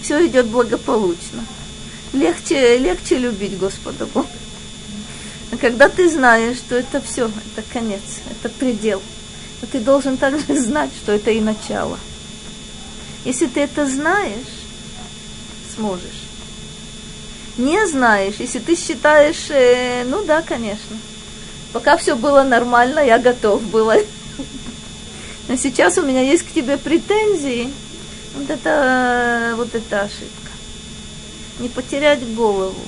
все 0.00 0.26
идет 0.26 0.46
благополучно. 0.46 1.44
Легче, 2.12 2.78
легче 2.78 3.18
любить 3.18 3.58
Господа 3.58 4.06
Бога. 4.06 4.28
А 5.52 5.56
когда 5.56 5.88
ты 5.88 6.10
знаешь, 6.10 6.56
что 6.56 6.74
это 6.74 7.00
все, 7.00 7.26
это 7.26 7.64
конец, 7.72 8.02
это 8.30 8.48
предел, 8.48 9.00
то 9.60 9.66
ты 9.66 9.80
должен 9.80 10.16
также 10.16 10.58
знать, 10.60 10.90
что 11.02 11.12
это 11.12 11.30
и 11.30 11.40
начало. 11.40 11.98
Если 13.24 13.46
ты 13.46 13.60
это 13.60 13.86
знаешь, 13.86 14.66
сможешь. 15.74 16.26
Не 17.56 17.86
знаешь, 17.86 18.34
если 18.38 18.58
ты 18.58 18.76
считаешь, 18.76 19.46
э, 19.50 20.04
ну 20.04 20.24
да, 20.24 20.42
конечно. 20.42 20.96
Пока 21.76 21.98
все 21.98 22.16
было 22.16 22.42
нормально, 22.42 23.00
я 23.00 23.18
готов 23.18 23.62
был. 23.64 23.92
Но 25.48 25.56
сейчас 25.56 25.98
у 25.98 26.02
меня 26.02 26.22
есть 26.22 26.44
к 26.44 26.52
тебе 26.52 26.78
претензии. 26.78 27.70
Вот 28.34 28.48
это, 28.48 29.52
вот 29.56 29.74
это 29.74 30.00
ошибка. 30.00 30.50
Не 31.58 31.68
потерять 31.68 32.26
голову 32.34 32.80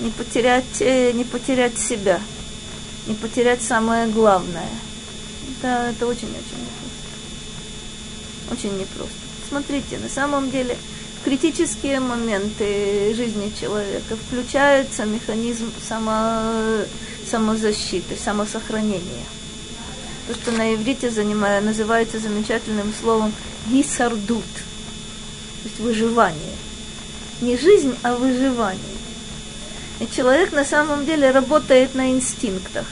не 0.00 0.10
потерять, 0.10 0.80
э, 0.80 1.12
не 1.12 1.24
потерять 1.24 1.78
себя, 1.78 2.20
не 3.06 3.14
потерять 3.14 3.62
самое 3.62 4.08
главное. 4.08 4.68
Это, 5.58 5.90
это 5.90 6.06
очень-очень 6.06 6.60
непросто. 6.60 7.12
Очень 8.52 8.78
непросто. 8.78 9.14
Смотрите, 9.48 9.98
на 9.98 10.08
самом 10.08 10.50
деле 10.50 10.76
критические 11.24 12.00
моменты 12.00 13.14
жизни 13.14 13.52
человека 13.58 14.16
включается 14.16 15.04
механизм 15.04 15.72
само, 15.88 16.84
самозащиты, 17.30 18.16
самосохранения. 18.16 19.24
То, 20.26 20.34
что 20.34 20.50
на 20.52 20.74
иврите 20.74 21.10
занимая, 21.10 21.60
называется 21.60 22.18
замечательным 22.18 22.92
словом 23.00 23.32
гисардут, 23.68 24.44
то 24.44 25.68
есть 25.68 25.80
выживание. 25.80 26.56
Не 27.40 27.56
жизнь, 27.56 27.94
а 28.02 28.16
выживание. 28.16 28.80
И 30.00 30.08
человек 30.14 30.52
на 30.52 30.64
самом 30.64 31.06
деле 31.06 31.30
работает 31.30 31.94
на 31.94 32.10
инстинктах. 32.10 32.86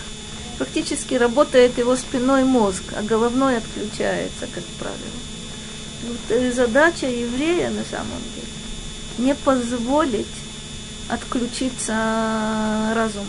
Фактически 0.59 1.15
работает 1.15 1.77
его 1.79 1.97
спиной 1.97 2.45
мозг, 2.45 2.83
а 2.97 3.03
головной 3.03 3.59
отключается, 3.59 4.47
как 4.53 4.65
правило. 4.79 4.99
Вот 6.07 6.55
задача 6.55 7.07
еврея 7.07 7.71
на 7.71 7.85
самом 7.85 8.21
деле 8.35 8.55
не 9.19 9.35
позволить 9.35 10.27
отключиться 11.09 12.93
разуму. 12.95 13.27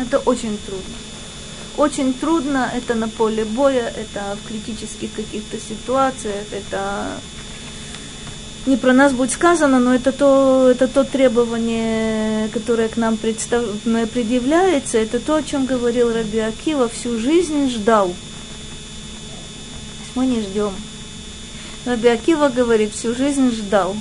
Это 0.00 0.18
очень 0.18 0.58
трудно. 0.58 0.94
Очень 1.76 2.14
трудно 2.14 2.70
это 2.72 2.94
на 2.94 3.08
поле 3.08 3.44
боя, 3.44 3.92
это 3.96 4.36
в 4.36 4.48
критических 4.48 5.12
каких-то 5.12 5.58
ситуациях, 5.58 6.44
это 6.52 7.18
не 8.66 8.76
про 8.76 8.92
нас 8.92 9.12
будет 9.12 9.32
сказано, 9.32 9.78
но 9.78 9.94
это 9.94 10.12
то, 10.12 10.68
это 10.70 10.88
то 10.88 11.04
требование, 11.04 12.48
которое 12.48 12.88
к 12.88 12.96
нам 12.96 13.16
представ... 13.16 13.64
предъявляется, 14.12 14.98
это 14.98 15.20
то, 15.20 15.36
о 15.36 15.42
чем 15.42 15.66
говорил 15.66 16.12
Раби 16.12 16.38
Акива, 16.38 16.88
всю 16.88 17.18
жизнь 17.18 17.68
ждал. 17.68 18.14
Мы 20.14 20.26
не 20.26 20.40
ждем. 20.40 20.72
Раби 21.84 22.08
Акива 22.08 22.48
говорит, 22.48 22.94
всю 22.94 23.14
жизнь 23.14 23.50
ждал, 23.50 23.94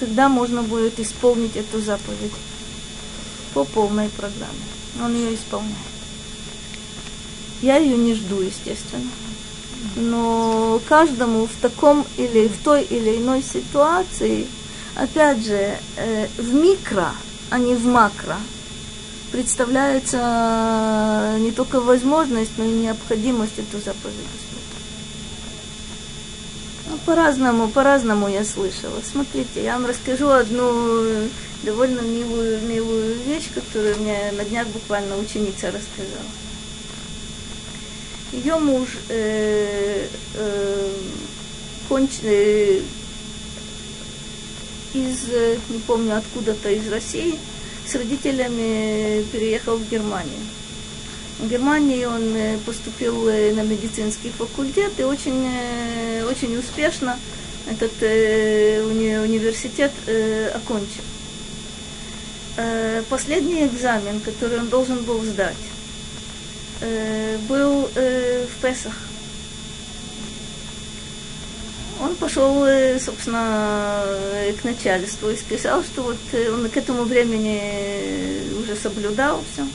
когда 0.00 0.28
можно 0.28 0.62
будет 0.62 0.98
исполнить 0.98 1.56
эту 1.56 1.80
заповедь 1.80 2.32
по 3.52 3.64
полной 3.64 4.08
программе. 4.08 4.75
Он 5.02 5.14
ее 5.14 5.34
исполняет. 5.34 5.76
Я 7.62 7.76
ее 7.76 7.96
не 7.96 8.14
жду, 8.14 8.40
естественно 8.40 9.10
но 9.96 10.80
каждому 10.88 11.46
в 11.46 11.54
таком 11.60 12.06
или 12.16 12.48
в 12.48 12.62
той 12.62 12.82
или 12.82 13.18
иной 13.18 13.42
ситуации, 13.42 14.46
опять 14.94 15.44
же, 15.44 15.76
э, 15.96 16.28
в 16.38 16.54
микро, 16.54 17.10
а 17.50 17.58
не 17.58 17.74
в 17.74 17.84
макро, 17.86 18.36
представляется 19.32 21.34
не 21.38 21.50
только 21.50 21.80
возможность, 21.80 22.52
но 22.58 22.64
и 22.64 22.70
необходимость 22.70 23.58
эту 23.58 23.78
заповедь 23.78 24.14
ну, 26.88 26.98
по-разному, 27.04 27.68
по-разному 27.68 28.28
я 28.28 28.44
слышала. 28.44 29.00
Смотрите, 29.02 29.64
я 29.64 29.72
вам 29.72 29.86
расскажу 29.86 30.28
одну 30.28 31.02
довольно 31.62 32.00
милую, 32.00 32.60
милую 32.62 33.16
вещь, 33.22 33.48
которую 33.54 33.96
мне 33.98 34.32
на 34.32 34.44
днях 34.44 34.66
буквально 34.68 35.16
ученица 35.16 35.66
рассказала 35.66 36.30
ее 38.32 38.56
муж 38.56 38.88
э, 39.08 40.06
э, 40.34 40.90
конч, 41.88 42.10
э, 42.22 42.80
из, 44.94 45.28
э, 45.30 45.56
не 45.70 45.78
помню 45.78 46.16
откуда-то, 46.16 46.70
из 46.70 46.88
России, 46.88 47.38
с 47.86 47.94
родителями 47.94 49.24
переехал 49.32 49.76
в 49.76 49.88
Германию. 49.88 50.40
В 51.38 51.48
Германии 51.48 52.04
он 52.04 52.34
э, 52.34 52.58
поступил 52.64 53.28
э, 53.28 53.52
на 53.52 53.62
медицинский 53.62 54.30
факультет 54.30 54.92
и 54.98 55.04
очень, 55.04 55.48
очень 56.30 56.56
успешно 56.56 57.18
этот 57.68 58.00
уни, 58.00 59.16
университет 59.16 59.90
окончил. 60.54 61.02
Последний 63.10 63.66
экзамен, 63.66 64.20
который 64.20 64.58
он 64.58 64.68
должен 64.68 65.02
был 65.04 65.22
сдать, 65.22 65.56
э, 66.80 67.36
был 67.48 67.88
э, 67.94 68.46
в 68.46 68.62
Песах. 68.62 68.94
Он 72.02 72.14
пошел, 72.16 72.64
э, 72.64 72.98
собственно, 73.00 74.02
э, 74.04 74.52
к 74.52 74.64
начальству 74.64 75.30
и 75.30 75.36
сказал, 75.36 75.82
что 75.82 76.02
вот 76.02 76.18
э, 76.32 76.50
он 76.52 76.68
к 76.68 76.76
этому 76.76 77.04
времени 77.04 78.42
уже 78.60 78.76
соблюдал 78.76 79.42
все. 79.52 79.66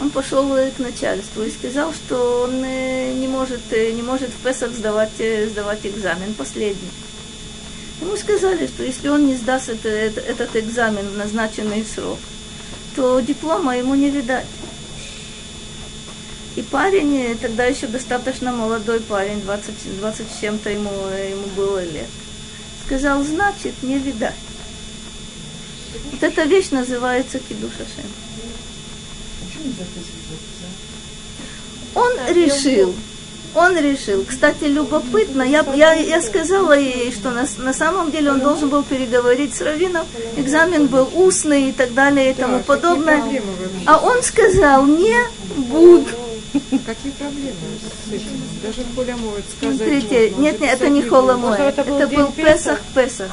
Он 0.00 0.10
пошел 0.10 0.48
к 0.48 0.78
начальству 0.78 1.42
и 1.42 1.50
сказал, 1.50 1.92
что 1.92 2.42
он 2.42 2.62
не 2.62 3.26
может, 3.26 3.60
не 3.72 4.00
может 4.00 4.30
в 4.30 4.44
Песах 4.44 4.70
сдавать, 4.70 5.10
сдавать 5.50 5.84
экзамен 5.84 6.34
последний. 6.34 6.90
Ему 8.00 8.16
сказали, 8.16 8.66
что 8.66 8.84
если 8.84 9.08
он 9.08 9.26
не 9.26 9.34
сдаст 9.34 9.68
это, 9.68 9.88
этот 9.88 10.54
экзамен 10.56 11.08
в 11.08 11.16
назначенный 11.16 11.84
срок, 11.84 12.18
то 12.94 13.18
диплома 13.20 13.76
ему 13.76 13.94
не 13.94 14.10
видать. 14.10 14.46
И 16.56 16.62
парень, 16.62 17.36
тогда 17.40 17.64
еще 17.64 17.86
достаточно 17.86 18.52
молодой 18.52 19.00
парень, 19.00 19.40
20, 19.42 20.00
20 20.00 20.26
с 20.28 20.40
чем-то 20.40 20.70
ему, 20.70 20.90
ему 20.90 21.46
было 21.56 21.84
лет, 21.84 22.08
сказал, 22.84 23.22
значит, 23.22 23.74
не 23.82 23.98
видать. 23.98 24.34
Вот 26.12 26.22
эта 26.22 26.42
вещь 26.44 26.70
называется 26.70 27.38
кидуш 27.38 27.72
Ашем. 27.74 28.10
Он 31.94 32.12
решил, 32.34 32.94
он 33.54 33.76
решил. 33.78 34.24
Кстати, 34.24 34.64
любопытно, 34.64 35.42
я, 35.42 35.64
я, 35.74 35.94
я 35.94 36.22
сказала 36.22 36.78
ей, 36.78 37.12
что 37.12 37.30
на, 37.30 37.46
на 37.58 37.72
самом 37.72 38.10
деле 38.10 38.32
он 38.32 38.40
должен 38.40 38.68
был 38.68 38.82
переговорить 38.82 39.54
с 39.54 39.60
Равином, 39.60 40.06
экзамен 40.36 40.86
был 40.86 41.08
устный 41.14 41.70
и 41.70 41.72
так 41.72 41.94
далее 41.94 42.30
и 42.30 42.34
тому 42.34 42.60
подобное. 42.60 43.22
А 43.86 43.98
он 43.98 44.22
сказал, 44.22 44.86
не 44.86 45.16
буду. 45.56 46.06
Какие 46.86 47.12
проблемы 47.12 47.56
с 48.08 48.12
этим? 48.12 48.42
Даже 48.62 48.82
Коля 48.96 49.16
может 49.16 49.44
сказать. 49.56 49.76
Смотрите, 49.76 50.20
может, 50.30 50.38
нет, 50.38 50.60
нет, 50.60 50.72
это 50.72 50.88
не 50.88 51.02
не 51.02 51.08
холомой. 51.08 51.58
Может, 51.58 51.78
это 51.78 51.80
Это 51.82 52.06
был 52.06 52.16
был 52.16 52.32
день 52.32 52.44
Песах 52.46 52.80
Песах. 52.94 53.28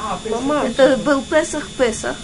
Это 0.64 0.96
был 0.98 1.22
Песах 1.22 1.68
Песах. 1.78 2.16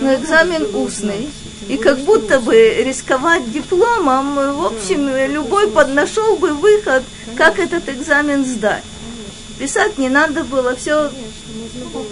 Но 0.00 0.14
экзамен 0.14 0.74
устный. 0.74 1.28
И 1.68 1.76
как 1.76 1.98
будто 2.00 2.40
бы 2.40 2.54
рисковать 2.54 3.50
дипломом, 3.52 4.34
в 4.34 4.66
общем, 4.66 5.08
любой 5.32 5.68
поднашел 5.68 6.36
бы 6.36 6.54
выход, 6.54 7.02
как 7.36 7.58
этот 7.58 7.88
экзамен 7.88 8.44
сдать. 8.44 8.82
Писать 9.58 9.98
не 9.98 10.08
надо 10.08 10.42
было, 10.44 10.74
все. 10.74 11.10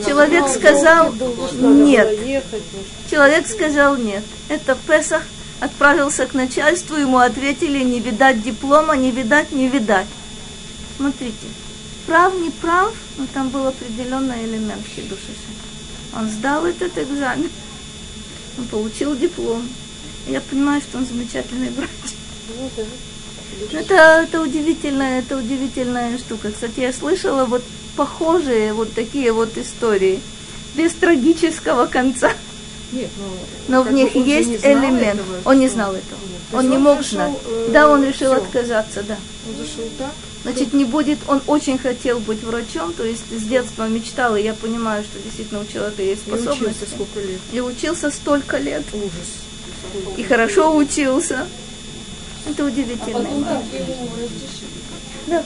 Человек 0.07 0.49
сказал 0.49 1.15
нет. 1.61 2.09
Человек 3.11 3.47
сказал 3.47 3.97
нет. 3.97 4.23
Это 4.49 4.77
Песах 4.87 5.23
отправился 5.61 6.27
к 6.27 6.35
начальству, 6.35 6.97
ему 6.97 7.19
ответили, 7.19 7.83
не 7.83 8.01
видать 8.01 8.43
диплома, 8.43 8.97
не 8.97 9.11
видать, 9.11 9.51
не 9.51 9.69
видать. 9.69 10.07
Смотрите, 10.97 11.47
прав, 12.07 12.35
не 12.39 12.51
прав, 12.51 12.93
но 13.17 13.27
там 13.33 13.49
был 13.49 13.67
определенный 13.67 14.45
элемент 14.45 14.85
хидуши. 14.87 15.35
Он 16.15 16.29
сдал 16.29 16.67
этот 16.67 16.97
экзамен, 16.99 17.51
он 18.59 18.67
получил 18.67 19.17
диплом. 19.17 19.63
Я 20.27 20.41
понимаю, 20.41 20.81
что 20.81 20.99
он 20.99 21.07
замечательный 21.07 21.71
врач. 21.71 21.89
ну 22.59 22.71
да. 22.77 23.81
Это, 23.81 23.95
это 24.25 24.41
удивительная, 24.41 25.21
это 25.21 25.39
удивительная 25.39 26.19
штука. 26.19 26.51
Кстати, 26.53 26.81
я 26.81 26.93
слышала 26.93 27.45
вот 27.45 27.63
похожие 27.97 28.73
вот 28.73 28.93
такие 28.93 29.33
вот 29.33 29.57
истории 29.57 30.21
без 30.75 30.93
трагического 30.95 31.87
конца. 31.87 32.33
Нет, 32.93 33.11
ну, 33.19 33.25
Но 33.69 33.83
в 33.83 33.87
как 33.87 33.95
них 33.95 34.17
он 34.17 34.25
есть 34.25 34.65
элемент. 34.65 35.03
этого, 35.03 35.37
он 35.45 35.59
не 35.61 35.69
знал 35.69 35.91
этого. 35.93 36.21
Он 36.53 36.61
есть 36.61 36.71
не 36.71 36.77
он 36.77 36.83
мог 36.83 36.97
зашел, 36.99 37.19
знать. 37.19 37.33
э, 37.47 37.69
Да, 37.71 37.89
он 37.91 38.03
решил 38.05 38.33
всё. 38.33 38.43
отказаться, 38.43 39.03
да. 39.03 39.17
Он 39.49 39.57
зашел 39.57 39.85
так. 39.99 40.11
Значит, 40.45 40.73
не 40.73 40.85
будет, 40.85 41.19
он 41.27 41.43
очень 41.47 41.79
хотел 41.79 42.21
быть 42.21 42.43
врачом, 42.43 42.93
то 42.95 43.05
есть 43.05 43.25
с 43.31 43.43
детства 43.43 43.87
мечтал, 43.89 44.37
и 44.37 44.43
я 44.43 44.55
понимаю, 44.55 45.05
что 45.05 45.19
действительно 45.23 45.61
у 45.61 45.67
человека 45.67 46.01
есть 46.03 46.27
И 46.27 46.33
учился 46.33 46.87
сколько 46.87 47.21
лет. 47.21 47.41
И 47.53 47.61
учился 47.61 48.11
столько 48.11 48.57
лет, 48.59 48.85
Ужас. 48.95 50.17
и 50.17 50.23
хорошо 50.23 50.75
учился. 50.75 51.47
Это 52.49 52.65
удивительно. 52.65 53.27
Да. 55.27 55.45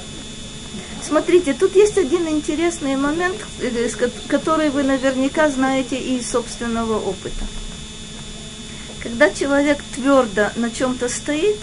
Смотрите, 1.07 1.53
тут 1.55 1.75
есть 1.75 1.99
один 1.99 2.29
интересный 2.29 2.97
момент, 2.97 3.37
э, 3.61 3.89
ко- 3.89 4.11
который 4.29 4.71
вы 4.71 4.83
наверняка 4.85 5.49
знаете 5.51 5.97
из 5.97 6.31
собственного 6.31 6.99
опыта. 6.99 7.45
Когда 9.03 9.31
человек 9.31 9.79
твердо 9.95 10.51
на 10.57 10.71
чем-то 10.71 11.09
стоит, 11.09 11.57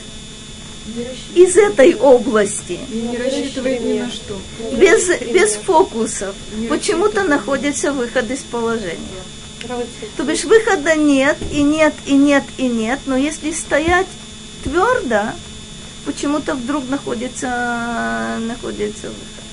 из 1.36 1.56
этой 1.56 1.94
области, 1.96 2.80
И 2.92 2.96
не 2.96 3.18
рассчитывает 3.18 3.82
ни 3.82 4.00
на 4.00 4.12
что. 4.12 4.36
без, 4.76 5.08
без 5.32 5.54
фокусов, 5.56 6.34
почему-то 6.68 7.24
находится 7.24 7.94
выход 7.94 8.30
из 8.32 8.40
положения. 8.40 8.98
То 10.18 10.24
бишь 10.24 10.46
выхода 10.46 10.96
нет, 10.96 11.38
и 11.52 11.62
нет, 11.62 11.94
и 12.08 12.14
нет, 12.14 12.44
и 12.58 12.68
нет, 12.68 13.00
но 13.06 13.16
если 13.16 13.52
стоять 13.52 14.08
твердо, 14.64 15.34
почему-то 16.10 16.56
вдруг 16.56 16.90
находится, 16.90 18.40
находится 18.40 19.10
выход. 19.10 19.44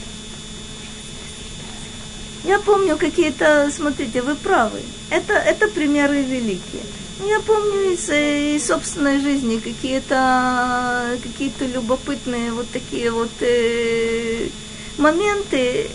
Я 2.45 2.59
помню 2.61 2.97
какие-то, 2.97 3.71
смотрите, 3.71 4.23
вы 4.23 4.35
правы, 4.37 4.81
это, 5.11 5.35
это 5.35 5.69
примеры 5.69 6.23
великие. 6.23 6.83
Я 7.29 7.41
помню 7.41 7.93
из, 7.93 8.09
из 8.09 8.67
собственной 8.67 9.21
жизни 9.21 9.59
какие-то 9.59 11.19
какие 11.23 11.53
любопытные 11.75 12.53
вот 12.53 12.71
такие 12.71 13.11
вот 13.11 13.33
э, 13.41 14.49
моменты, 14.97 15.91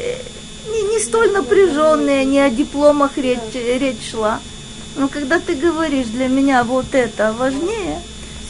не, 0.67 0.81
не 0.93 0.99
столь 0.99 1.31
напряженные, 1.31 2.23
не 2.23 2.39
о 2.39 2.51
дипломах 2.51 3.17
речь, 3.17 3.55
речь 3.55 4.11
шла. 4.11 4.39
Но 4.95 5.07
когда 5.07 5.39
ты 5.39 5.55
говоришь, 5.55 6.07
для 6.07 6.27
меня 6.27 6.63
вот 6.63 6.93
это 6.93 7.33
важнее, 7.33 7.99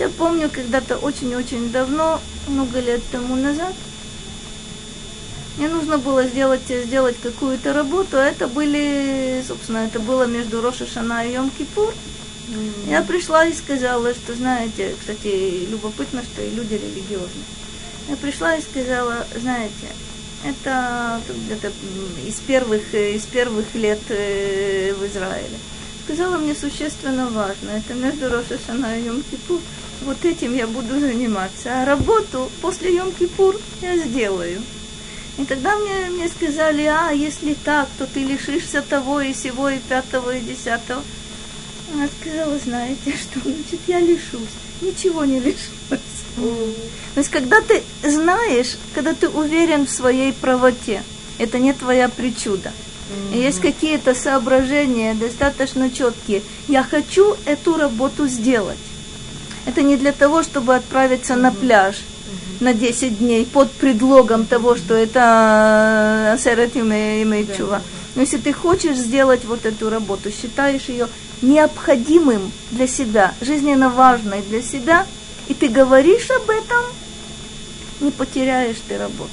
я 0.01 0.09
помню 0.09 0.49
когда-то 0.49 0.97
очень-очень 0.97 1.71
давно, 1.71 2.19
много 2.47 2.79
лет 2.79 3.01
тому 3.11 3.35
назад, 3.35 3.73
мне 5.57 5.67
нужно 5.67 5.99
было 5.99 6.23
сделать, 6.23 6.67
сделать 6.67 7.17
какую-то 7.21 7.71
работу, 7.71 8.17
а 8.17 8.23
это 8.23 8.47
были, 8.47 9.43
собственно, 9.47 9.85
это 9.85 9.99
было 9.99 10.23
между 10.25 10.59
Роша 10.59 10.87
Шана 10.87 11.23
и 11.23 11.33
Йом 11.33 11.51
Кипур. 11.51 11.93
Я 12.87 13.03
пришла 13.03 13.45
и 13.45 13.53
сказала, 13.53 14.13
что, 14.15 14.33
знаете, 14.33 14.95
кстати, 14.99 15.67
любопытно, 15.69 16.23
что 16.23 16.41
и 16.41 16.49
люди 16.49 16.73
религиозные. 16.73 17.45
Я 18.09 18.15
пришла 18.15 18.55
и 18.55 18.61
сказала, 18.61 19.27
знаете, 19.39 19.87
это 20.43 21.21
где-то 21.45 21.71
из 22.27 22.39
первых, 22.39 22.95
из 22.95 23.25
первых 23.25 23.75
лет 23.75 24.01
э, 24.09 24.95
в 24.99 25.05
Израиле. 25.05 25.57
Сказала 26.03 26.37
мне 26.37 26.55
существенно 26.55 27.29
важно, 27.29 27.69
это 27.69 27.93
между 27.93 28.29
Роша 28.29 28.57
Шана 28.65 28.97
и 28.97 29.05
Йом 29.05 29.23
Кипур. 29.23 29.59
Вот 30.01 30.25
этим 30.25 30.55
я 30.55 30.65
буду 30.65 30.99
заниматься, 30.99 31.81
а 31.81 31.85
работу 31.85 32.49
после 32.61 32.95
Йом 32.95 33.11
Кипур 33.11 33.55
я 33.81 33.97
сделаю. 33.97 34.61
И 35.37 35.45
тогда 35.45 35.77
мне, 35.77 36.09
мне 36.09 36.27
сказали, 36.27 36.83
а 36.83 37.11
если 37.11 37.53
так, 37.53 37.87
то 37.97 38.05
ты 38.05 38.23
лишишься 38.23 38.81
того 38.81 39.21
и 39.21 39.33
сего, 39.33 39.69
и 39.69 39.79
пятого, 39.79 40.35
и 40.35 40.41
десятого. 40.41 41.03
Она 41.93 42.07
сказала, 42.19 42.57
знаете 42.57 43.13
что, 43.13 43.39
значит, 43.43 43.79
я 43.87 43.99
лишусь. 43.99 44.49
Ничего 44.81 45.25
не 45.25 45.39
лишусь. 45.39 45.59
То 46.35 47.19
есть, 47.19 47.29
когда 47.29 47.61
ты 47.61 47.83
знаешь, 48.03 48.77
когда 48.95 49.13
ты 49.13 49.29
уверен 49.29 49.85
в 49.85 49.91
своей 49.91 50.33
правоте, 50.33 51.03
это 51.37 51.59
не 51.59 51.73
твоя 51.73 52.09
причуда. 52.09 52.71
Есть 53.33 53.61
какие-то 53.61 54.13
соображения 54.13 55.13
достаточно 55.13 55.89
четкие. 55.89 56.41
Я 56.67 56.83
хочу 56.83 57.35
эту 57.45 57.77
работу 57.77 58.27
сделать. 58.27 58.77
Это 59.65 59.81
не 59.83 59.95
для 59.95 60.11
того, 60.11 60.43
чтобы 60.43 60.75
отправиться 60.75 61.35
на 61.35 61.51
пляж 61.51 61.97
на 62.59 62.73
10 62.73 63.19
дней 63.19 63.45
под 63.45 63.71
предлогом 63.71 64.45
того, 64.45 64.75
что 64.75 64.93
это 64.93 66.33
асерет 66.33 66.77
имеет 66.77 67.57
чува. 67.57 67.81
Но 68.15 68.21
если 68.21 68.37
ты 68.37 68.53
хочешь 68.53 68.97
сделать 68.97 69.45
вот 69.45 69.65
эту 69.65 69.89
работу, 69.89 70.29
считаешь 70.31 70.83
ее 70.89 71.07
необходимым 71.41 72.51
для 72.71 72.87
себя, 72.87 73.33
жизненно 73.41 73.89
важной 73.89 74.41
для 74.41 74.61
себя, 74.61 75.07
и 75.47 75.53
ты 75.53 75.69
говоришь 75.69 76.29
об 76.29 76.49
этом, 76.49 76.85
не 77.99 78.11
потеряешь 78.11 78.77
ты 78.87 78.97
работу. 78.97 79.31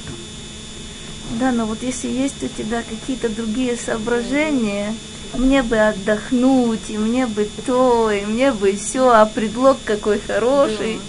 Да, 1.31 1.51
но 1.51 1.65
вот 1.65 1.83
если 1.83 2.07
есть 2.07 2.41
у 2.43 2.47
тебя 2.47 2.81
какие-то 2.81 3.29
другие 3.29 3.77
соображения, 3.77 4.95
мне 5.33 5.61
бы 5.61 5.77
отдохнуть, 5.77 6.89
и 6.89 6.97
мне 6.97 7.27
бы 7.27 7.47
то, 7.65 8.09
и 8.11 8.25
мне 8.25 8.51
бы 8.51 8.73
все, 8.75 9.09
а 9.09 9.25
предлог 9.25 9.77
какой 9.85 10.19
хороший, 10.19 10.99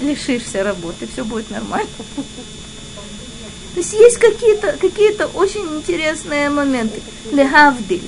лишишься 0.00 0.62
работы, 0.62 1.06
все 1.12 1.24
будет 1.24 1.50
нормально. 1.50 1.88
То 3.74 3.80
есть 3.80 3.92
есть 3.94 4.18
какие-то 4.18 4.76
какие 4.78 5.22
очень 5.34 5.66
интересные 5.76 6.50
моменты. 6.50 7.00
Лехавдиль. 7.30 8.02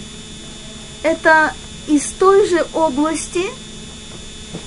Это 1.02 1.54
из 1.86 2.04
той 2.18 2.48
же 2.48 2.66
области 2.72 3.44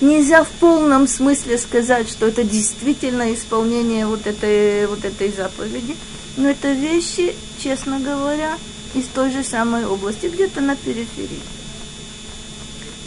нельзя 0.01 0.43
в 0.43 0.49
полном 0.59 1.07
смысле 1.07 1.57
сказать, 1.57 2.09
что 2.09 2.27
это 2.27 2.43
действительно 2.43 3.33
исполнение 3.33 4.05
вот 4.05 4.27
этой, 4.27 4.87
вот 4.87 5.05
этой 5.05 5.31
заповеди. 5.31 5.95
Но 6.37 6.49
это 6.49 6.71
вещи, 6.71 7.35
честно 7.61 7.99
говоря, 7.99 8.57
из 8.93 9.07
той 9.07 9.31
же 9.31 9.43
самой 9.43 9.85
области, 9.85 10.27
где-то 10.27 10.61
на 10.61 10.75
периферии. 10.75 11.41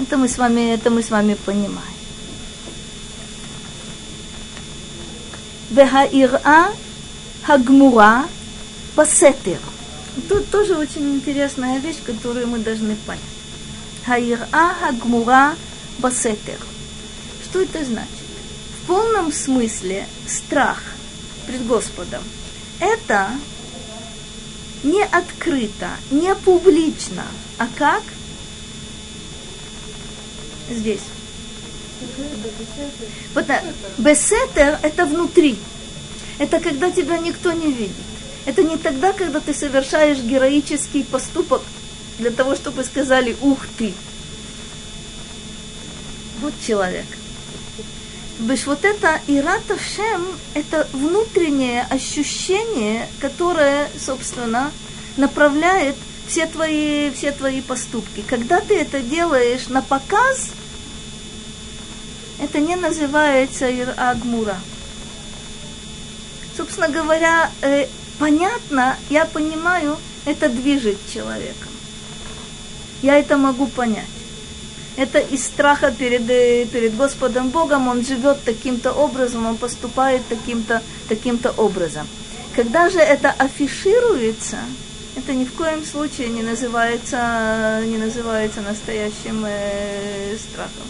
Это 0.01 0.17
мы 0.17 0.29
с 0.29 0.37
вами, 0.37 0.73
это 0.73 0.91
мы 0.91 1.03
с 1.03 1.11
вами 1.11 1.35
понимаем. 1.35 1.79
Вехаира 5.71 6.73
Хагмура 7.45 8.27
Басетер. 8.97 9.61
Тут 10.29 10.51
тоже 10.51 10.77
очень 10.77 11.15
интересная 11.15 11.79
вещь, 11.79 11.99
которую 12.05 12.49
мы 12.49 12.59
должны 12.59 12.97
понять. 13.07 13.23
Хаира 14.05 14.49
Хагмура 14.51 15.55
Басетер. 15.99 16.59
Что 17.45 17.61
это 17.61 17.85
значит? 17.85 18.11
В 18.83 18.87
полном 18.89 19.33
смысле 19.33 20.07
страх 20.27 20.83
пред 21.47 21.65
Господом– 21.69 22.23
это 22.81 23.31
не 24.83 25.03
открыто, 25.05 25.91
не 26.11 26.35
публично, 26.35 27.25
а 27.59 27.69
как? 27.77 28.03
Здесь. 30.71 31.01
Бесетер– 33.99 34.79
это 34.83 35.05
внутри. 35.07 35.59
Это 36.39 36.61
когда 36.61 36.91
тебя 36.91 37.19
никто 37.19 37.53
не 37.53 37.73
видит. 37.73 37.97
Это 38.47 38.63
не 38.63 38.79
тогда, 38.79 39.13
когда 39.13 39.41
ты 39.41 39.53
совершаешь 39.53 40.19
героический 40.19 41.05
поступок 41.05 41.63
для 42.19 42.31
того, 42.31 42.57
чтобы 42.57 42.85
сказали 42.85 43.37
«Ух 43.43 43.59
ты!» 43.77 43.93
Вот 46.41 46.55
человек. 46.67 47.05
Беш 48.41 48.67
вот 48.67 48.87
это 48.87 49.21
ирата 49.27 49.77
шем– 49.79 50.27
это 50.55 50.89
внутреннее 50.95 51.87
ощущение, 51.91 53.07
которое, 53.21 53.87
собственно, 53.99 54.73
направляет 55.19 55.95
все 56.27 56.47
твои, 56.47 57.11
все 57.11 57.33
твои 57.33 57.61
поступки. 57.61 58.25
Когда 58.27 58.61
ты 58.61 58.79
это 58.79 59.01
делаешь 59.01 59.69
на 59.69 59.83
показ, 59.83 60.53
это 62.41 62.61
не 62.61 62.77
называется 62.77 63.69
агмура. 63.99 64.57
Собственно 66.57 66.89
говоря, 66.89 67.51
э, 67.61 67.89
понятно, 68.19 68.97
я 69.11 69.27
понимаю, 69.27 69.99
это 70.25 70.49
движет 70.49 70.97
человеком. 71.13 71.69
Я 73.03 73.19
это 73.19 73.37
могу 73.37 73.67
понять. 73.67 74.07
Это 75.01 75.19
из 75.19 75.47
страха 75.47 75.91
перед, 75.99 76.29
э, 76.29 76.67
перед 76.67 76.95
Господом 76.95 77.49
Богом, 77.49 77.89
он 77.89 78.05
живет 78.05 78.45
таким-то 78.45 78.93
образом, 78.93 79.47
он 79.47 79.57
поступает 79.57 80.21
таким-то 80.29 80.83
таким 81.09 81.41
образом. 81.57 82.07
Когда 82.55 82.91
же 82.91 82.99
это 82.99 83.31
афишируется, 83.31 84.59
это 85.17 85.33
ни 85.33 85.47
в 85.47 85.55
коем 85.55 85.87
случае 85.87 86.29
не 86.29 86.43
называется, 86.43 87.83
не 87.87 87.97
называется 87.97 88.61
настоящим 88.61 89.47
э, 89.49 90.37
страхом. 90.37 90.87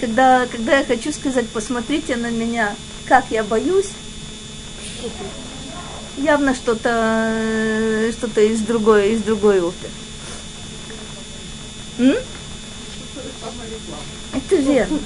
Когда, 0.00 0.44
когда 0.46 0.78
я 0.78 0.84
хочу 0.84 1.12
сказать, 1.12 1.48
посмотрите 1.50 2.16
на 2.16 2.30
меня, 2.32 2.74
как 3.06 3.26
я 3.30 3.44
боюсь, 3.44 3.90
явно 6.16 6.56
что-то 6.56 7.32
что 8.18 8.40
из 8.40 8.62
другой, 8.62 9.12
из 9.12 9.22
другой 9.22 9.60
оперы. 9.60 9.92
Это 14.34 14.56
верно. 14.56 14.98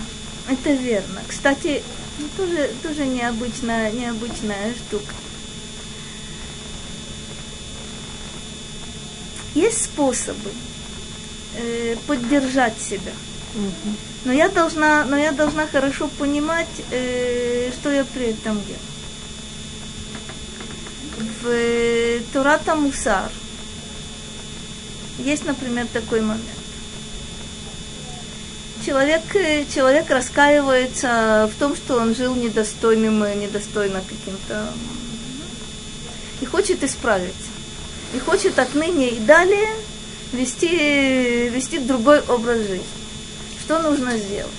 Это 0.48 0.72
верно. 0.72 1.22
Кстати, 1.28 1.82
ну, 2.18 2.26
тоже, 2.36 2.70
тоже 2.82 3.06
необычная, 3.06 3.90
необычная 3.92 4.74
штука. 4.74 5.14
Есть 9.54 9.84
способы 9.84 10.50
э, 11.56 11.96
поддержать 12.06 12.80
себя. 12.80 13.12
Но 14.24 14.32
я 14.32 14.48
должна, 14.48 15.04
но 15.04 15.16
я 15.16 15.32
должна 15.32 15.66
хорошо 15.66 16.08
понимать, 16.18 16.68
э, 16.90 17.70
что 17.72 17.90
я 17.90 18.04
при 18.04 18.30
этом 18.30 18.60
делаю. 18.62 18.78
В 21.42 21.48
э, 21.48 22.20
Турата 22.32 22.74
Мусар 22.74 23.30
есть, 25.18 25.44
например, 25.44 25.86
такой 25.92 26.20
момент 26.22 26.61
человек, 28.84 29.22
э, 29.34 29.64
человек 29.72 30.10
раскаивается 30.10 31.50
в 31.54 31.58
том, 31.58 31.76
что 31.76 31.96
он 31.96 32.14
жил 32.14 32.34
недостойным, 32.34 33.22
э, 33.22 33.34
недостойно 33.34 34.00
каким-то 34.00 34.72
и 36.40 36.44
хочет 36.44 36.82
исправиться. 36.82 37.50
И 38.14 38.18
хочет 38.18 38.58
отныне 38.58 39.10
и 39.10 39.20
далее 39.20 39.68
вести, 40.32 41.48
вести 41.48 41.78
другой 41.78 42.20
образ 42.20 42.58
жизни. 42.58 42.84
Что 43.64 43.78
нужно 43.80 44.18
сделать? 44.18 44.52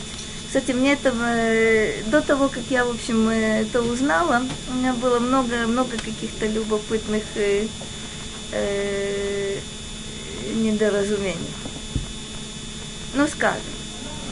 Кстати, 0.47 0.71
мне 0.71 0.93
это 0.93 1.11
э, 1.11 2.03
до 2.07 2.21
того, 2.21 2.47
как 2.47 2.63
я, 2.69 2.85
в 2.85 2.91
общем, 2.91 3.27
это 3.27 3.81
узнала, 3.81 4.43
у 4.69 4.73
меня 4.75 4.93
было 4.93 5.19
много, 5.19 5.67
много 5.67 5.97
каких-то 5.97 6.45
любопытных 6.45 7.23
э, 7.35 7.67
э, 8.51 9.57
недоразумений. 10.55 11.53
Ну, 13.15 13.27
скажем, 13.27 13.72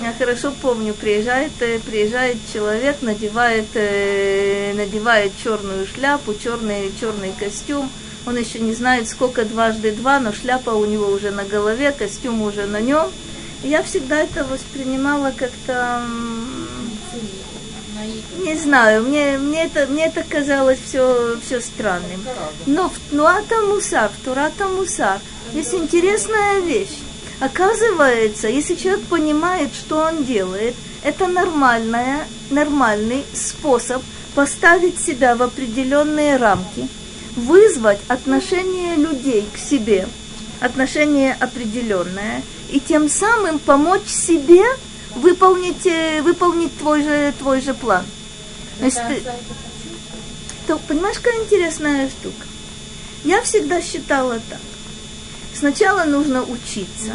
я 0.01 0.13
хорошо 0.13 0.51
помню, 0.61 0.93
приезжает, 0.93 1.51
э, 1.59 1.79
приезжает 1.79 2.37
человек, 2.51 2.97
надевает, 3.01 3.67
э, 3.75 4.73
надевает 4.73 5.31
черную 5.43 5.85
шляпу, 5.85 6.33
черный, 6.33 6.91
черный 6.99 7.33
костюм. 7.37 7.89
Он 8.25 8.37
еще 8.37 8.59
не 8.59 8.73
знает, 8.73 9.07
сколько 9.07 9.45
дважды 9.45 9.91
два, 9.91 10.19
но 10.19 10.33
шляпа 10.33 10.71
у 10.71 10.85
него 10.85 11.07
уже 11.07 11.31
на 11.31 11.43
голове, 11.43 11.91
костюм 11.91 12.41
уже 12.41 12.65
на 12.65 12.81
нем. 12.81 13.07
И 13.63 13.69
я 13.69 13.83
всегда 13.83 14.19
это 14.19 14.43
воспринимала 14.43 15.33
как-то 15.35 16.03
не 18.39 18.55
знаю, 18.55 19.03
мне, 19.03 19.37
мне, 19.37 19.65
это, 19.65 19.85
мне 19.85 20.07
это 20.07 20.23
казалось 20.23 20.79
все, 20.83 21.37
все 21.45 21.61
странным. 21.61 22.25
Но 22.65 22.89
в 22.89 23.13
Нуата 23.13 23.61
Мусар, 23.61 24.09
в 24.09 24.25
Турата 24.25 24.67
Мусар 24.67 25.19
есть 25.53 25.73
интересная 25.73 26.59
вещь. 26.61 26.97
Оказывается, 27.41 28.47
если 28.47 28.75
человек 28.75 29.03
понимает, 29.05 29.73
что 29.73 29.97
он 29.97 30.23
делает, 30.23 30.75
это 31.01 31.25
нормальная, 31.25 32.27
нормальный 32.51 33.25
способ 33.33 34.03
поставить 34.35 34.99
себя 34.99 35.35
в 35.35 35.41
определенные 35.41 36.37
рамки, 36.37 36.87
вызвать 37.35 37.99
отношение 38.07 38.95
людей 38.95 39.49
к 39.51 39.57
себе, 39.57 40.07
отношение 40.59 41.35
определенное, 41.39 42.43
и 42.69 42.79
тем 42.79 43.09
самым 43.09 43.57
помочь 43.57 44.05
себе 44.05 44.63
выполнить, 45.15 45.87
э, 45.87 46.21
выполнить 46.21 46.77
твой 46.77 47.01
же, 47.01 47.33
твой 47.39 47.59
же 47.59 47.73
план. 47.73 48.05
То 48.77 48.85
есть 48.85 48.99
ты, 49.07 49.23
то, 50.67 50.77
понимаешь, 50.87 51.17
какая 51.17 51.43
интересная 51.43 52.07
штука? 52.07 52.45
Я 53.23 53.41
всегда 53.41 53.81
считала 53.81 54.39
так 54.47 54.59
сначала 55.55 56.03
нужно 56.03 56.43
учиться, 56.43 57.13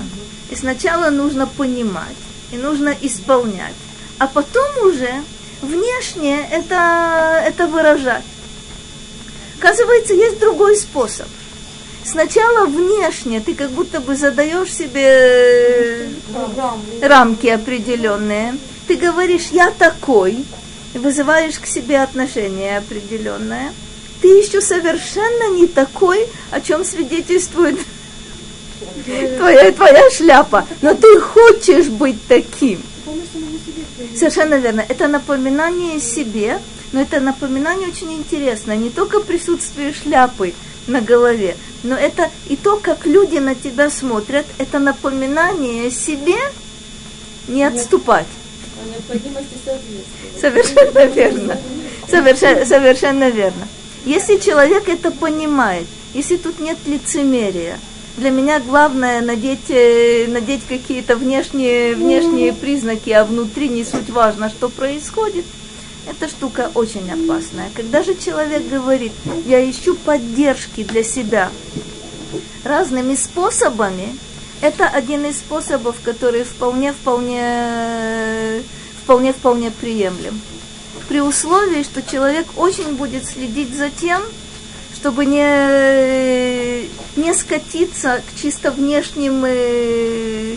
и 0.50 0.56
сначала 0.56 1.10
нужно 1.10 1.46
понимать, 1.46 2.16
и 2.52 2.56
нужно 2.56 2.94
исполнять, 3.00 3.74
а 4.18 4.26
потом 4.26 4.66
уже 4.82 5.22
внешне 5.62 6.46
это, 6.50 7.42
это 7.44 7.66
выражать. 7.66 8.24
Оказывается, 9.58 10.14
есть 10.14 10.38
другой 10.38 10.76
способ. 10.76 11.26
Сначала 12.04 12.66
внешне 12.66 13.40
ты 13.40 13.54
как 13.54 13.70
будто 13.70 14.00
бы 14.00 14.14
задаешь 14.14 14.72
себе 14.72 16.08
рамки 17.02 17.48
определенные. 17.48 18.56
Ты 18.86 18.96
говоришь, 18.96 19.48
я 19.50 19.70
такой, 19.70 20.44
и 20.94 20.98
вызываешь 20.98 21.58
к 21.58 21.66
себе 21.66 22.00
отношение 22.00 22.78
определенное. 22.78 23.72
Ты 24.22 24.28
еще 24.28 24.60
совершенно 24.60 25.50
не 25.56 25.66
такой, 25.66 26.28
о 26.50 26.60
чем 26.60 26.84
свидетельствует 26.84 27.78
твоя, 29.36 29.72
твоя 29.72 30.10
шляпа, 30.10 30.66
но 30.82 30.94
ты 30.94 31.20
хочешь 31.20 31.86
быть 31.86 32.18
таким. 32.26 32.82
Совершенно 34.14 34.54
верно. 34.54 34.84
Это 34.88 35.08
напоминание 35.08 36.00
себе, 36.00 36.58
но 36.92 37.00
это 37.02 37.20
напоминание 37.20 37.88
очень 37.88 38.12
интересное. 38.12 38.76
Не 38.76 38.90
только 38.90 39.20
присутствие 39.20 39.92
шляпы 39.92 40.54
на 40.86 41.00
голове, 41.00 41.56
но 41.82 41.96
это 41.96 42.30
и 42.48 42.56
то, 42.56 42.76
как 42.76 43.06
люди 43.06 43.38
на 43.38 43.54
тебя 43.54 43.90
смотрят, 43.90 44.46
это 44.58 44.78
напоминание 44.78 45.90
себе 45.90 46.36
не 47.48 47.64
отступать. 47.64 48.26
Совершенно 50.40 51.04
верно. 51.06 51.58
Совершенно, 52.08 52.64
совершенно 52.64 53.30
верно. 53.30 53.68
Если 54.04 54.36
человек 54.36 54.88
это 54.88 55.10
понимает, 55.10 55.86
если 56.14 56.36
тут 56.36 56.60
нет 56.60 56.78
лицемерия, 56.86 57.78
для 58.16 58.30
меня 58.30 58.60
главное 58.60 59.20
надеть, 59.20 59.68
э, 59.70 60.26
надеть 60.28 60.62
какие-то 60.66 61.16
внешние, 61.16 61.94
внешние 61.94 62.52
признаки, 62.52 63.10
а 63.10 63.24
внутри 63.24 63.68
не 63.68 63.84
суть 63.84 64.10
важно, 64.10 64.48
что 64.48 64.68
происходит. 64.68 65.44
Эта 66.08 66.28
штука 66.28 66.70
очень 66.74 67.10
опасная. 67.10 67.68
Когда 67.74 68.02
же 68.02 68.14
человек 68.14 68.68
говорит, 68.68 69.12
я 69.44 69.68
ищу 69.68 69.96
поддержки 69.96 70.84
для 70.84 71.02
себя 71.02 71.50
разными 72.64 73.14
способами, 73.16 74.16
это 74.62 74.86
один 74.86 75.26
из 75.26 75.36
способов, 75.36 75.96
который 76.02 76.44
вполне, 76.44 76.92
вполне, 76.92 78.62
вполне, 79.02 79.32
вполне 79.32 79.70
приемлем. 79.70 80.40
При 81.08 81.20
условии, 81.20 81.82
что 81.82 82.02
человек 82.02 82.46
очень 82.56 82.94
будет 82.94 83.26
следить 83.26 83.76
за 83.76 83.90
тем, 83.90 84.22
чтобы 85.06 85.24
не, 85.24 86.88
не 87.16 87.32
скатиться 87.32 88.20
к 88.26 88.40
чисто 88.42 88.72
внешним, 88.72 89.44
э, 89.46 90.56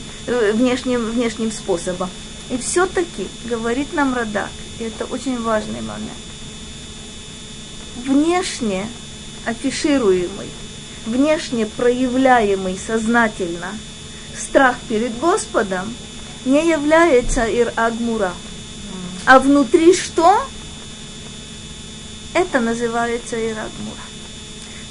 внешним, 0.53 1.11
внешним 1.11 1.51
способам. 1.51 2.09
И 2.49 2.57
все-таки, 2.57 3.27
говорит 3.45 3.93
нам 3.93 4.15
Радак, 4.15 4.49
и 4.79 4.85
это 4.85 5.05
очень 5.05 5.39
важный 5.39 5.81
момент. 5.81 6.17
Внешне 7.97 8.87
афишируемый, 9.45 10.47
внешне 11.05 11.67
проявляемый 11.67 12.75
сознательно 12.75 13.77
страх 14.35 14.77
перед 14.87 15.15
Господом 15.19 15.93
не 16.45 16.67
является 16.67 17.45
ир-агмура. 17.45 18.33
А 19.27 19.37
внутри 19.37 19.93
что? 19.93 20.43
Это 22.33 22.59
называется 22.59 23.37
ир-агмура. 23.37 24.08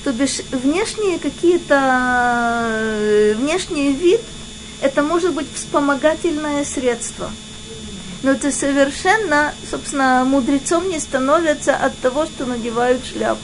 То 0.09 0.15
бишь 0.15 0.41
внешние 0.53 1.19
какие-то, 1.19 2.65
э, 2.65 3.35
внешний 3.35 3.93
вид, 3.93 4.23
это 4.81 5.03
может 5.03 5.35
быть 5.35 5.47
вспомогательное 5.55 6.65
средство. 6.65 7.31
Но 8.23 8.31
это 8.31 8.51
совершенно, 8.51 9.53
собственно, 9.71 10.25
мудрецом 10.25 10.89
не 10.89 10.99
становятся 10.99 11.77
от 11.77 11.95
того, 11.99 12.25
что 12.25 12.47
надевают 12.47 13.05
шляпу. 13.05 13.43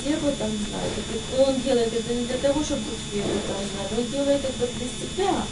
Все 0.00 0.14
об 0.14 0.24
этом 0.24 0.48
знают. 0.70 1.48
Он 1.48 1.60
делает 1.60 1.92
это 1.92 2.14
не 2.14 2.24
для 2.24 2.38
того, 2.38 2.64
чтобы 2.64 2.80
этом 3.12 3.60
знали, 3.74 4.00
он 4.00 4.10
делает 4.10 4.40
это 4.42 4.66
для 4.78 4.86
себя. 4.86 5.44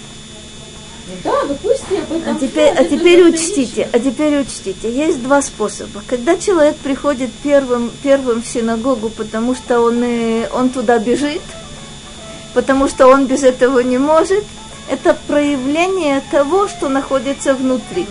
Да, 1.24 1.40
об 1.42 1.50
этом 1.50 2.36
А 2.36 2.38
теперь, 2.38 2.72
а 2.76 2.84
теперь 2.84 3.22
учтите, 3.22 3.88
а 3.92 3.98
теперь 3.98 4.40
учтите, 4.40 4.92
есть 4.92 5.22
два 5.22 5.42
способа. 5.42 6.02
Когда 6.06 6.36
человек 6.36 6.76
приходит 6.76 7.30
первым, 7.42 7.90
первым 8.02 8.42
в 8.42 8.46
синагогу, 8.46 9.08
потому 9.10 9.54
что 9.54 9.80
он, 9.80 10.02
э, 10.02 10.48
он 10.52 10.70
туда 10.70 10.98
бежит, 10.98 11.42
потому 12.54 12.88
что 12.88 13.06
он 13.06 13.26
без 13.26 13.42
этого 13.42 13.80
не 13.80 13.98
может, 13.98 14.44
это 14.90 15.16
проявление 15.26 16.22
того, 16.30 16.68
что 16.68 16.88
находится 16.88 17.54
внутри. 17.54 18.06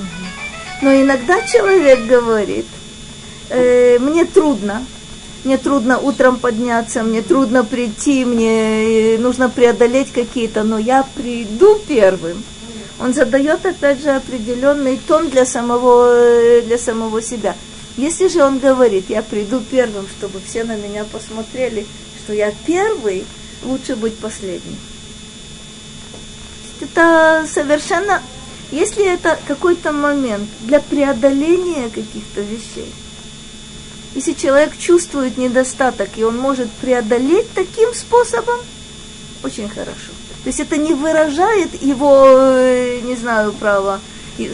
Но 0.82 0.94
иногда 0.94 1.42
человек 1.42 2.06
говорит, 2.06 2.66
э, 3.50 3.98
мне 4.00 4.26
трудно, 4.26 4.86
мне 5.44 5.58
трудно 5.58 5.98
утром 5.98 6.38
подняться, 6.38 7.04
мне 7.04 7.22
трудно 7.22 7.64
прийти, 7.64 8.26
мне 8.26 9.16
э, 9.16 9.18
нужно 9.18 9.50
преодолеть 9.50 10.12
какие-то, 10.12 10.64
но 10.64 10.78
я 10.78 11.06
приду 11.16 11.80
первым. 11.88 12.44
Он 13.00 13.14
задает, 13.14 13.66
опять 13.66 14.02
же, 14.02 14.10
определенный 14.10 15.00
тон 15.08 15.30
для 15.30 15.46
самого, 15.46 16.14
э, 16.14 16.62
для 16.62 16.78
самого 16.78 17.22
себя. 17.22 17.56
Если 17.96 18.28
же 18.28 18.44
он 18.44 18.60
говорит, 18.60 19.10
я 19.10 19.22
приду 19.22 19.60
первым, 19.60 20.08
чтобы 20.08 20.40
все 20.40 20.64
на 20.64 20.76
меня 20.76 21.04
посмотрели, 21.04 21.86
что 22.24 22.34
я 22.34 22.52
первый, 22.66 23.26
лучше 23.64 23.96
быть 23.96 24.18
последним. 24.18 24.78
Это 26.82 27.46
совершенно, 27.52 28.22
если 28.72 29.12
это 29.12 29.40
какой-то 29.48 29.92
момент 29.92 30.48
для 30.62 30.80
преодоления 30.80 31.90
каких-то 31.90 32.42
вещей, 32.42 32.92
если 34.16 34.34
человек 34.34 34.78
чувствует 34.78 35.38
недостаток, 35.38 36.10
и 36.18 36.24
он 36.24 36.38
может 36.38 36.72
преодолеть 36.72 37.52
таким 37.54 37.94
способом, 37.94 38.60
очень 39.44 39.70
хорошо. 39.70 40.17
То 40.48 40.50
есть 40.50 40.62
это 40.62 40.78
не 40.78 40.94
выражает 40.94 41.84
его, 41.84 42.26
э, 42.40 43.02
не 43.04 43.18
знаю, 43.18 43.52
право, 43.52 44.00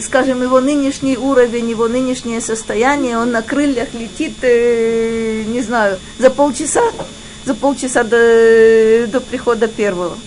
скажем, 0.02 0.42
его 0.42 0.60
нынешний 0.60 1.16
уровень, 1.16 1.70
его 1.70 1.86
нынешнее 1.86 2.40
состояние, 2.40 3.16
он 3.16 3.30
на 3.30 3.42
крыльях 3.42 3.94
летит, 3.94 4.34
э, 4.42 5.44
не 5.46 5.60
знаю, 5.60 6.00
за 6.18 6.30
полчаса, 6.30 6.82
за 7.44 7.54
полчаса 7.54 8.02
до, 8.02 9.06
до 9.06 9.20
прихода 9.20 9.68
первого. 9.68 10.18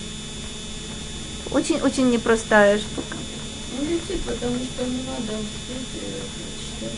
Очень-очень 1.51 2.11
непростая 2.11 2.78
штука. 2.78 3.18
Ну, 3.78 3.89
летит, 3.89 4.22
потому 4.22 4.55
что 4.55 4.86
не 4.86 5.01
надо 5.03 5.34
успеть 5.34 6.01
э. 6.82 6.95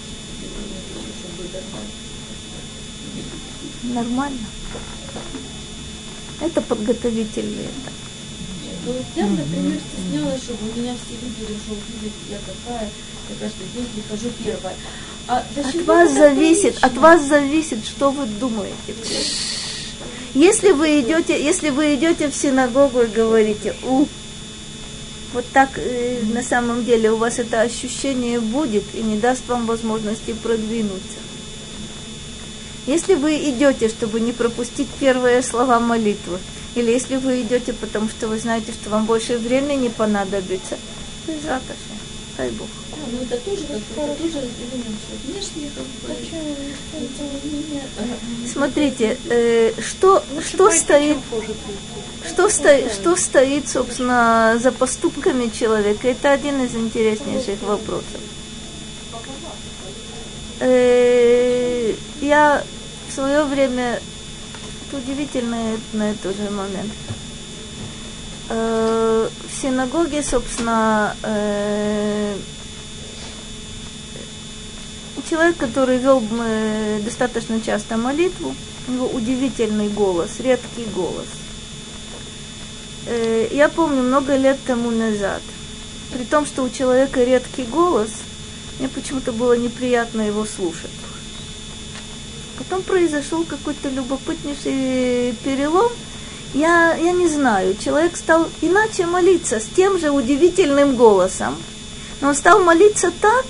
Нормально. 3.96 4.46
Это 6.40 6.62
подготовительный 6.62 7.64
этап. 7.64 7.94
Вот 8.86 9.06
я, 9.16 9.26
например, 9.26 9.78
стеснялась, 9.80 10.42
чтобы 10.44 10.80
меня 10.80 10.94
все 10.96 11.16
видели, 11.16 11.58
что 11.58 11.74
увидят, 11.74 12.14
я 12.30 12.38
какая, 12.38 12.90
я 13.30 13.36
каждый 13.40 13.68
день 13.76 13.86
прихожу 13.94 14.30
первая. 14.44 14.76
А 15.28 15.44
От 15.64 15.86
вас 15.86 16.14
зависит, 16.14 16.78
от 16.82 16.98
вас 16.98 17.28
зависит, 17.28 17.86
что 17.86 18.10
вы 18.12 18.26
думаете. 18.26 18.96
Если 20.34 20.72
вы 20.72 21.02
идете, 21.02 21.44
если 21.44 21.70
вы 21.70 21.96
идете 21.96 22.30
в 22.30 22.36
синагогу 22.36 23.02
и 23.02 23.08
говорите, 23.08 23.76
у, 23.84 24.06
вот 25.34 25.46
так 25.54 25.70
э, 25.76 26.22
на 26.34 26.42
самом 26.42 26.86
деле 26.86 27.12
у 27.12 27.18
вас 27.18 27.40
это 27.40 27.62
ощущение 27.62 28.40
будет 28.40 28.84
и 28.94 29.02
не 29.02 29.18
даст 29.18 29.48
вам 29.48 29.66
возможности 29.66 30.34
продвинуться. 30.34 31.20
Если 32.88 33.14
вы 33.14 33.36
идете, 33.50 33.90
чтобы 33.90 34.20
не 34.20 34.32
пропустить 34.32 34.88
первые 35.00 35.44
слова 35.44 35.80
молитвы, 35.80 36.40
или 36.76 36.92
если 36.92 37.18
вы 37.18 37.42
идете, 37.42 37.74
потому 37.74 38.10
что 38.10 38.28
вы 38.28 38.40
знаете, 38.40 38.72
что 38.72 38.90
вам 38.90 39.06
больше 39.06 39.38
времени 39.38 39.90
понадобится, 39.90 40.78
Безрат 41.28 41.62
Ашем, 41.64 41.98
дай 42.38 42.50
Бог. 42.52 42.68
Да, 42.92 42.98
ну 43.12 43.20
это 43.22 43.38
тоже 43.38 43.64
как 43.66 43.78
это 43.78 44.16
тоже. 44.16 44.48
Внешне 45.26 45.70
как 45.76 45.86
бы, 45.86 46.16
но 48.44 48.48
Смотрите, 48.52 49.18
э, 49.30 49.74
что, 49.82 50.24
что 50.46 50.72
стоит, 50.72 51.18
что, 52.26 52.50
стоит, 52.50 52.92
что 52.92 53.16
стоит, 53.16 53.70
собственно, 53.70 54.58
за 54.62 54.72
поступками 54.72 55.50
человека, 55.50 56.08
это 56.08 56.32
один 56.32 56.64
из 56.64 56.76
интереснейших 56.76 57.62
вопросов. 57.62 58.20
Э, 60.60 61.94
я 62.22 62.64
в 63.08 63.14
свое 63.14 63.44
время, 63.44 64.00
это 64.90 64.98
удивительный 64.98 65.80
на 65.94 66.12
это 66.12 66.34
же 66.34 66.50
момент, 66.50 66.92
Э, 68.50 69.30
в 69.48 69.62
синагоге, 69.62 70.24
собственно, 70.24 71.16
э, 71.22 72.36
человек, 75.30 75.58
который 75.58 76.00
вел 76.00 76.24
э, 76.32 77.00
достаточно 77.06 77.62
часто 77.62 77.96
молитву, 77.98 78.56
у 78.88 78.92
него 78.92 79.08
удивительный 79.08 79.90
голос, 79.90 80.40
редкий 80.40 80.86
голос. 80.96 81.28
Я 83.52 83.70
помню 83.70 84.04
много 84.04 84.36
лет 84.36 84.60
тому 84.68 84.92
назад, 84.92 85.42
при 86.14 86.24
том, 86.26 86.46
что 86.46 86.64
у 86.64 86.70
человека 86.70 87.24
редкий 87.24 87.64
голос, 87.64 88.10
мне 88.78 88.88
почему-то 88.88 89.32
было 89.32 89.54
неприятно 89.54 90.22
его 90.22 90.46
слушать. 90.46 90.92
Потом 92.60 92.82
произошел 92.82 93.46
какой-то 93.46 93.88
любопытнейший 93.88 95.34
перелом. 95.46 95.90
Я, 96.54 96.94
я 96.96 97.14
не 97.14 97.30
знаю, 97.30 97.78
человек 97.78 98.18
стал 98.18 98.50
иначе 98.60 99.06
молиться, 99.06 99.62
с 99.62 99.66
тем 99.66 99.98
же 99.98 100.12
удивительным 100.12 100.98
голосом. 100.98 101.56
Но 102.20 102.30
он 102.30 102.36
стал 102.36 102.62
молиться 102.62 103.12
так, 103.22 103.46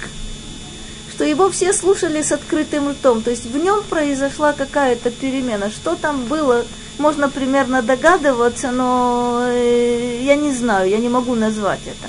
что 1.12 1.24
его 1.24 1.50
все 1.50 1.74
слушали 1.74 2.22
с 2.22 2.32
открытым 2.32 2.90
ртом. 2.90 3.24
То 3.24 3.32
есть 3.32 3.46
в 3.46 3.58
нем 3.58 3.84
произошла 3.90 4.54
какая-то 4.54 5.10
перемена. 5.10 5.72
Что 5.72 5.96
там 5.96 6.26
было, 6.26 6.64
можно 7.00 7.30
примерно 7.30 7.82
догадываться, 7.82 8.70
но 8.70 9.42
э, 9.44 10.22
я 10.22 10.36
не 10.36 10.54
знаю, 10.54 10.88
я 10.88 11.00
не 11.00 11.10
могу 11.10 11.34
назвать 11.34 11.82
это. 11.88 12.08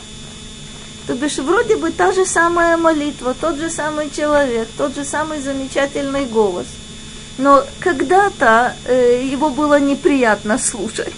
То 1.07 1.15
бишь 1.15 1.39
вроде 1.39 1.77
бы 1.77 1.93
та 1.93 2.13
же 2.13 2.27
самая 2.27 2.77
молитва, 2.77 3.35
тот 3.41 3.57
же 3.57 3.71
самый 3.71 4.11
человек, 4.11 4.69
тот 4.77 4.95
же 4.95 5.05
самый 5.07 5.41
замечательный 5.41 6.27
голос. 6.27 6.67
Но 7.41 7.65
когда-то 7.81 8.75
э, 8.85 9.25
его 9.25 9.49
было 9.49 9.81
неприятно 9.81 10.59
слушать. 10.59 11.15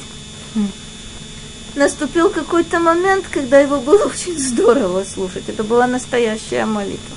Наступил 1.74 2.30
какой-то 2.30 2.78
момент, 2.78 3.24
когда 3.30 3.58
его 3.58 3.78
было 3.80 4.04
очень 4.06 4.38
здорово 4.38 5.04
слушать. 5.04 5.44
Это 5.48 5.64
была 5.64 5.86
настоящая 5.86 6.64
молитва. 6.64 7.16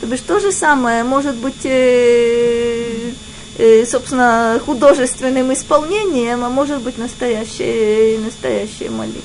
То 0.00 0.06
бишь 0.06 0.20
то 0.20 0.40
же 0.40 0.52
самое 0.52 1.04
может 1.04 1.36
быть, 1.36 1.64
э, 1.64 3.12
э, 3.56 3.86
собственно, 3.86 4.60
художественным 4.66 5.54
исполнением, 5.54 6.44
а 6.44 6.50
может 6.50 6.82
быть 6.82 6.98
настоящей, 6.98 8.18
настоящей 8.18 8.90
молитвой. 8.90 9.22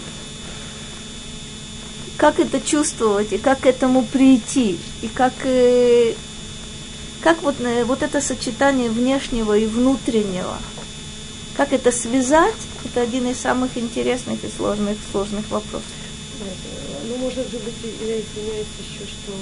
Как 2.16 2.40
это 2.40 2.62
чувствовать 2.62 3.34
и 3.34 3.38
как 3.38 3.62
к 3.62 3.66
этому 3.66 4.04
прийти, 4.04 4.80
и 5.02 5.08
как, 5.08 5.34
э, 5.44 6.14
как 7.22 7.42
вот, 7.44 7.56
э, 7.60 7.84
вот 7.84 8.02
это 8.04 8.22
сочетание 8.22 8.90
внешнего 8.90 9.58
и 9.58 9.66
внутреннего, 9.66 10.58
как 11.58 11.74
это 11.74 11.92
связать, 11.92 12.56
это 12.86 13.02
один 13.02 13.28
из 13.28 13.40
самых 13.40 13.78
интересных 13.78 14.44
и 14.44 14.50
сложных, 14.50 14.98
сложных 15.12 15.50
вопросов. 15.50 15.84
Ну, 17.08 17.18
может 17.18 17.50
же 17.52 17.58
быть, 17.58 17.76
я 18.02 18.20
извиняюсь 18.20 18.68
еще, 18.80 19.06
что 19.06 19.34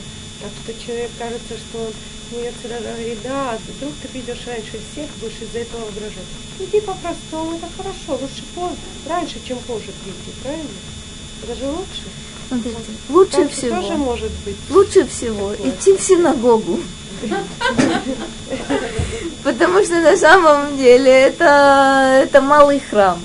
так 0.41 0.51
что 0.63 0.85
человек 0.85 1.09
кажется, 1.17 1.53
что 1.57 1.79
он 1.79 1.93
Мне 2.31 2.51
всегда 2.59 2.79
говорит, 2.79 3.17
да, 3.23 3.57
вдруг 3.77 3.93
ты 4.01 4.07
придешь 4.09 4.45
раньше 4.45 4.79
всех, 4.91 5.07
будешь 5.21 5.41
из-за 5.41 5.59
этого 5.59 5.85
угрожать. 5.87 6.27
Иди 6.59 6.81
по-простому, 6.81 7.55
это 7.57 7.67
хорошо, 7.77 8.21
лучше 8.21 8.43
поздно, 8.53 8.77
раньше, 9.07 9.39
чем 9.47 9.57
позже 9.59 9.91
прийти, 10.03 10.37
правильно? 10.43 10.69
Это 11.43 11.55
же 11.55 11.65
лучше. 11.71 12.03
Смотрите, 12.47 12.77
лучше 13.09 13.37
Раньше 13.37 13.55
всего, 13.55 13.81
тоже 13.81 13.93
может 13.95 14.31
быть. 14.45 14.55
лучше 14.69 15.07
всего 15.07 15.53
идти 15.55 15.95
в 15.95 16.01
синагогу. 16.01 16.79
Потому 19.43 19.83
что 19.83 19.95
на 20.01 20.17
самом 20.17 20.77
деле 20.77 21.11
это, 21.11 22.21
это 22.23 22.41
малый 22.41 22.79
храм. 22.79 23.19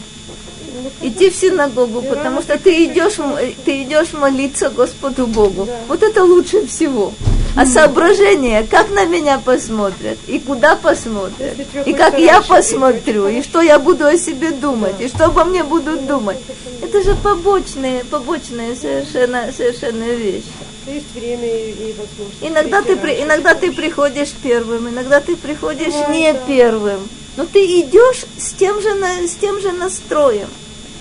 Идти 1.01 1.31
в 1.31 1.35
синагогу, 1.35 2.03
потому 2.03 2.43
что 2.43 2.59
ты 2.59 2.85
идешь, 2.85 3.19
ты 3.65 3.83
идешь 3.83 4.13
молиться 4.13 4.69
Господу 4.71 5.27
Богу. 5.27 5.69
Вот 5.89 6.03
это 6.03 6.23
лучше 6.25 6.67
всего. 6.67 7.13
А 7.55 7.67
соображение, 7.67 8.67
как 8.69 8.91
на 8.91 9.05
меня 9.05 9.39
посмотрят, 9.39 10.17
и 10.27 10.39
куда 10.39 10.75
посмотрят, 10.75 11.55
и 11.85 11.93
как 11.93 12.19
я 12.19 12.41
посмотрю, 12.41 13.29
и 13.29 13.43
что 13.43 13.61
я 13.61 13.79
буду 13.79 14.07
о 14.07 14.17
себе 14.17 14.53
думать, 14.53 15.01
и 15.01 15.09
что 15.09 15.27
обо 15.27 15.45
мне 15.45 15.63
будут 15.63 16.07
думать. 16.07 16.39
Это 16.81 17.03
же 17.03 17.15
побочные, 17.15 18.05
побочные 18.05 18.75
совершенно, 18.75 19.53
совершенно 19.55 20.05
вещи. 20.05 20.47
Есть 20.87 21.15
время 21.15 21.47
и, 21.47 21.71
и 21.71 21.93
возможность. 21.93 22.43
Иногда 22.43 22.83
ты, 22.83 22.97
при, 22.97 23.23
иногда 23.23 23.55
ты 23.55 23.73
приходишь 23.73 24.33
первым, 24.43 24.89
иногда 24.89 25.21
ты 25.21 25.37
приходишь 25.37 25.93
Да, 25.93 26.07
не 26.09 26.33
да. 26.33 26.39
первым. 26.47 27.09
Но 27.37 27.47
ты 27.47 27.65
идешь 27.81 28.25
с 28.39 28.53
тем 28.53 28.81
же, 28.83 28.89
с 29.27 29.35
тем 29.37 29.61
же 29.61 29.73
настроем. 29.73 30.49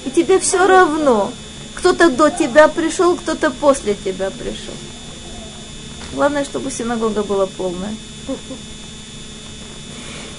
И 0.06 0.12
тебе 0.12 0.40
все 0.40 0.66
равно. 0.68 1.32
Кто-то 1.76 2.10
до 2.10 2.30
тебя 2.30 2.68
пришел, 2.68 3.16
кто-то 3.16 3.50
после 3.50 3.96
тебя 3.96 4.30
пришел. 4.30 4.74
Главное, 6.14 6.44
чтобы 6.46 6.72
синагога 6.72 7.24
была 7.24 7.48
полная. 7.48 7.96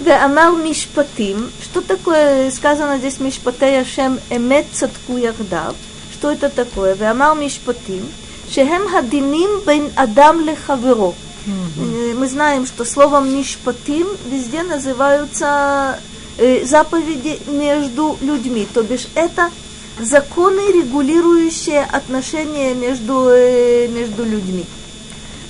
Да, 0.01 0.25
Амар 0.25 0.57
Мишпатим. 0.61 1.53
Что 1.63 1.81
такое 1.81 2.51
сказано 2.51 2.99
здесь 2.99 3.21
Мишпатей 3.21 3.81
Ашем 3.81 4.19
Эмет 4.31 4.67
Цатку 4.73 5.17
Яхдав? 5.17 5.77
Что 6.13 6.33
это 6.33 6.49
такое? 6.49 6.97
Амар 7.09 7.37
Мишпатим 7.37 8.09
Шехем 8.52 8.88
Хадиним 8.90 9.62
Бен 9.66 9.92
Адам 9.96 10.42
Лехаверо. 10.42 11.14
Э, 11.46 12.14
Мы 12.16 12.28
знаем, 12.28 12.66
что 12.66 12.86
словом 12.86 13.36
Мишпатим 13.36 14.08
везде 14.26 14.64
называются 14.64 16.00
э, 16.38 16.66
заповеди 16.66 17.40
между 17.48 18.18
людьми. 18.22 18.68
То 18.74 18.84
бишь 18.84 19.08
это 19.16 19.52
законы, 20.00 20.72
регулирующие 20.72 21.84
отношения 21.84 22.74
между, 22.74 23.30
э, 23.30 23.88
между 23.88 24.24
людьми. 24.24 24.66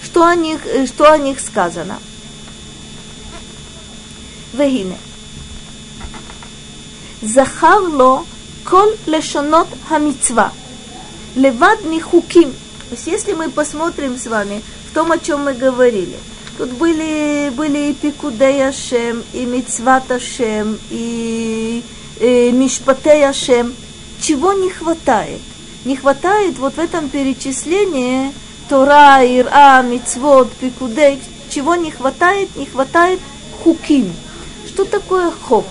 Что 0.04 0.26
о 0.26 0.36
них, 0.36 0.66
э, 0.66 0.86
что 0.88 1.12
о 1.12 1.18
них 1.18 1.40
сказано? 1.40 2.00
והנה, 4.56 4.96
זכר 7.24 7.80
לו 7.80 8.24
כל 8.64 8.88
לשונות 9.08 9.68
המצווה, 9.88 10.50
לבד 11.36 11.76
מחוקים. 11.90 12.52
то 12.93 12.97
есть 12.97 13.07
если 13.07 13.33
мы 13.33 13.49
посмотрим 13.49 14.19
с 14.19 14.27
вами 14.27 14.63
в 14.91 14.95
том, 14.95 15.13
о 15.13 15.19
чем 15.19 15.45
мы 15.45 15.55
говорили, 15.55 16.15
тут 16.59 16.73
были, 16.73 17.51
были 17.57 17.89
и 17.89 17.95
Пикудей 17.95 18.69
Ашем, 18.69 19.25
и 19.33 19.47
Мицват 19.47 20.11
Ашем, 20.11 20.79
и 20.91 21.83
э, 22.21 22.51
Мишпатей. 22.51 23.25
Чего 24.21 24.53
не 24.53 24.69
хватает? 24.69 25.41
Не 25.87 25.97
хватает 25.97 26.59
вот 26.59 26.75
в 26.75 26.79
этом 26.79 27.09
перечислении 27.09 28.31
Тора, 28.69 29.21
Ира, 29.23 29.81
Мицвот, 29.81 30.53
Пикудей. 30.53 31.19
Чего 31.49 31.77
не 31.77 31.91
хватает? 31.91 32.55
Не 32.57 32.67
хватает 32.67 33.21
хуким. 33.65 34.13
Что 34.67 34.85
такое 34.85 35.31
хок? 35.31 35.65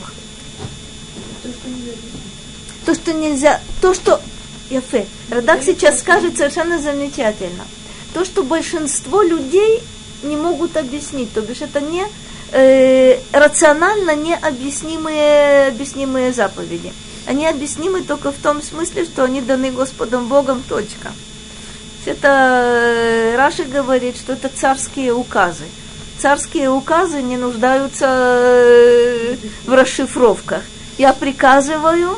То, 2.84 2.96
что 2.96 3.14
нельзя, 3.14 3.62
то, 3.80 3.94
что 3.94 4.20
Яфе, 4.72 5.06
Радак 5.30 5.64
сейчас 5.64 6.00
скажет 6.00 6.38
совершенно 6.38 6.80
замечательно. 6.80 7.66
То, 8.14 8.26
что 8.26 8.44
большинство 8.44 9.22
людей 9.22 9.84
не 10.24 10.36
могут 10.38 10.78
объяснить, 10.78 11.34
то 11.34 11.42
бишь 11.42 11.62
это 11.62 11.82
не 11.82 12.06
э, 12.52 13.20
рационально 13.32 14.16
необъяснимые 14.16 15.68
объяснимые 15.68 16.34
заповеди. 16.34 16.94
Они 17.28 17.46
объяснимы 17.48 18.02
только 18.02 18.32
в 18.32 18.38
том 18.38 18.62
смысле, 18.62 19.06
что 19.06 19.24
они 19.24 19.42
даны 19.42 19.72
Господом 19.72 20.28
Богом, 20.28 20.64
точка. 20.68 21.12
Это 22.06 22.28
э, 22.28 23.36
Раши 23.36 23.64
говорит, 23.64 24.18
что 24.18 24.34
это 24.34 24.50
царские 24.50 25.14
указы. 25.14 25.66
Царские 26.18 26.70
указы 26.70 27.22
не 27.22 27.38
нуждаются 27.38 28.06
э, 28.08 29.36
в 29.66 29.74
расшифровках. 29.74 30.64
Я 30.98 31.14
приказываю, 31.14 32.18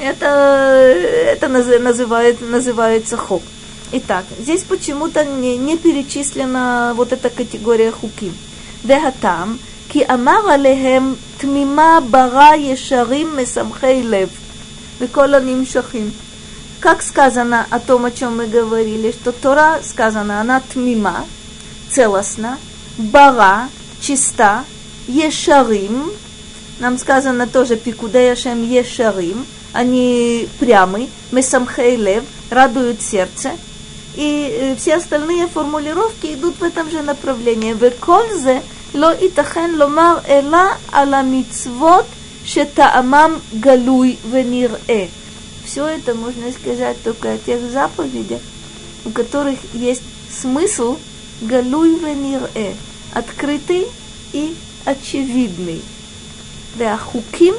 это, 0.00 0.26
это 0.26 1.46
наз- 1.46 1.78
называет, 1.78 2.40
называется 2.40 3.16
хок. 3.16 3.42
Итак, 3.92 4.24
здесь 4.38 4.62
почему-то 4.62 5.24
не, 5.24 5.56
не 5.56 5.76
перечислена 5.76 6.92
вот 6.96 7.12
эта 7.12 7.28
категория 7.28 7.90
хуким. 7.90 8.34
Вехатам, 8.84 9.58
ки 9.92 10.02
амар 10.02 10.48
алехем 10.48 11.18
тмима 11.40 12.00
бара 12.00 12.54
ешарим 12.54 13.36
месамхей 13.36 14.02
лев. 14.02 14.30
Векол 15.00 15.30
шахим. 15.66 16.12
Как 16.80 17.02
сказано 17.02 17.66
о 17.68 17.78
том, 17.78 18.04
о 18.04 18.10
чем 18.10 18.36
мы 18.36 18.46
говорили, 18.46 19.12
что 19.12 19.32
Тора 19.32 19.80
сказано, 19.82 20.40
она 20.40 20.60
тмима, 20.60 21.26
целостна, 21.90 22.58
бара, 22.96 23.68
чиста, 24.00 24.64
ешарим, 25.06 26.10
нам 26.78 26.96
сказано 26.96 27.46
тоже 27.46 27.76
пикудей 27.76 28.32
Ашем 28.32 28.62
ешарим, 28.62 29.44
они 29.72 30.48
прямы, 30.58 31.08
месамхей 31.32 31.96
лев, 31.96 32.24
радуют 32.50 33.02
сердце. 33.02 33.52
И 34.16 34.48
э, 34.50 34.76
все 34.76 34.96
остальные 34.96 35.46
формулировки 35.46 36.34
идут 36.34 36.58
в 36.58 36.64
этом 36.64 36.90
же 36.90 37.02
направлении. 37.02 37.72
Векользе 37.72 38.62
ло 38.92 39.14
итахен 39.20 39.76
ломар 39.76 40.22
эла 40.26 40.76
ала 40.90 41.22
мицвот 41.22 42.06
шетаамам 42.44 43.40
галуй 43.52 44.18
венир 44.24 44.72
э. 44.88 45.08
Все 45.64 45.86
это 45.86 46.14
можно 46.14 46.50
сказать 46.50 47.00
только 47.04 47.32
о 47.32 47.38
тех 47.38 47.60
заповедях, 47.70 48.40
у 49.04 49.10
которых 49.10 49.58
есть 49.74 50.02
смысл 50.28 50.98
галуй 51.40 51.94
венир 51.94 52.50
э, 52.54 52.72
открытый 53.12 53.86
и 54.32 54.56
очевидный. 54.84 55.82
Веахуким 56.76 57.54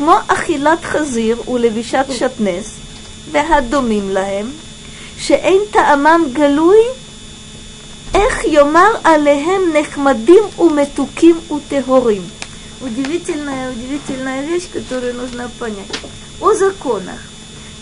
כמו 0.00 0.14
אכילת 0.26 0.84
חזיר 0.84 1.50
ולבישת 1.50 2.06
שטנס 2.10 2.74
והדומים 3.32 4.10
להם, 4.10 4.50
שאין 5.18 5.60
טעמם 5.70 6.24
גלוי, 6.32 6.78
איך 8.14 8.44
יאמר 8.44 8.90
עליהם 9.04 9.62
נחמדים 9.72 10.42
ומתוקים 10.58 11.36
וטהורים. 11.50 12.22
Удивительная, 12.82 13.70
удивительная 13.70 14.42
вещь, 14.42 14.68
которую 14.70 15.14
нужно 15.14 15.50
понять. 15.58 15.96
О 16.40 16.52
законах. 16.52 17.20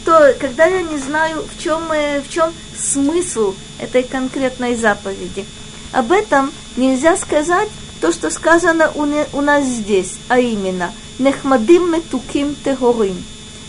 То, 0.05 0.35
когда 0.39 0.66
я 0.66 0.82
не 0.82 0.99
знаю, 0.99 1.43
в 1.43 1.61
чем, 1.61 1.91
э, 1.91 2.20
в 2.20 2.31
чем 2.31 2.53
смысл 2.78 3.55
этой 3.81 4.05
конкретной 4.05 4.77
заповеди, 4.77 5.45
об 5.93 6.12
этом 6.12 6.53
нельзя 6.77 7.16
сказать 7.16 7.69
то, 8.01 8.12
что 8.12 8.31
сказано 8.31 8.93
у, 8.95 9.05
не- 9.05 9.27
у 9.32 9.41
нас 9.41 9.65
здесь, 9.65 10.12
а 10.28 10.39
именно 10.39 10.93
Нехмадим 11.20 11.91
метуким 11.91 12.56
техорим. 12.64 13.22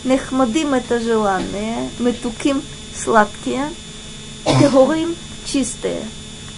Нехмадим 0.05 0.73
это 0.73 1.01
желанные, 1.01 1.89
метуким 1.99 2.61
сладкие, 2.95 3.69
техорим 4.45 5.13
чистые. 5.45 6.01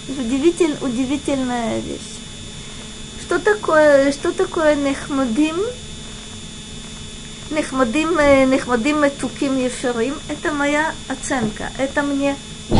Удивитель, 0.07 0.75
удивительная 0.81 1.79
вещь. 1.79 1.99
Что 3.21 3.39
такое, 3.39 4.11
что 4.11 4.31
такое 4.31 4.75
нехмадим? 4.75 5.55
Нехмадим, 7.49 8.11
нехмадим 8.51 9.01
метуким 9.01 9.57
ешарим– 9.57 10.15
это 10.29 10.51
моя 10.51 10.93
оценка, 11.07 11.71
это 11.79 12.03
мне 12.03 12.35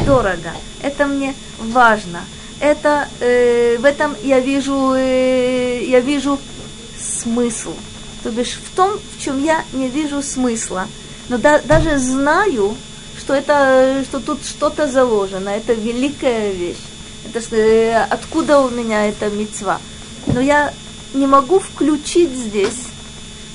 дорого, 0.06 0.52
это 0.84 1.07
мне 1.07 1.34
важно, 1.60 2.22
это 2.60 3.07
э, 3.19 3.77
в 3.80 3.85
этом 3.85 4.15
я 4.23 4.40
вижу, 4.40 4.94
э, 4.95 5.84
я 5.85 5.99
вижу 5.99 6.40
смысл. 6.99 7.73
То 8.23 8.31
бишь 8.31 8.53
в 8.53 8.75
том, 8.75 8.91
в 8.97 9.21
чем 9.21 9.43
я 9.43 9.63
не 9.73 9.89
вижу 9.89 10.21
смысла, 10.21 10.87
но 11.29 11.37
да- 11.37 11.61
даже 11.63 11.97
знаю, 11.97 12.75
что 13.19 13.33
это, 13.33 14.03
что 14.05 14.19
тут 14.19 14.45
что-то 14.45 14.87
заложено, 14.87 15.49
это 15.49 15.73
великая 15.73 16.51
вещь. 16.51 16.77
Это 17.25 17.39
ж, 17.41 17.45
э, 17.51 18.07
откуда 18.09 18.59
у 18.59 18.69
меня 18.69 19.07
эта 19.07 19.29
мецва? 19.29 19.79
Но 20.27 20.39
я 20.39 20.73
не 21.13 21.27
могу 21.27 21.59
включить 21.59 22.31
здесь 22.31 22.87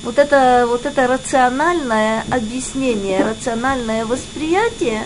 вот 0.03 0.17
это, 0.17 0.65
вот 0.67 0.85
это 0.85 1.07
рациональное 1.07 2.23
объяснение, 2.31 3.23
рациональное 3.23 4.05
восприятие, 4.05 5.05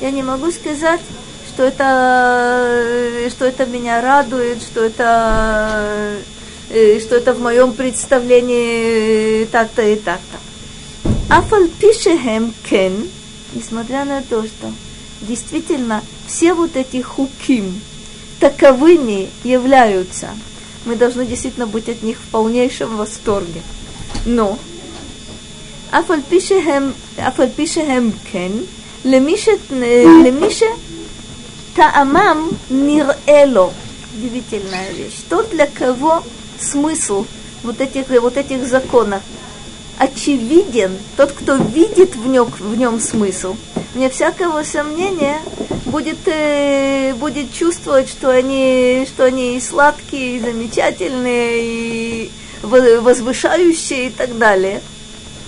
я 0.00 0.10
не 0.10 0.22
могу 0.22 0.50
сказать, 0.50 1.00
что 1.48 1.62
это, 1.62 3.30
что 3.30 3.44
это 3.44 3.66
меня 3.66 4.00
радует, 4.00 4.62
что 4.62 4.84
это, 4.84 6.16
Э, 6.76 6.98
что 6.98 7.14
это 7.14 7.32
в 7.32 7.40
моем 7.40 7.72
представлении 7.72 9.42
э, 9.42 9.46
так-то 9.46 9.80
и 9.80 9.94
так-то. 9.94 10.38
Афал 11.32 11.68
кен, 12.68 13.08
несмотря 13.54 14.04
на 14.04 14.22
то, 14.22 14.42
что 14.42 14.72
действительно 15.20 16.02
все 16.26 16.52
вот 16.52 16.74
эти 16.74 17.00
хуким 17.00 17.80
таковыми 18.40 19.28
являются, 19.44 20.30
мы 20.84 20.96
должны 20.96 21.24
действительно 21.26 21.68
быть 21.68 21.88
от 21.88 22.02
них 22.02 22.18
в 22.18 22.28
полнейшем 22.32 22.96
восторге. 22.96 23.62
Но 24.26 24.58
афал 25.92 26.18
пишехем 26.28 28.12
кен, 28.32 28.66
лемише 29.04 29.52
э, 29.70 30.74
таамам 31.76 32.50
нирэло. 32.68 33.72
Удивительная 34.16 34.90
вещь. 34.90 35.20
То, 35.28 35.44
для 35.44 35.68
кого 35.68 36.24
смысл 36.64 37.26
вот 37.62 37.80
этих, 37.80 38.08
вот 38.20 38.36
этих 38.36 38.66
законов 38.66 39.22
очевиден, 39.98 40.92
тот, 41.16 41.32
кто 41.32 41.54
видит 41.54 42.16
в 42.16 42.26
нем, 42.26 42.46
в 42.58 42.76
нем 42.76 43.00
смысл, 43.00 43.56
вне 43.94 44.10
всякого 44.10 44.64
сомнения 44.64 45.38
будет, 45.86 46.26
э, 46.26 47.14
будет 47.14 47.52
чувствовать, 47.52 48.08
что 48.08 48.30
они, 48.30 49.06
что 49.06 49.24
они 49.24 49.56
и 49.56 49.60
сладкие, 49.60 50.36
и 50.36 50.40
замечательные, 50.40 51.62
и 51.62 52.30
возвышающие 52.62 54.06
и 54.06 54.10
так 54.10 54.36
далее– 54.38 54.80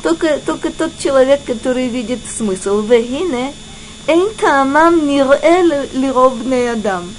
только, 0.07 0.39
только 0.39 0.71
тот 0.71 0.97
человек, 0.99 1.41
который 1.45 1.89
видит 1.89 2.21
смысл. 2.29 2.81
Вегине, 2.81 3.53
эйн 4.07 4.31
таамам 4.41 5.05
нирэ 5.05 5.89
лиробный 5.95 6.71
адам. 6.71 7.13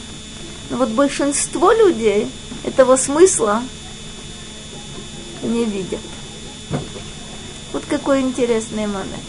Но 0.69 0.77
вот 0.77 0.89
большинство 0.89 1.73
людей 1.73 2.29
этого 2.63 2.95
смысла 2.95 3.61
не 5.43 5.65
видят. 5.65 5.99
Вот 7.73 7.83
какой 7.89 8.21
интересный 8.21 8.87
момент. 8.87 9.23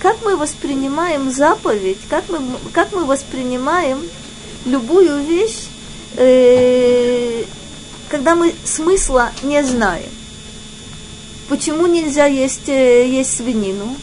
Как 0.00 0.16
мы 0.24 0.36
воспринимаем 0.36 1.30
заповедь, 1.30 1.98
как 2.08 2.28
мы, 2.28 2.40
как 2.72 2.92
мы 2.92 3.04
воспринимаем 3.04 4.00
любую 4.64 5.22
вещь, 5.24 5.66
э, 6.16 7.44
когда 8.08 8.34
мы 8.34 8.54
смысла 8.64 9.30
не 9.42 9.62
знаем. 9.64 10.10
Почему 11.48 11.86
нельзя 11.86 12.26
есть, 12.26 12.68
э, 12.68 13.08
есть 13.08 13.36
свинину? 13.36 13.96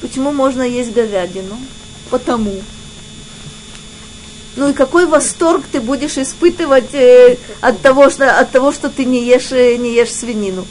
Почему 0.00 0.32
можно 0.32 0.62
есть 0.62 0.92
говядину? 0.92 1.58
Потому. 2.10 2.52
Ну 4.56 4.70
и 4.70 4.72
какой 4.72 5.06
восторг 5.06 5.64
ты 5.70 5.80
будешь 5.80 6.18
испытывать 6.18 6.94
э, 6.94 7.36
от, 7.60 7.80
того, 7.80 8.10
что, 8.10 8.38
от 8.38 8.50
того, 8.50 8.72
что 8.72 8.88
ты 8.88 9.04
не 9.04 9.24
ешь, 9.24 9.52
э, 9.52 9.76
не 9.76 9.94
ешь 9.94 10.12
свинину? 10.12 10.66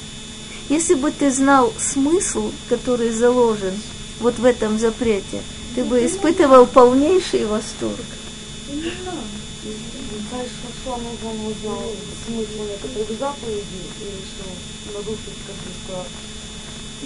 Если 0.69 0.95
бы 0.95 1.11
ты 1.11 1.31
знал 1.31 1.73
смысл, 1.77 2.51
который 2.67 3.11
заложен 3.11 3.73
вот 4.19 4.37
в 4.39 4.45
этом 4.45 4.77
запрете, 4.77 5.41
ты 5.75 5.85
бы 5.85 6.05
испытывал 6.05 6.65
полнейший 6.65 7.45
восторг. 7.45 8.05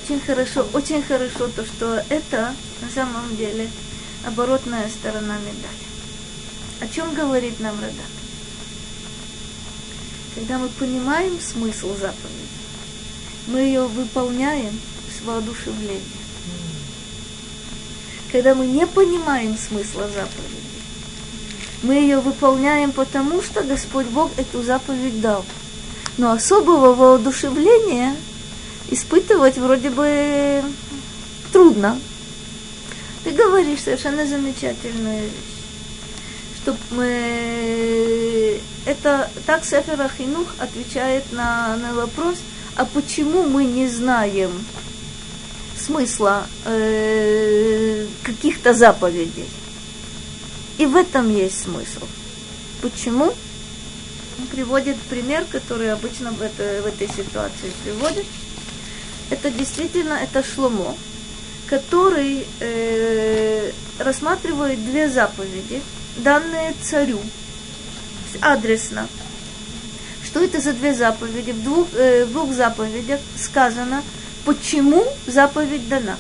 Очень 0.04 0.20
хорошо, 0.22 0.66
очень 0.74 1.04
хорошо 1.04 1.48
то, 1.56 1.66
что 1.66 2.04
это 2.10 2.56
на 2.82 2.90
самом 2.90 3.36
деле 3.36 3.70
оборотная 4.26 4.90
сторона 4.90 5.38
медали. 5.38 5.91
О 6.82 6.88
чем 6.88 7.14
говорит 7.14 7.60
нам 7.60 7.76
Радак? 7.80 7.96
Когда 10.36 10.58
мы 10.58 10.68
понимаем 10.68 11.40
смысл 11.40 11.96
заповеди, 11.96 12.50
мы 13.48 13.60
ее 13.60 13.86
выполняем 13.88 14.78
с 15.18 15.24
воодушевлением. 15.26 16.02
Когда 18.32 18.56
мы 18.56 18.66
не 18.66 18.86
понимаем 18.86 19.58
смысла 19.58 20.08
заповеди, 20.08 20.62
мы 21.84 21.96
ее 21.96 22.20
выполняем 22.20 22.92
потому, 22.92 23.42
что 23.42 23.64
Господь 23.64 24.08
Бог 24.08 24.32
эту 24.38 24.62
заповедь 24.62 25.22
дал– 25.22 25.46
но 26.18 26.32
особого 26.32 26.94
воодушевления 26.94 28.16
испытывать 28.90 29.58
вроде 29.58 29.90
бы 29.90 30.62
трудно. 31.52 32.00
Ты 33.24 33.32
говоришь 33.32 33.82
совершенно 33.82 34.26
замечательную 34.26 35.24
вещь, 35.24 35.61
что 36.62 36.76
мы... 36.92 38.60
это 38.86 39.30
так 39.46 39.66
Сефер 39.66 40.02
Ахинух 40.02 40.48
отвечает 40.60 41.32
на, 41.32 41.76
на 41.78 41.94
вопрос, 41.94 42.38
а 42.76 42.86
почему 42.86 43.44
мы 43.44 43.66
не 43.66 43.88
знаем 43.88 44.52
смысла 45.78 46.46
э, 46.66 48.06
каких-то 48.24 48.74
заповедей. 48.74 49.48
И 50.78 50.86
в 50.86 50.96
этом 50.96 51.36
есть 51.36 51.64
смысл. 51.64 52.06
Почему? 52.82 53.26
Он 53.26 54.48
приводит 54.52 54.98
пример, 55.10 55.46
который 55.52 55.92
обычно 55.92 56.32
в, 56.32 56.42
это, 56.42 56.82
в 56.84 56.86
этой 56.86 57.08
ситуации 57.08 57.72
приводит. 57.84 58.26
Это 59.32 59.50
действительно 59.50 60.14
это 60.14 60.44
Шломо, 60.44 60.96
который 61.68 62.46
э, 62.60 63.72
рассматривает 64.00 64.84
две 64.86 65.10
заповеди, 65.10 65.82
данные 66.18 66.74
царю, 66.82 67.20
адресно. 68.40 69.08
Что 70.24 70.44
это 70.44 70.60
за 70.60 70.74
две 70.74 70.94
заповеди? 70.94 71.52
В 71.52 71.64
двух, 71.64 71.88
э, 71.94 72.26
в 72.26 72.32
двух 72.32 72.54
заповедях 72.54 73.20
сказано, 73.36 74.04
почему 74.46 75.06
заповедь 75.28 75.88
дана. 75.90 76.18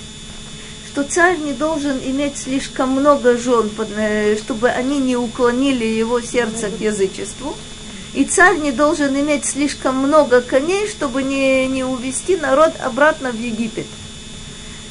Что 0.87 1.03
царь 1.03 1.37
не 1.37 1.53
должен 1.53 1.97
иметь 2.03 2.37
слишком 2.37 2.89
много 2.89 3.37
жен, 3.37 3.69
э, 3.97 4.37
чтобы 4.37 4.69
они 4.69 4.99
не 4.99 5.15
уклонили 5.15 5.85
его 5.85 6.21
сердце 6.21 6.69
к 6.69 6.81
язычеству– 6.81 7.55
и 8.13 8.25
царь 8.25 8.57
не 8.57 8.71
должен 8.71 9.17
иметь 9.17 9.45
слишком 9.45 9.95
много 9.95 10.41
коней, 10.41 10.87
чтобы 10.87 11.23
не, 11.23 11.67
не 11.67 11.83
увести 11.83 12.35
народ 12.35 12.73
обратно 12.83 13.31
в 13.31 13.39
Египет. 13.39 13.85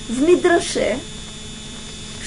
В 0.09 0.23
Мидраше 0.23 0.99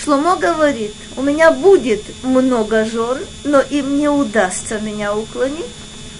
Шломо 0.04 0.36
говорит, 0.36 0.94
у 1.16 1.22
меня 1.22 1.52
будет 1.52 2.04
много 2.24 2.86
жен, 2.86 3.20
но 3.44 3.62
им 3.62 3.98
не 3.98 4.10
удастся 4.10 4.80
меня 4.80 5.16
уклонить. 5.16 5.66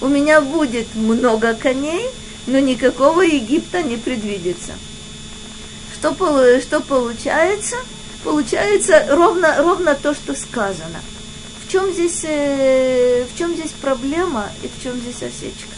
У 0.02 0.08
меня 0.08 0.42
будет 0.42 0.94
много 0.96 1.54
коней, 1.54 2.10
но 2.48 2.60
никакого 2.60 3.22
Египта 3.22 3.82
не 3.82 3.98
предвидится. 3.98 4.74
Что, 5.96 6.14
что 6.62 6.80
получается? 6.82 7.78
Получается 8.24 9.06
ровно, 9.10 9.56
ровно 9.58 9.96
то, 9.96 10.14
что 10.14 10.36
сказано– 10.36 11.02
чем 11.74 11.92
здесь, 11.92 12.22
э, 12.24 13.26
в 13.26 13.36
чем 13.36 13.56
здесь 13.56 13.72
проблема 13.72 14.48
и 14.62 14.68
в 14.68 14.84
чем 14.84 14.96
здесь 14.96 15.24
осечка? 15.24 15.74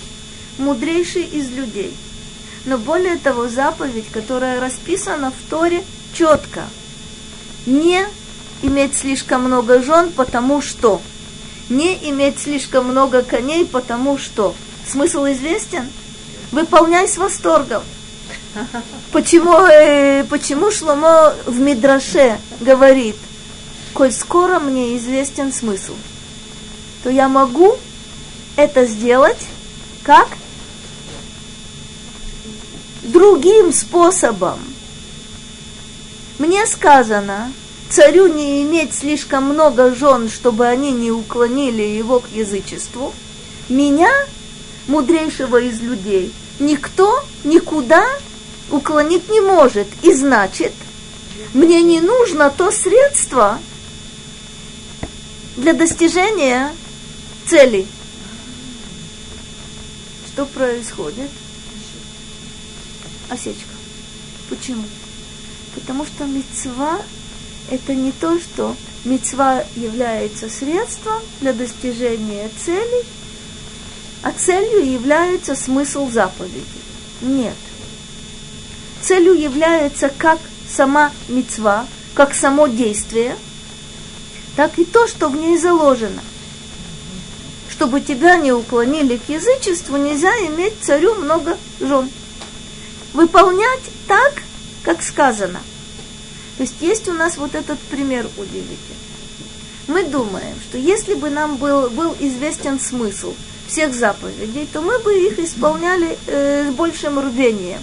Мудрейший 0.57 1.23
из 1.23 1.49
людей. 1.51 1.95
Но 2.65 2.77
более 2.77 3.15
того, 3.15 3.47
заповедь, 3.47 4.11
которая 4.11 4.59
расписана 4.59 5.31
в 5.31 5.49
Торе 5.49 5.85
четко. 6.11 6.63
Не 7.65 8.05
иметь 8.61 8.95
слишком 8.95 9.43
много 9.45 9.81
жен, 9.81 10.11
потому 10.11 10.61
что. 10.61 11.01
Не 11.69 11.95
иметь 12.09 12.39
слишком 12.39 12.87
много 12.87 13.23
коней, 13.23 13.65
потому 13.65 14.17
что. 14.17 14.53
Смысл 14.87 15.25
известен? 15.25 15.89
Выполняй 16.51 17.07
с 17.07 17.17
восторгом. 17.17 17.81
Почему, 19.11 19.65
э, 19.65 20.23
почему 20.29 20.71
Шломо 20.71 21.33
в 21.45 21.59
Мидраше 21.59 22.37
говорит, 22.61 23.15
коль 23.93 24.11
скоро 24.11 24.59
мне 24.59 24.97
известен 24.97 25.51
смысл, 25.51 25.93
то 27.03 27.09
я 27.09 27.27
могу 27.27 27.75
это 28.55 28.85
сделать 28.85 29.39
как? 30.03 30.27
Другим 33.03 33.73
способом. 33.73 34.59
Мне 36.37 36.65
сказано, 36.65 37.51
царю 37.89 38.27
не 38.27 38.63
иметь 38.63 38.93
слишком 38.93 39.45
много 39.45 39.93
жен, 39.95 40.29
чтобы 40.29 40.67
они 40.67 40.91
не 40.91 41.11
уклонили 41.11 41.81
его 41.81 42.19
к 42.19 42.29
язычеству. 42.31 43.13
Меня, 43.69 44.11
мудрейшего 44.87 45.61
из 45.61 45.79
людей, 45.81 46.33
никто 46.59 47.23
никуда 47.43 48.05
уклонить 48.69 49.29
не 49.29 49.39
может. 49.39 49.87
И 50.01 50.13
значит, 50.13 50.73
мне 51.53 51.81
не 51.81 52.01
нужно 52.01 52.49
то 52.49 52.71
средство, 52.71 53.59
для 55.55 55.73
достижения 55.73 56.73
цели. 57.47 57.87
Что 60.27 60.45
происходит? 60.45 61.29
Осечка. 63.29 63.69
Почему? 64.49 64.83
Потому 65.75 66.05
что 66.05 66.25
мецва 66.25 66.99
это 67.69 67.93
не 67.93 68.11
то, 68.11 68.39
что 68.39 68.75
мецва 69.03 69.63
является 69.75 70.49
средством 70.49 71.21
для 71.41 71.53
достижения 71.53 72.49
целей, 72.57 73.05
а 74.23 74.31
целью 74.31 74.91
является 74.91 75.55
смысл 75.55 76.09
заповеди. 76.09 76.63
Нет. 77.21 77.55
Целью 79.01 79.33
является 79.33 80.09
как 80.09 80.39
сама 80.67 81.11
мецва, 81.27 81.85
как 82.15 82.33
само 82.33 82.67
действие, 82.67 83.35
так 84.55 84.79
и 84.79 84.85
то, 84.85 85.07
что 85.07 85.29
в 85.29 85.35
ней 85.35 85.57
заложено. 85.57 86.21
Чтобы 87.69 87.99
тебя 87.99 88.37
не 88.37 88.51
уклонили 88.51 89.17
к 89.17 89.27
язычеству, 89.27 89.97
нельзя 89.97 90.31
иметь 90.47 90.75
царю 90.81 91.15
много 91.15 91.57
жен. 91.79 92.09
Выполнять 93.13 93.81
так, 94.07 94.44
как 94.85 95.01
сказано. 95.01 95.59
То 96.57 96.63
есть 96.63 96.75
есть 96.79 97.09
у 97.09 97.13
нас 97.13 97.37
вот 97.37 97.55
этот 97.55 97.79
пример 97.79 98.25
удивительный. 98.37 98.79
Мы 99.87 100.03
думаем, 100.03 100.55
что 100.69 100.77
если 100.77 101.15
бы 101.15 101.29
нам 101.29 101.57
был, 101.57 101.89
был 101.89 102.15
известен 102.19 102.79
смысл 102.79 103.33
всех 103.67 103.93
заповедей, 103.93 104.67
то 104.71 104.81
мы 104.81 104.99
бы 104.99 105.13
их 105.13 105.39
исполняли 105.39 106.17
э, 106.27 106.71
с 106.71 106.73
большим 106.75 107.19
рвением. 107.19 107.81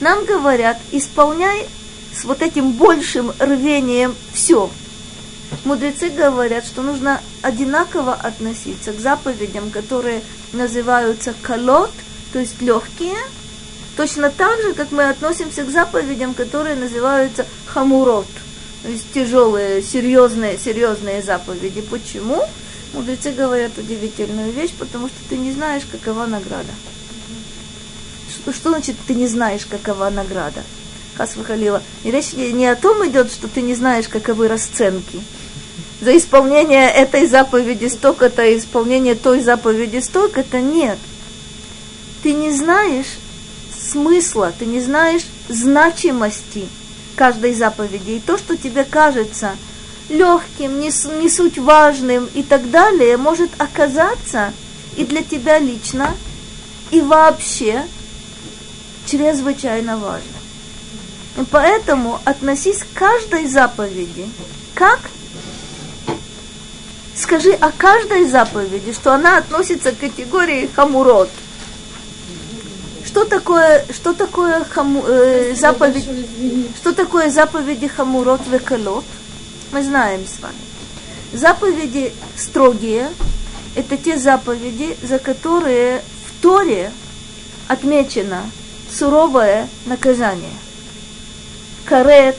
Нам 0.00 0.24
говорят, 0.24 0.78
исполняй 0.92 1.66
с 2.14 2.24
вот 2.24 2.42
этим 2.42 2.72
большим 2.72 3.32
рвением 3.38 4.14
все. 4.32 4.70
Мудрецы 5.64 6.10
говорят, 6.10 6.66
что 6.66 6.82
нужно 6.82 7.20
одинаково 7.42 8.14
относиться 8.14 8.92
к 8.92 9.00
заповедям, 9.00 9.70
которые 9.70 10.22
называются 10.52 11.34
колот, 11.42 11.90
то 12.32 12.40
есть 12.40 12.60
легкие, 12.60 13.16
точно 13.96 14.30
так 14.30 14.60
же, 14.62 14.74
как 14.74 14.92
мы 14.92 15.08
относимся 15.08 15.64
к 15.64 15.70
заповедям, 15.70 16.34
которые 16.34 16.76
называются 16.76 17.46
хамурот– 17.66 18.26
то 18.86 18.92
есть 18.92 19.12
тяжелые, 19.12 19.82
серьезные, 19.82 20.56
серьезные 20.56 21.20
заповеди. 21.20 21.80
Почему? 21.80 22.40
Мудрецы 22.94 23.32
говорят 23.32 23.76
удивительную 23.76 24.52
вещь, 24.52 24.70
потому 24.78 25.08
что 25.08 25.16
ты 25.28 25.36
не 25.36 25.50
знаешь, 25.50 25.82
какова 25.90 26.26
награда. 26.26 26.70
Что, 28.30 28.52
что 28.52 28.70
значит 28.70 28.94
ты 29.08 29.14
не 29.14 29.26
знаешь, 29.26 29.66
какова 29.66 30.08
награда? 30.10 30.62
Хас 31.16 31.34
выхалила. 31.34 31.82
И 32.04 32.12
речь 32.12 32.32
не 32.34 32.68
о 32.68 32.76
том 32.76 33.04
идет, 33.08 33.32
что 33.32 33.48
ты 33.48 33.60
не 33.60 33.74
знаешь, 33.74 34.06
каковы 34.06 34.46
расценки. 34.46 35.20
За 36.00 36.16
исполнение 36.16 36.88
этой 36.88 37.26
заповеди 37.26 37.86
столько-то, 37.86 38.56
исполнение 38.56 39.16
той 39.16 39.40
заповеди 39.40 39.98
столько-то, 39.98 40.60
нет. 40.60 40.98
Ты 42.22 42.34
не 42.34 42.52
знаешь 42.52 43.18
смысла, 43.86 44.52
ты 44.58 44.66
не 44.66 44.80
знаешь 44.80 45.26
значимости 45.48 46.68
каждой 47.14 47.54
заповеди. 47.54 48.12
И 48.12 48.20
то, 48.20 48.36
что 48.38 48.56
тебе 48.56 48.84
кажется 48.84 49.56
легким, 50.08 50.78
не, 50.80 50.90
не 51.20 51.30
суть 51.30 51.58
важным 51.58 52.28
и 52.34 52.42
так 52.42 52.70
далее, 52.70 53.16
может 53.16 53.50
оказаться 53.58 54.52
и 54.96 55.04
для 55.04 55.22
тебя 55.22 55.58
лично, 55.58 56.14
и 56.90 57.00
вообще 57.00 57.84
чрезвычайно 59.06 59.96
важно. 59.96 60.36
И 61.38 61.44
поэтому 61.50 62.20
относись 62.24 62.78
к 62.78 62.98
каждой 62.98 63.46
заповеди 63.46 64.28
как 64.74 65.00
скажи 67.14 67.52
о 67.52 67.70
каждой 67.72 68.28
заповеди, 68.28 68.92
что 68.92 69.14
она 69.14 69.38
относится 69.38 69.92
к 69.92 69.98
категории 69.98 70.68
хамурот– 70.74 71.30
что 73.16 73.24
такое, 73.24 73.82
что 73.94 74.12
такое 74.12 74.62
хаму, 74.64 75.02
э, 75.06 75.54
заповедь, 75.54 76.06
что 76.76 76.92
такое 76.92 77.30
заповеди 77.30 77.88
хамурот 77.88 78.42
векалот? 78.46 79.06
Мы 79.72 79.82
знаем 79.82 80.26
с 80.26 80.38
вами. 80.38 80.54
Заповеди 81.32 82.12
строгие– 82.36 83.08
это 83.74 83.96
те 83.96 84.18
заповеди, 84.18 84.98
за 85.02 85.18
которые 85.18 86.02
в 86.26 86.42
Торе 86.42 86.92
отмечено 87.68 88.42
суровое 88.90 89.66
наказание. 89.86 90.52
Карет, 91.86 92.36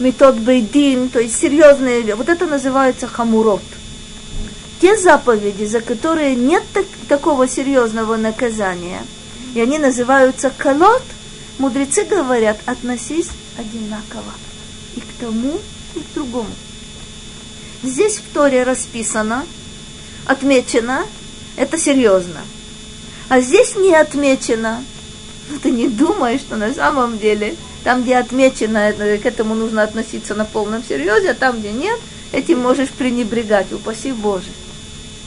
метод 0.00 0.36
бейдин, 0.40 1.10
то 1.10 1.20
есть 1.20 1.38
серьезные, 1.38 2.16
вот 2.16 2.28
это 2.28 2.46
называется 2.46 3.06
хамурот. 3.06 3.62
Те 4.80 4.96
заповеди, 4.96 5.64
за 5.64 5.80
которые 5.80 6.34
нет 6.34 6.64
так, 6.72 6.86
такого 7.08 7.46
серьезного 7.46 8.16
наказания– 8.16 9.04
и 9.56 9.60
они 9.60 9.78
называются 9.78 10.50
колот, 10.50 11.02
мудрецы 11.58 12.04
говорят, 12.04 12.58
относись 12.66 13.30
одинаково 13.56 14.34
и 14.94 15.00
к 15.00 15.06
тому, 15.18 15.58
и 15.94 16.00
к 16.00 16.12
другому. 16.14 16.50
Здесь 17.82 18.18
в 18.18 18.34
Торе 18.34 18.64
расписано, 18.64 19.46
отмечено, 20.26 21.06
это 21.56 21.78
серьезно. 21.78 22.40
А 23.30 23.40
здесь 23.40 23.76
не 23.76 23.94
отмечено. 23.94 24.84
Ну, 25.48 25.58
ты 25.58 25.70
не 25.70 25.88
думаешь, 25.88 26.40
что 26.40 26.56
на 26.56 26.74
самом 26.74 27.18
деле 27.18 27.56
там, 27.82 28.02
где 28.02 28.18
отмечено, 28.18 28.92
к 28.92 29.24
этому 29.24 29.54
нужно 29.54 29.84
относиться 29.84 30.34
на 30.34 30.44
полном 30.44 30.84
серьезе, 30.84 31.30
а 31.30 31.34
там, 31.34 31.60
где 31.60 31.72
нет, 31.72 31.98
этим 32.30 32.60
можешь 32.60 32.90
пренебрегать. 32.90 33.72
Упаси 33.72 34.12
Боже. 34.12 34.50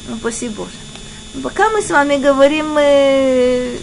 Упаси 0.07 0.49
Боже. 0.49 0.69
Пока 1.41 1.71
мы 1.71 1.81
с 1.81 1.89
вами 1.89 2.17
говорим 2.17 2.77
э, 2.77 3.77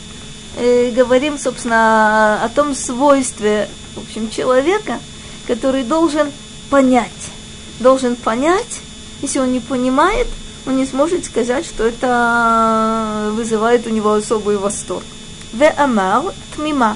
э, 0.57 0.91
говорим, 0.91 1.37
собственно, 1.37 2.43
о 2.43 2.49
том 2.49 2.75
свойстве, 2.75 3.69
в 3.95 4.01
общем, 4.01 4.29
человека, 4.29 4.99
который 5.47 5.83
должен 5.83 6.31
понять. 6.69 7.11
Должен 7.79 8.15
понять, 8.15 8.81
если 9.21 9.39
он 9.39 9.51
не 9.51 9.59
понимает, 9.59 10.27
он 10.65 10.75
не 10.77 10.85
сможет 10.85 11.25
сказать, 11.25 11.65
что 11.65 11.85
это 11.85 13.31
вызывает 13.33 13.87
у 13.87 13.89
него 13.89 14.13
особый 14.13 14.57
восторг. 14.57 15.03
Ве 15.53 15.69
амар 15.69 16.33
тмима. 16.55 16.95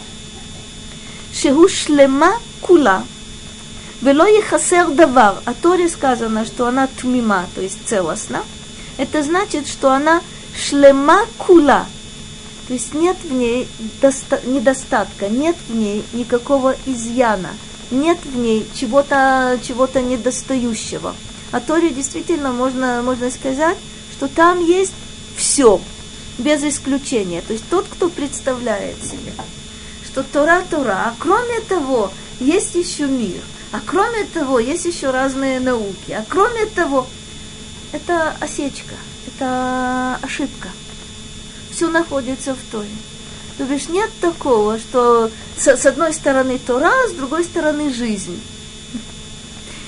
שהוא 1.35 1.67
שלמה 1.67 2.31
כולה, 2.61 3.01
ולא 4.03 4.27
יחסר 4.39 4.87
דבר. 4.95 5.33
А 5.45 5.53
Торе 5.53 5.89
сказано, 5.89 6.45
что 6.45 6.67
она 6.67 6.87
тмима, 6.87 7.45
то 7.55 7.61
есть 7.61 7.79
целостна. 7.85 8.43
Это 8.97 9.23
значит, 9.23 9.67
что 9.67 9.91
она 9.91 10.21
шлема 10.55 11.25
кула, 11.37 11.85
то 12.70 12.74
есть 12.74 12.94
нет 12.94 13.16
в 13.24 13.32
ней 13.32 13.66
доста- 14.00 14.46
недостатка, 14.46 15.28
нет 15.28 15.56
в 15.68 15.74
ней 15.74 16.04
никакого 16.12 16.76
изъяна, 16.86 17.50
нет 17.90 18.18
в 18.24 18.38
ней 18.38 18.64
чего-то 18.76 19.58
чего 19.66 19.88
недостающего. 19.92 21.16
А 21.50 21.60
Торе 21.60 21.90
действительно 21.90 22.52
можно, 22.52 23.02
можно 23.02 23.28
сказать, 23.32 23.76
что 24.12 24.28
там 24.28 24.64
есть 24.64 24.92
все, 25.36 25.80
без 26.38 26.62
исключения. 26.62 27.42
То 27.42 27.54
есть 27.54 27.64
тот, 27.68 27.88
кто 27.88 28.08
представляет 28.08 29.02
себе, 29.02 29.32
что 30.04 30.22
Тора 30.22 30.62
Тора, 30.70 31.06
а 31.06 31.14
кроме 31.18 31.58
того, 31.62 32.12
есть 32.38 32.76
еще 32.76 33.08
мир, 33.08 33.40
а 33.72 33.80
кроме 33.84 34.22
того, 34.26 34.60
есть 34.60 34.84
еще 34.84 35.10
разные 35.10 35.58
науки, 35.58 36.12
а 36.12 36.24
кроме 36.28 36.66
того, 36.66 37.08
это 37.90 38.36
осечка, 38.40 38.94
это 39.26 40.20
ошибка 40.22 40.68
все 41.79 41.89
находится 41.89 42.55
в 42.55 42.71
Торе. 42.71 42.87
То 43.57 43.63
бишь 43.63 43.87
нет 43.89 44.09
такого, 44.21 44.79
что 44.79 45.29
с, 45.57 45.67
с 45.67 45.85
одной 45.85 46.13
стороны 46.13 46.59
Тора, 46.59 46.91
а 47.05 47.09
с 47.09 47.13
другой 47.13 47.43
стороны 47.43 47.93
жизнь. 47.93 48.41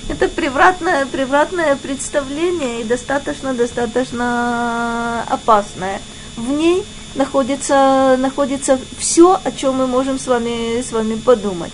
Это 0.10 0.30
превратное, 0.30 1.06
превратное 1.06 1.76
представление 1.76 2.82
и 2.82 2.86
достаточно, 2.86 3.54
достаточно 3.54 5.24
опасное. 5.28 6.02
В 6.38 6.50
ней 6.50 6.86
находится, 7.16 8.16
находится 8.18 8.80
все, 8.98 9.40
о 9.44 9.52
чем 9.52 9.76
мы 9.76 9.88
можем 9.88 10.18
с 10.18 10.28
вами, 10.28 10.82
с 10.82 10.92
вами 10.92 11.16
подумать. 11.16 11.74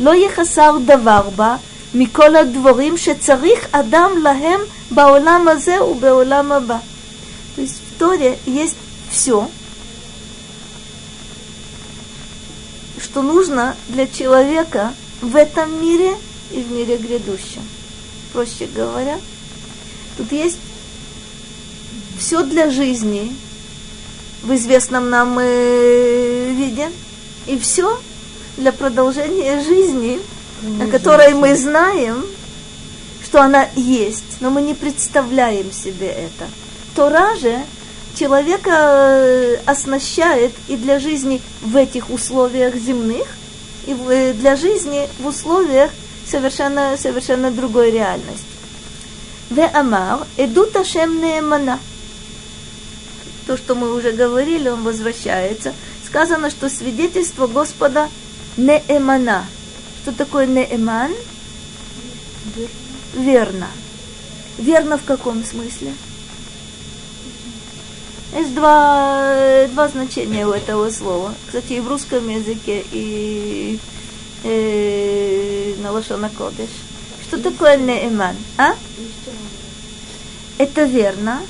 לא 0.00 0.14
יחסר 0.14 0.78
דבר 0.86 1.28
בה 1.36 1.56
מכל 1.94 2.36
הדבורים 2.36 2.96
שצריך 2.96 3.66
אדם 3.72 4.10
להם 4.22 4.60
בעולם 4.90 5.48
הזה 5.48 5.84
ובעולם 5.84 6.52
הבא. 6.52 6.78
То 7.56 7.60
есть 7.60 7.74
в 7.74 7.98
Торе 8.00 8.36
есть 8.46 8.76
все, 9.11 9.49
что 13.01 13.21
нужно 13.21 13.75
для 13.87 14.07
человека 14.07 14.93
в 15.21 15.35
этом 15.35 15.81
мире 15.81 16.15
и 16.51 16.61
в 16.61 16.71
мире 16.71 16.97
грядущем. 16.97 17.61
Проще 18.33 18.67
говоря, 18.67 19.19
тут 20.17 20.31
есть 20.31 20.57
все 22.17 22.43
для 22.43 22.69
жизни 22.69 23.35
в 24.43 24.53
известном 24.55 25.09
нам 25.09 25.37
э, 25.39 26.51
виде, 26.53 26.89
и 27.47 27.57
все 27.57 27.99
для 28.57 28.71
продолжения 28.71 29.61
жизни, 29.63 30.19
о 30.81 30.87
которой 30.87 31.33
мы 31.33 31.55
знаем, 31.55 32.25
что 33.23 33.41
она 33.41 33.67
есть, 33.75 34.39
но 34.39 34.49
мы 34.49 34.61
не 34.61 34.73
представляем 34.73 35.71
себе 35.71 36.07
это. 36.07 36.47
Тора 36.95 37.35
же 37.37 37.59
человека 38.19 38.71
э, 38.71 39.55
оснащает 39.65 40.51
и 40.67 40.75
для 40.75 40.99
жизни 40.99 41.41
в 41.61 41.75
этих 41.77 42.09
условиях 42.09 42.75
земных, 42.75 43.25
и 43.87 43.93
э, 43.93 44.33
для 44.33 44.57
жизни 44.57 45.07
в 45.19 45.27
условиях 45.27 45.89
совершенно, 46.27 46.97
совершенно 46.97 47.49
другой 47.49 47.91
реальности. 47.91 48.45
Веамар, 49.49 50.27
эдут 50.37 50.75
Ашем 50.75 51.21
неэмана. 51.21 51.79
То, 53.47 53.57
что 53.57 53.73
мы 53.73 53.95
уже 53.95 54.11
говорили, 54.11 54.67
он 54.67 54.83
возвращается. 54.83 55.73
Сказано, 56.05 56.49
что 56.49 56.69
свидетельство 56.69 57.47
Господа 57.47 58.09
неэмана. 58.57 59.45
Что 60.01 60.11
такое 60.11 60.45
неэман? 60.45 61.11
Верно. 63.15 63.67
Верно 64.57 64.97
в 64.97 65.05
каком 65.05 65.43
смысле? 65.45 65.93
Есть 68.33 68.53
два, 68.53 69.67
два 69.71 69.87
значения 69.87 70.45
у 70.45 70.51
этого 70.51 70.91
слова. 70.91 71.33
Кстати, 71.47 71.73
и 71.73 71.79
в 71.79 71.87
русском 71.87 72.27
языке, 72.29 72.83
и, 72.91 73.79
и 74.43 75.75
на 75.79 75.91
Лошона 75.91 76.29
Кодеш. 76.29 76.69
Что 77.23 77.41
такое 77.41 77.77
неэман? 77.77 78.35
А? 78.57 78.75
Это 80.59 80.83
верно. 80.83 81.41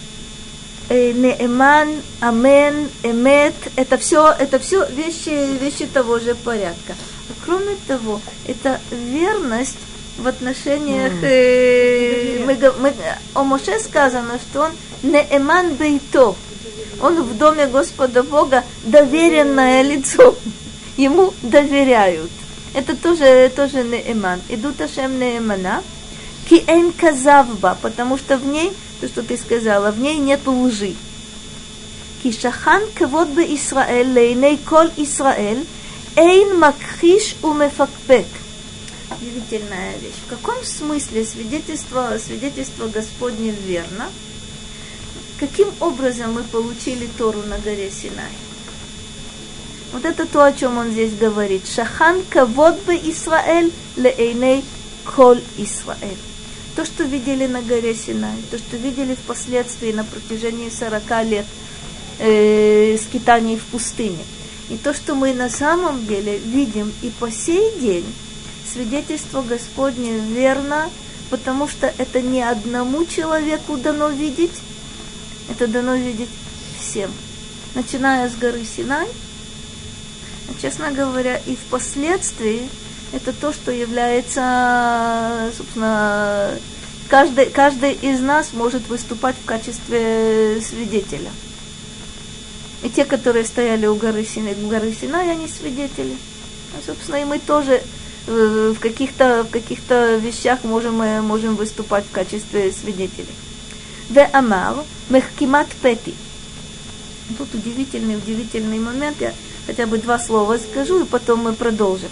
Э, 0.89 1.11
неэман, 1.11 2.01
амен, 2.19 2.89
эмет, 3.03 3.53
это 3.75 3.97
все, 3.97 4.33
это 4.39 4.57
все 4.57 4.87
вещи, 4.87 5.57
вещи 5.59 5.85
того 5.85 6.17
же 6.17 6.33
порядка. 6.33 6.95
А 7.29 7.33
кроме 7.45 7.75
того, 7.87 8.19
это 8.47 8.79
верность 8.89 9.77
в 10.17 10.27
отношениях, 10.27 11.13
э, 11.21 12.43
мы, 12.43 12.57
мы, 12.79 12.93
о 13.35 13.43
Моше 13.43 13.79
сказано, 13.79 14.39
что 14.39 14.61
он 14.61 14.71
неэман 15.03 15.75
бейто, 15.75 16.35
он 17.01 17.23
в 17.23 17.37
доме 17.37 17.67
Господа 17.67 18.23
Бога 18.23 18.63
доверенное 18.83 19.81
лицо. 19.81 20.35
Ему 20.97 21.33
доверяют. 21.41 22.31
Это 22.73 22.95
тоже, 22.95 23.51
тоже 23.55 23.83
неэман. 23.83 24.41
Идут 24.49 24.81
Ашем 24.81 25.19
неэмана. 25.19 25.83
Ки 26.47 26.63
эйн 26.67 26.91
казавба, 26.91 27.77
потому 27.81 28.17
что 28.17 28.37
в 28.37 28.45
ней, 28.45 28.71
то, 29.01 29.07
что 29.07 29.23
ты 29.23 29.37
сказала, 29.37 29.91
в 29.91 29.99
ней 29.99 30.17
нет 30.17 30.41
лжи. 30.45 30.95
Ки 32.23 32.31
шахан 32.31 32.81
квод 32.95 33.29
бы 33.29 33.43
Исраэль, 33.43 34.11
лейней 34.11 34.57
кол 34.57 34.87
Исраэль, 34.97 35.65
эйн 36.15 36.57
макхиш 36.57 37.35
умефакпек 37.43 38.25
удивительная 39.19 39.97
вещь. 39.97 40.15
В 40.25 40.29
каком 40.29 40.63
смысле 40.63 41.25
свидетельство, 41.25 42.17
свидетельство 42.23 42.87
Господне 42.87 43.51
верно? 43.51 44.07
Каким 45.39 45.69
образом 45.79 46.33
мы 46.33 46.43
получили 46.43 47.07
Тору 47.17 47.41
на 47.43 47.57
горе 47.59 47.89
Синай? 47.89 48.31
Вот 49.93 50.03
это 50.03 50.25
то, 50.25 50.43
о 50.43 50.51
чем 50.51 50.77
он 50.77 50.91
здесь 50.91 51.13
говорит. 51.13 51.65
Шахан 51.65 52.21
кавод 52.29 52.77
бы 52.81 52.95
Исраэль 52.95 53.71
лейней 53.95 54.65
коль 55.05 55.41
Исраэль. 55.57 56.17
То, 56.75 56.83
что 56.85 57.03
видели 57.05 57.47
на 57.47 57.61
горе 57.61 57.95
Синай, 57.95 58.35
то, 58.51 58.57
что 58.57 58.75
видели 58.75 59.15
впоследствии 59.15 59.93
на 59.93 60.03
протяжении 60.03 60.69
40 60.69 61.25
лет 61.25 61.45
э, 62.19 62.97
скитаний 62.97 63.55
в 63.55 63.63
пустыне. 63.63 64.23
И 64.69 64.75
то, 64.75 64.93
что 64.93 65.15
мы 65.15 65.33
на 65.33 65.49
самом 65.49 66.05
деле 66.05 66.37
видим 66.37 66.91
и 67.01 67.11
по 67.11 67.31
сей 67.31 67.79
день, 67.79 68.05
свидетельство 68.71 69.41
Господне 69.41 70.19
верно, 70.19 70.89
потому 71.29 71.67
что 71.69 71.91
это 71.97 72.21
не 72.21 72.41
одному 72.41 73.05
человеку 73.05 73.77
дано 73.77 74.09
видеть, 74.09 74.51
это 75.49 75.67
дано 75.67 75.95
видеть 75.95 76.29
всем. 76.79 77.11
Начиная 77.75 78.29
с 78.29 78.35
горы 78.35 78.63
Синай, 78.65 79.07
честно 80.61 80.91
говоря, 80.91 81.37
и 81.45 81.55
впоследствии 81.55 82.69
это 83.11 83.33
то, 83.33 83.53
что 83.53 83.71
является, 83.71 85.51
собственно, 85.55 86.51
каждый, 87.07 87.47
каждый 87.47 87.93
из 87.93 88.19
нас 88.19 88.53
может 88.53 88.87
выступать 88.87 89.35
в 89.35 89.45
качестве 89.45 90.61
свидетеля. 90.61 91.31
И 92.83 92.89
те, 92.89 93.05
которые 93.05 93.45
стояли 93.45 93.85
у 93.85 93.95
горы 93.95 94.23
Синай, 94.23 94.55
у 94.63 94.67
горы 94.67 94.93
Синай 94.99 95.31
они 95.31 95.47
свидетели. 95.47 96.15
А, 96.73 96.85
собственно, 96.85 97.17
и 97.17 97.25
мы 97.25 97.39
тоже 97.39 97.81
в 98.25 98.75
каких-то 98.75 99.43
в 99.43 99.49
каких-то 99.49 100.17
вещах 100.17 100.63
можем, 100.63 100.95
можем 101.25 101.55
выступать 101.55 102.05
в 102.05 102.11
качестве 102.11 102.71
свидетелей. 102.71 103.33
Ве 104.09 104.25
амар 104.33 104.83
мехкимат 105.09 105.67
пети. 105.81 106.15
Тут 107.37 107.53
удивительный, 107.53 108.17
удивительный 108.17 108.79
момент. 108.79 109.17
Я 109.21 109.33
хотя 109.67 109.85
бы 109.85 109.99
два 109.99 110.17
слова 110.19 110.57
скажу, 110.57 111.03
и 111.03 111.05
потом 111.05 111.43
мы 111.43 111.53
продолжим. 111.53 112.09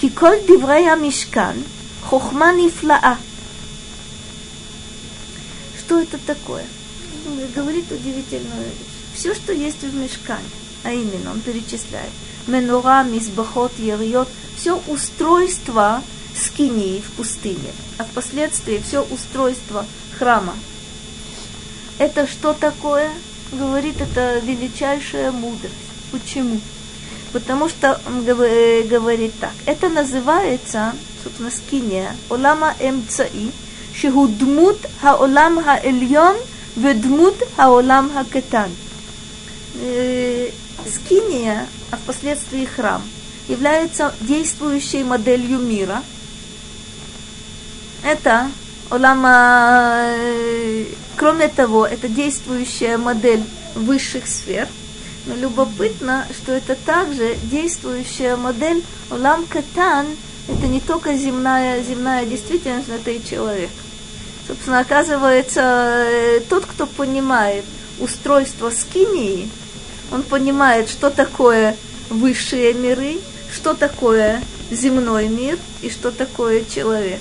Киколь 0.00 0.40
диврея 0.46 0.96
мишкан 0.96 1.56
хохма 2.02 2.52
нифлаа. 2.52 3.18
Что 5.78 6.00
это 6.00 6.18
такое? 6.18 6.64
Говорит 7.54 7.90
удивительную 7.90 8.64
вещь. 8.64 8.94
Все, 9.14 9.34
что 9.34 9.52
есть 9.52 9.82
в 9.82 9.94
мешкане, 9.94 10.44
а 10.82 10.92
именно, 10.92 11.30
он 11.30 11.40
перечисляет, 11.40 12.10
менура, 12.46 13.04
мизбахот, 13.04 13.72
ериот, 13.78 14.28
все 14.56 14.80
устройство 14.88 16.02
скинии 16.34 17.00
в 17.00 17.12
пустыне, 17.12 17.72
а 17.98 18.04
впоследствии 18.04 18.82
все 18.84 19.02
устройство 19.04 19.86
храма. 20.18 20.54
Это 21.98 22.26
что 22.26 22.52
такое? 22.54 23.10
Говорит, 23.52 24.00
это 24.00 24.40
величайшая 24.40 25.30
мудрость. 25.30 25.74
Почему? 26.10 26.60
Потому 27.32 27.68
что 27.68 28.00
он 28.06 28.24
э, 28.26 28.82
говорит 28.82 29.32
так. 29.40 29.52
Это 29.66 29.88
называется, 29.88 30.94
собственно, 31.22 31.50
скиния, 31.50 32.16
олама 32.30 32.74
эмцаи, 32.80 33.50
шигудмут 33.94 34.78
хаолам 35.00 35.62
хаэльон, 35.62 36.36
ведмут 36.76 37.34
хаолам 37.56 38.12
хакетан. 38.12 38.70
Э, 39.80 40.50
скиния, 40.86 41.66
а 41.90 41.96
впоследствии 41.96 42.64
храм, 42.64 43.02
является 43.48 44.14
действующей 44.20 45.02
моделью 45.02 45.58
мира. 45.58 46.02
Это 48.04 48.50
Олама, 48.90 50.06
кроме 51.16 51.48
того, 51.48 51.86
это 51.86 52.08
действующая 52.08 52.96
модель 52.96 53.42
высших 53.74 54.26
сфер. 54.26 54.68
Но 55.26 55.34
любопытно, 55.34 56.26
что 56.36 56.52
это 56.52 56.74
также 56.74 57.36
действующая 57.44 58.36
модель 58.36 58.84
Олам 59.10 59.46
Катан, 59.46 60.06
это 60.48 60.66
не 60.66 60.80
только 60.80 61.16
земная, 61.16 61.82
земная 61.82 62.26
действительность, 62.26 62.88
но 62.88 62.96
это 62.96 63.10
и 63.10 63.24
человек. 63.24 63.70
Собственно, 64.46 64.80
оказывается, 64.80 66.42
тот, 66.50 66.66
кто 66.66 66.86
понимает 66.86 67.64
устройство 67.98 68.70
скинии, 68.70 69.48
он 70.12 70.22
понимает, 70.22 70.90
что 70.90 71.08
такое 71.08 71.74
высшие 72.10 72.74
миры, 72.74 73.18
что 73.50 73.72
такое 73.72 74.42
земной 74.70 75.28
мир 75.28 75.58
и 75.80 75.88
что 75.88 76.10
такое 76.10 76.64
человек. 76.64 77.20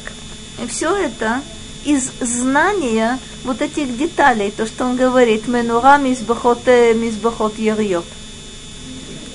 И 0.62 0.68
все 0.68 0.96
это 0.96 1.42
из 1.86 2.12
знания 2.20 3.20
вот 3.44 3.62
этих 3.62 3.98
деталей, 3.98 4.52
то, 4.52 4.66
что 4.66 4.86
он 4.86 4.96
говорит, 4.96 5.48
Менура 5.48 5.98
Мизбахот, 5.98 6.66
Мизбахот 6.68 7.58
Ярьот. 7.58 8.06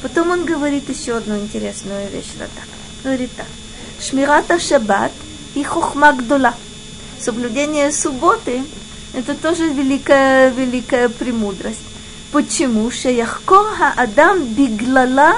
Потом 0.02 0.30
он 0.30 0.44
говорит 0.44 0.88
еще 0.88 1.16
одну 1.16 1.36
интересную 1.38 2.08
вещь. 2.10 2.32
Вот. 2.38 2.48
Говорит 3.02 3.30
так. 3.36 3.46
Шмирата 4.00 4.58
Шаббат 4.58 5.12
и 5.54 5.64
хухма 5.64 6.12
Гдула. 6.12 6.54
Соблюдение 7.18 7.90
субботы– 7.90 8.62
это 9.14 9.34
тоже 9.34 9.68
великая, 9.68 10.50
великая 10.50 11.08
премудрость. 11.08 11.82
Почему? 12.30 12.90
Шаяхкорха 12.90 13.92
Адам 13.96 14.44
Биглала 14.44 15.34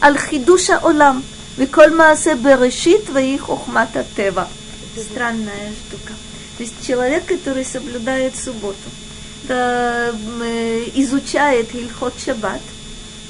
Алхидуша 0.00 0.78
Олам. 0.82 1.22
Виколь 1.56 1.94
Маасе 1.94 2.34
Берешит 2.34 3.08
Ваи 3.10 3.36
Хохмата 3.36 4.04
Тева. 4.16 4.48
Странная 4.96 5.72
штука. 5.86 6.12
То 6.62 6.66
есть 6.66 6.86
человек, 6.86 7.26
который 7.26 7.64
соблюдает 7.64 8.36
субботу, 8.36 8.76
да, 9.48 10.10
изучает 10.94 11.74
Ильхот 11.74 12.14
Шаббат, 12.24 12.60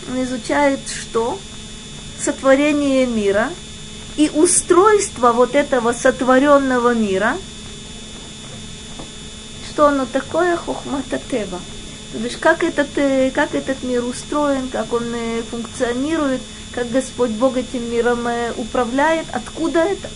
он 0.07 0.23
изучает 0.23 0.81
что? 0.87 1.39
Сотворение 2.21 3.07
мира 3.07 3.49
и 4.19 4.31
устройство 4.35 5.33
вот 5.33 5.55
этого 5.55 5.95
сотворенного 5.95 6.93
мира. 6.93 7.39
Что 9.71 9.87
оно 9.87 10.05
такое? 10.05 10.55
Хохмата 10.55 11.19
Тева. 11.31 11.59
То 12.13 12.19
есть 12.19 12.39
как 12.39 12.63
этот, 12.63 12.91
как 13.33 13.55
этот 13.55 13.83
мир 13.83 14.05
устроен, 14.05 14.69
как 14.69 14.93
он 14.93 15.07
функционирует, 15.51 16.43
как 16.75 16.91
Господь 16.91 17.31
Бог 17.31 17.57
этим 17.57 17.91
миром 17.91 18.29
управляет. 18.59 19.25
Откуда 19.33 19.79
это? 19.79 20.11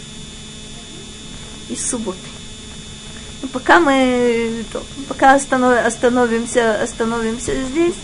Из 1.70 1.82
субботы. 1.88 2.18
Ну, 3.42 3.48
пока 3.48 3.80
мы 3.80 4.64
то, 4.72 4.82
пока 5.08 5.34
останов, 5.34 5.84
остановимся, 5.84 6.82
остановимся 6.82 7.52
здесь, 7.70 7.94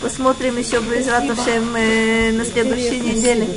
посмотрим 0.00 0.58
еще 0.58 0.80
без 0.80 1.08
Ратушем 1.08 1.72
на 1.72 2.44
следующей 2.44 3.00
неделе. 3.00 3.48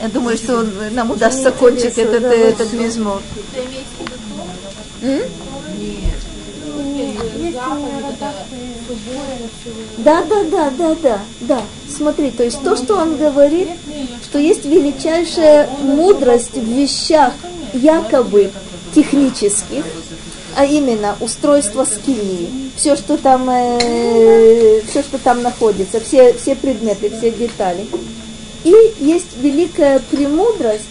Я 0.00 0.08
думаю, 0.08 0.36
что 0.36 0.66
нам 0.92 1.10
удастся 1.10 1.50
кончить 1.52 1.98
этот, 1.98 2.24
этот 2.24 2.72
мизмор. 2.72 3.20
Да, 9.98 10.24
да, 10.24 10.44
да, 10.44 10.70
да, 10.70 10.94
да, 11.02 11.20
да. 11.40 11.62
Смотри, 11.88 12.30
то 12.30 12.44
есть 12.44 12.62
то, 12.62 12.76
что 12.76 12.96
он 12.96 13.16
говорит, 13.16 13.68
что 14.22 14.38
есть 14.38 14.64
величайшая 14.64 15.68
мудрость 15.82 16.54
в 16.54 16.64
вещах 16.64 17.32
якобы 17.72 18.50
технических, 18.94 19.84
а 20.56 20.64
именно 20.64 21.16
устройство 21.20 21.84
скинии, 21.84 22.48
все, 22.76 22.96
что 22.96 23.18
там, 23.18 23.48
э, 23.50 24.80
все, 24.88 25.02
что 25.02 25.18
там 25.18 25.42
находится, 25.42 26.00
все, 26.00 26.32
все 26.32 26.54
предметы, 26.54 27.10
все 27.10 27.30
детали. 27.30 27.86
И 28.64 28.74
есть 28.98 29.36
великая 29.36 30.00
премудрость 30.10 30.88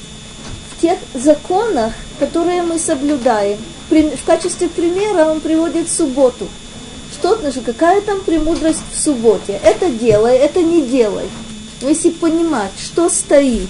в 0.70 0.82
тех 0.82 1.00
законах, 1.16 1.94
которые 2.20 2.62
мы 2.62 2.78
соблюдаем. 2.78 3.58
В 3.90 4.26
качестве 4.26 4.70
примера 4.70 5.26
он 5.26 5.42
приводит 5.42 5.92
субботу. 5.92 6.48
Что 7.12 7.36
значит, 7.36 7.64
какая 7.66 8.02
там 8.02 8.22
премудрость 8.22 8.84
в 8.94 9.00
субботе? 9.00 9.60
Это 9.64 9.90
делай, 9.90 10.38
это 10.38 10.62
не 10.62 10.84
делай. 10.84 11.26
Но 11.82 11.90
если 11.90 12.12
понимать, 12.12 12.72
что 12.78 13.10
стоит 13.10 13.70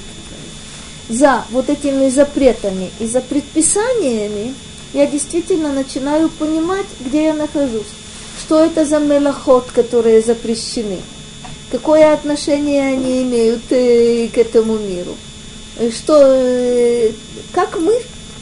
за 1.08 1.46
вот 1.52 1.70
этими 1.70 2.10
запретами 2.10 2.92
и 3.00 3.08
за 3.08 3.22
предписаниями, 3.22 4.54
я 4.96 5.08
действительно 5.08 5.74
начинаю 5.74 6.30
понимать, 6.30 6.86
где 7.02 7.26
я 7.26 7.34
нахожусь. 7.34 7.92
Что 8.40 8.64
это 8.64 8.86
за 8.86 9.00
мелоход, 9.00 9.70
которые 9.72 10.22
запрещены. 10.22 11.00
Какое 11.70 12.14
отношение 12.14 12.94
они 12.94 13.24
имеют 13.24 13.64
э, 13.72 14.30
к 14.34 14.38
этому 14.38 14.78
миру. 14.78 15.16
Что, 15.92 16.18
э, 16.18 17.12
как 17.52 17.78
мы 17.78 17.94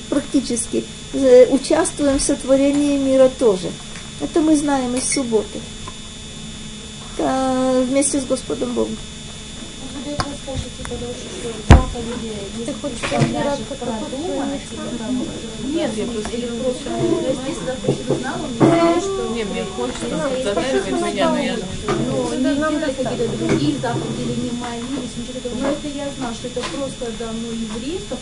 практически 0.09 0.83
э, 1.13 1.47
участвуем 1.49 2.19
в 2.19 2.21
сотворении 2.21 2.99
мира 2.99 3.31
тоже. 3.39 3.71
Это 4.21 4.39
мы 4.39 4.55
знаем 4.55 4.95
из 4.95 5.11
субботы. 5.11 5.59
Вместе 7.17 8.19
с 8.19 8.25
Господом 8.25 8.73
Богом. 8.73 8.97
Ты 12.65 12.73
хочешь 12.73 13.01
Нет, 15.65 15.91
я 15.95 16.05
просто... 16.05 16.29
Или 16.31 16.47
просто... 16.47 16.89
Здесь, 17.43 17.57
допустим, 17.65 18.17
знал, 18.19 18.35
он 18.43 19.01
что... 19.01 19.29
Нет, 19.33 19.47
мне 19.49 19.65
хочется 19.65 20.09
заставить 20.43 20.91
меня, 20.91 21.29
но 21.29 21.37
я... 21.37 21.57
Ну, 22.07 22.33
не 22.35 22.53
нам 22.59 22.79
какие-то 22.79 23.27
другие 23.37 23.77
заповеди 23.79 24.21
или 24.21 24.35
не 24.41 24.49
такого. 25.43 25.61
Но 25.61 25.67
это 25.69 25.87
я 25.87 26.07
знаю, 26.17 26.35
что 26.35 26.47
это 26.47 26.61
просто 26.75 27.11
дано 27.19 27.51
еврейству, 27.51 28.17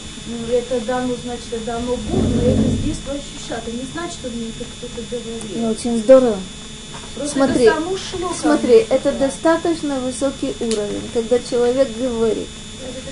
это 0.49 0.81
дано, 0.85 1.15
значит, 1.23 1.65
дано 1.65 1.95
Богу, 1.95 2.27
но 2.35 2.41
это 2.41 2.61
здесь 2.61 2.97
ощущать. 3.07 3.63
Это 3.67 3.71
не 3.71 3.85
значит, 3.93 4.13
что 4.19 4.29
мне 4.29 4.49
это 4.49 4.65
кто-то 4.65 5.01
говорит. 5.11 5.55
Ну, 5.55 5.69
очень 5.69 5.97
здорово. 5.99 6.37
Просто 7.15 7.35
Смотри, 7.35 7.65
это 7.65 7.81
шло. 7.97 8.31
Смотри, 8.39 8.85
это 8.89 9.11
достаточно 9.11 9.99
высокий 9.99 10.55
уровень, 10.59 11.09
когда 11.13 11.39
человек 11.39 11.89
говорит, 11.97 12.47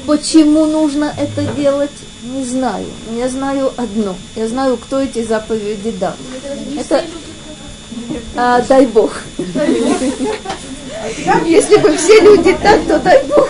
почему 0.05 0.65
нужно 0.65 1.13
это 1.17 1.43
делать, 1.53 1.91
не 2.23 2.45
знаю. 2.45 2.85
Но 3.09 3.17
я 3.17 3.29
знаю 3.29 3.73
одно. 3.77 4.15
Я 4.35 4.47
знаю, 4.47 4.77
кто 4.77 4.99
эти 4.99 5.23
заповеди 5.23 5.91
дал. 5.91 6.13
Это, 6.77 7.03
а, 8.35 8.61
дай 8.61 8.85
Бог. 8.85 9.11
Если 11.45 11.77
бы 11.77 11.95
все 11.97 12.19
люди 12.21 12.57
так, 12.61 12.85
то 12.87 12.99
дай 12.99 13.23
Бог. 13.25 13.49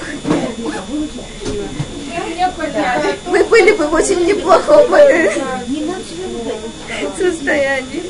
Мы 3.27 3.43
были 3.43 3.71
бы 3.73 3.87
в 3.87 3.93
очень 3.93 4.25
неплохом 4.25 4.93
э, 4.95 5.31
состоянии. 7.17 8.03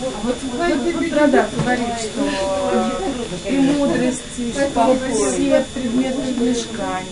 Вот, 0.00 0.14
вот, 0.22 0.36
вот 0.42 1.12
Рада 1.12 1.46
говорит, 1.62 1.88
что 1.98 3.50
и 3.50 3.58
мудрость, 3.58 4.22
и 4.38 4.50
все 4.50 5.64
предметы 5.74 6.32
мешкания. 6.38 7.06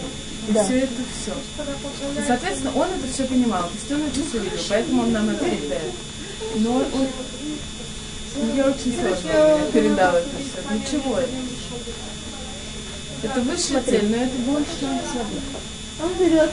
Да. 0.48 0.64
Все 0.64 0.78
это 0.78 1.02
все. 1.20 1.32
И, 2.18 2.26
соответственно, 2.26 2.72
он 2.74 2.88
это 2.88 3.12
все 3.12 3.24
понимал, 3.24 3.64
то 3.64 3.70
есть 3.74 3.92
он 3.92 4.08
это 4.08 4.26
все 4.26 4.38
видел, 4.38 4.58
поэтому 4.70 5.02
он 5.02 5.12
нам 5.12 5.28
это 5.28 5.44
передает. 5.44 5.92
Но 6.56 6.76
он, 6.76 7.06
я 8.56 8.64
очень 8.64 8.94
сложно 8.94 9.60
передал 9.70 10.14
это 10.14 10.28
все. 10.38 10.62
Для 10.70 10.80
чего 10.90 11.18
это? 11.18 11.30
Это 13.22 13.40
высшая 13.40 13.82
цель, 13.82 14.08
но 14.08 14.16
это 14.16 14.36
больше 14.46 15.02
свобода. 15.12 15.42
Он 16.02 16.12
берет, 16.18 16.50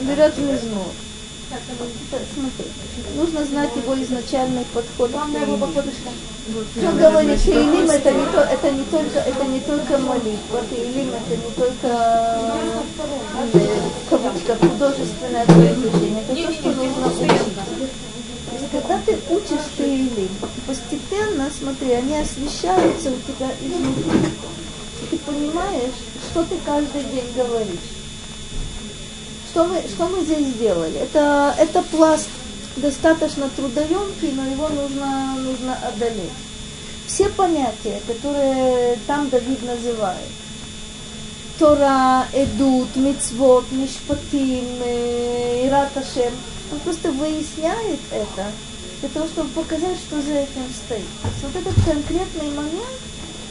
берет 0.00 0.34
Смотри, 1.48 2.66
нужно 3.16 3.44
знать 3.44 3.70
его 3.76 3.94
изначальный 4.02 4.66
подход. 4.74 5.10
Он 5.14 5.32
говорит, 6.98 7.42
Теилим 7.42 7.90
это 7.90 8.12
не, 8.12 8.26
то, 8.26 8.40
это 8.40 8.70
не 8.70 8.84
только 8.84 9.18
это 9.18 9.44
не 9.46 9.60
только 9.60 9.98
молитва, 9.98 10.62
Теилим 10.70 11.08
это 11.08 11.36
не 11.36 11.50
только 11.56 11.86
э, 11.86 12.80
кавычка, 14.10 14.56
художественное 14.56 15.44
произведение, 15.46 16.22
это 16.28 16.34
то, 16.34 16.52
что 16.52 16.68
нужно 16.72 17.06
учить. 17.06 17.58
Когда 18.70 18.98
ты 19.06 19.18
учишь 19.30 19.68
Теилим, 19.76 20.30
постепенно, 20.66 21.50
смотри, 21.58 21.92
они 21.92 22.16
освещаются 22.18 23.10
у 23.10 23.32
тебя 23.32 23.50
изнутри. 23.62 24.32
Ты 25.10 25.18
понимаешь, 25.18 25.94
что 26.30 26.44
ты 26.44 26.56
каждый 26.66 27.04
день 27.04 27.32
говоришь. 27.34 27.97
Что 29.50 29.64
мы, 29.64 29.80
что 29.80 30.08
мы 30.08 30.22
здесь 30.24 30.46
сделали? 30.48 31.00
Это, 31.00 31.54
это 31.58 31.82
пласт 31.82 32.28
достаточно 32.76 33.48
трудоемкий, 33.56 34.32
но 34.32 34.46
его 34.46 34.68
нужно, 34.68 35.36
нужно 35.38 35.76
одолеть. 35.86 36.30
Все 37.06 37.28
понятия, 37.30 38.00
которые 38.06 38.98
там 39.06 39.28
Давид 39.30 39.62
называет, 39.62 40.28
Тора, 41.58 42.26
Эдут, 42.34 42.94
Мицвод, 42.94 43.64
Мишпатим, 43.72 44.82
Ират 45.66 45.96
Ашем, 45.96 46.32
он 46.70 46.78
просто 46.80 47.10
выясняет 47.10 48.00
это, 48.12 48.46
для 49.00 49.08
того, 49.08 49.26
чтобы 49.26 49.48
показать, 49.50 49.96
что 49.96 50.20
за 50.20 50.34
этим 50.34 50.70
стоит. 50.86 51.06
Вот 51.42 51.56
этот 51.56 51.74
конкретный 51.84 52.50
момент, 52.50 53.00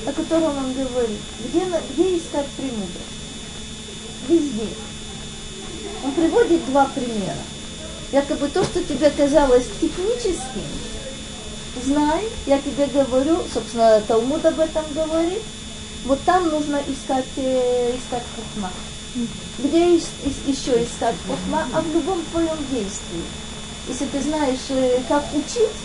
о 0.05 0.13
котором 0.13 0.57
он 0.57 0.73
говорит, 0.73 1.19
где, 1.45 1.65
где 1.93 2.17
искать 2.17 2.47
премудрость? 2.55 3.17
Везде. 4.29 4.67
Он 6.03 6.11
приводит 6.11 6.65
два 6.65 6.85
примера. 6.85 7.35
Якобы 8.11 8.47
то, 8.47 8.63
что 8.63 8.83
тебе 8.83 9.09
казалось 9.09 9.65
техническим, 9.81 10.63
знай, 11.83 12.23
я 12.45 12.59
тебе 12.59 12.87
говорю, 12.87 13.39
собственно, 13.53 14.01
Талмуд 14.07 14.45
об 14.45 14.59
этом 14.59 14.85
говорит, 14.93 15.41
вот 16.05 16.19
там 16.25 16.49
нужно 16.49 16.79
искать, 16.87 17.25
э, 17.37 17.95
искать 17.97 18.23
хохма. 18.35 18.71
Где 19.59 19.95
еще 19.95 20.83
искать 20.83 21.15
хохма? 21.27 21.67
А 21.73 21.81
в 21.81 21.93
любом 21.93 22.21
твоем 22.31 22.57
действии. 22.71 23.23
Если 23.87 24.05
ты 24.05 24.21
знаешь, 24.21 24.67
э, 24.69 25.01
как 25.07 25.23
учить, 25.33 25.75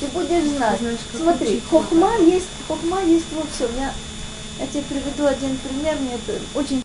ты 0.00 0.06
будешь 0.08 0.44
знать. 0.56 0.78
Знаешь, 0.80 0.98
Смотри, 1.14 1.48
учить, 1.48 1.64
хохма 1.68 2.16
есть, 2.18 2.46
хохма 2.66 3.02
есть 3.02 3.26
во 3.32 3.42
всем. 3.52 3.68
Я, 3.76 3.92
я 4.60 4.66
тебе 4.66 4.82
приведу 4.82 5.26
один 5.26 5.56
пример, 5.58 5.96
мне 5.98 6.14
это 6.14 6.38
очень 6.54 6.76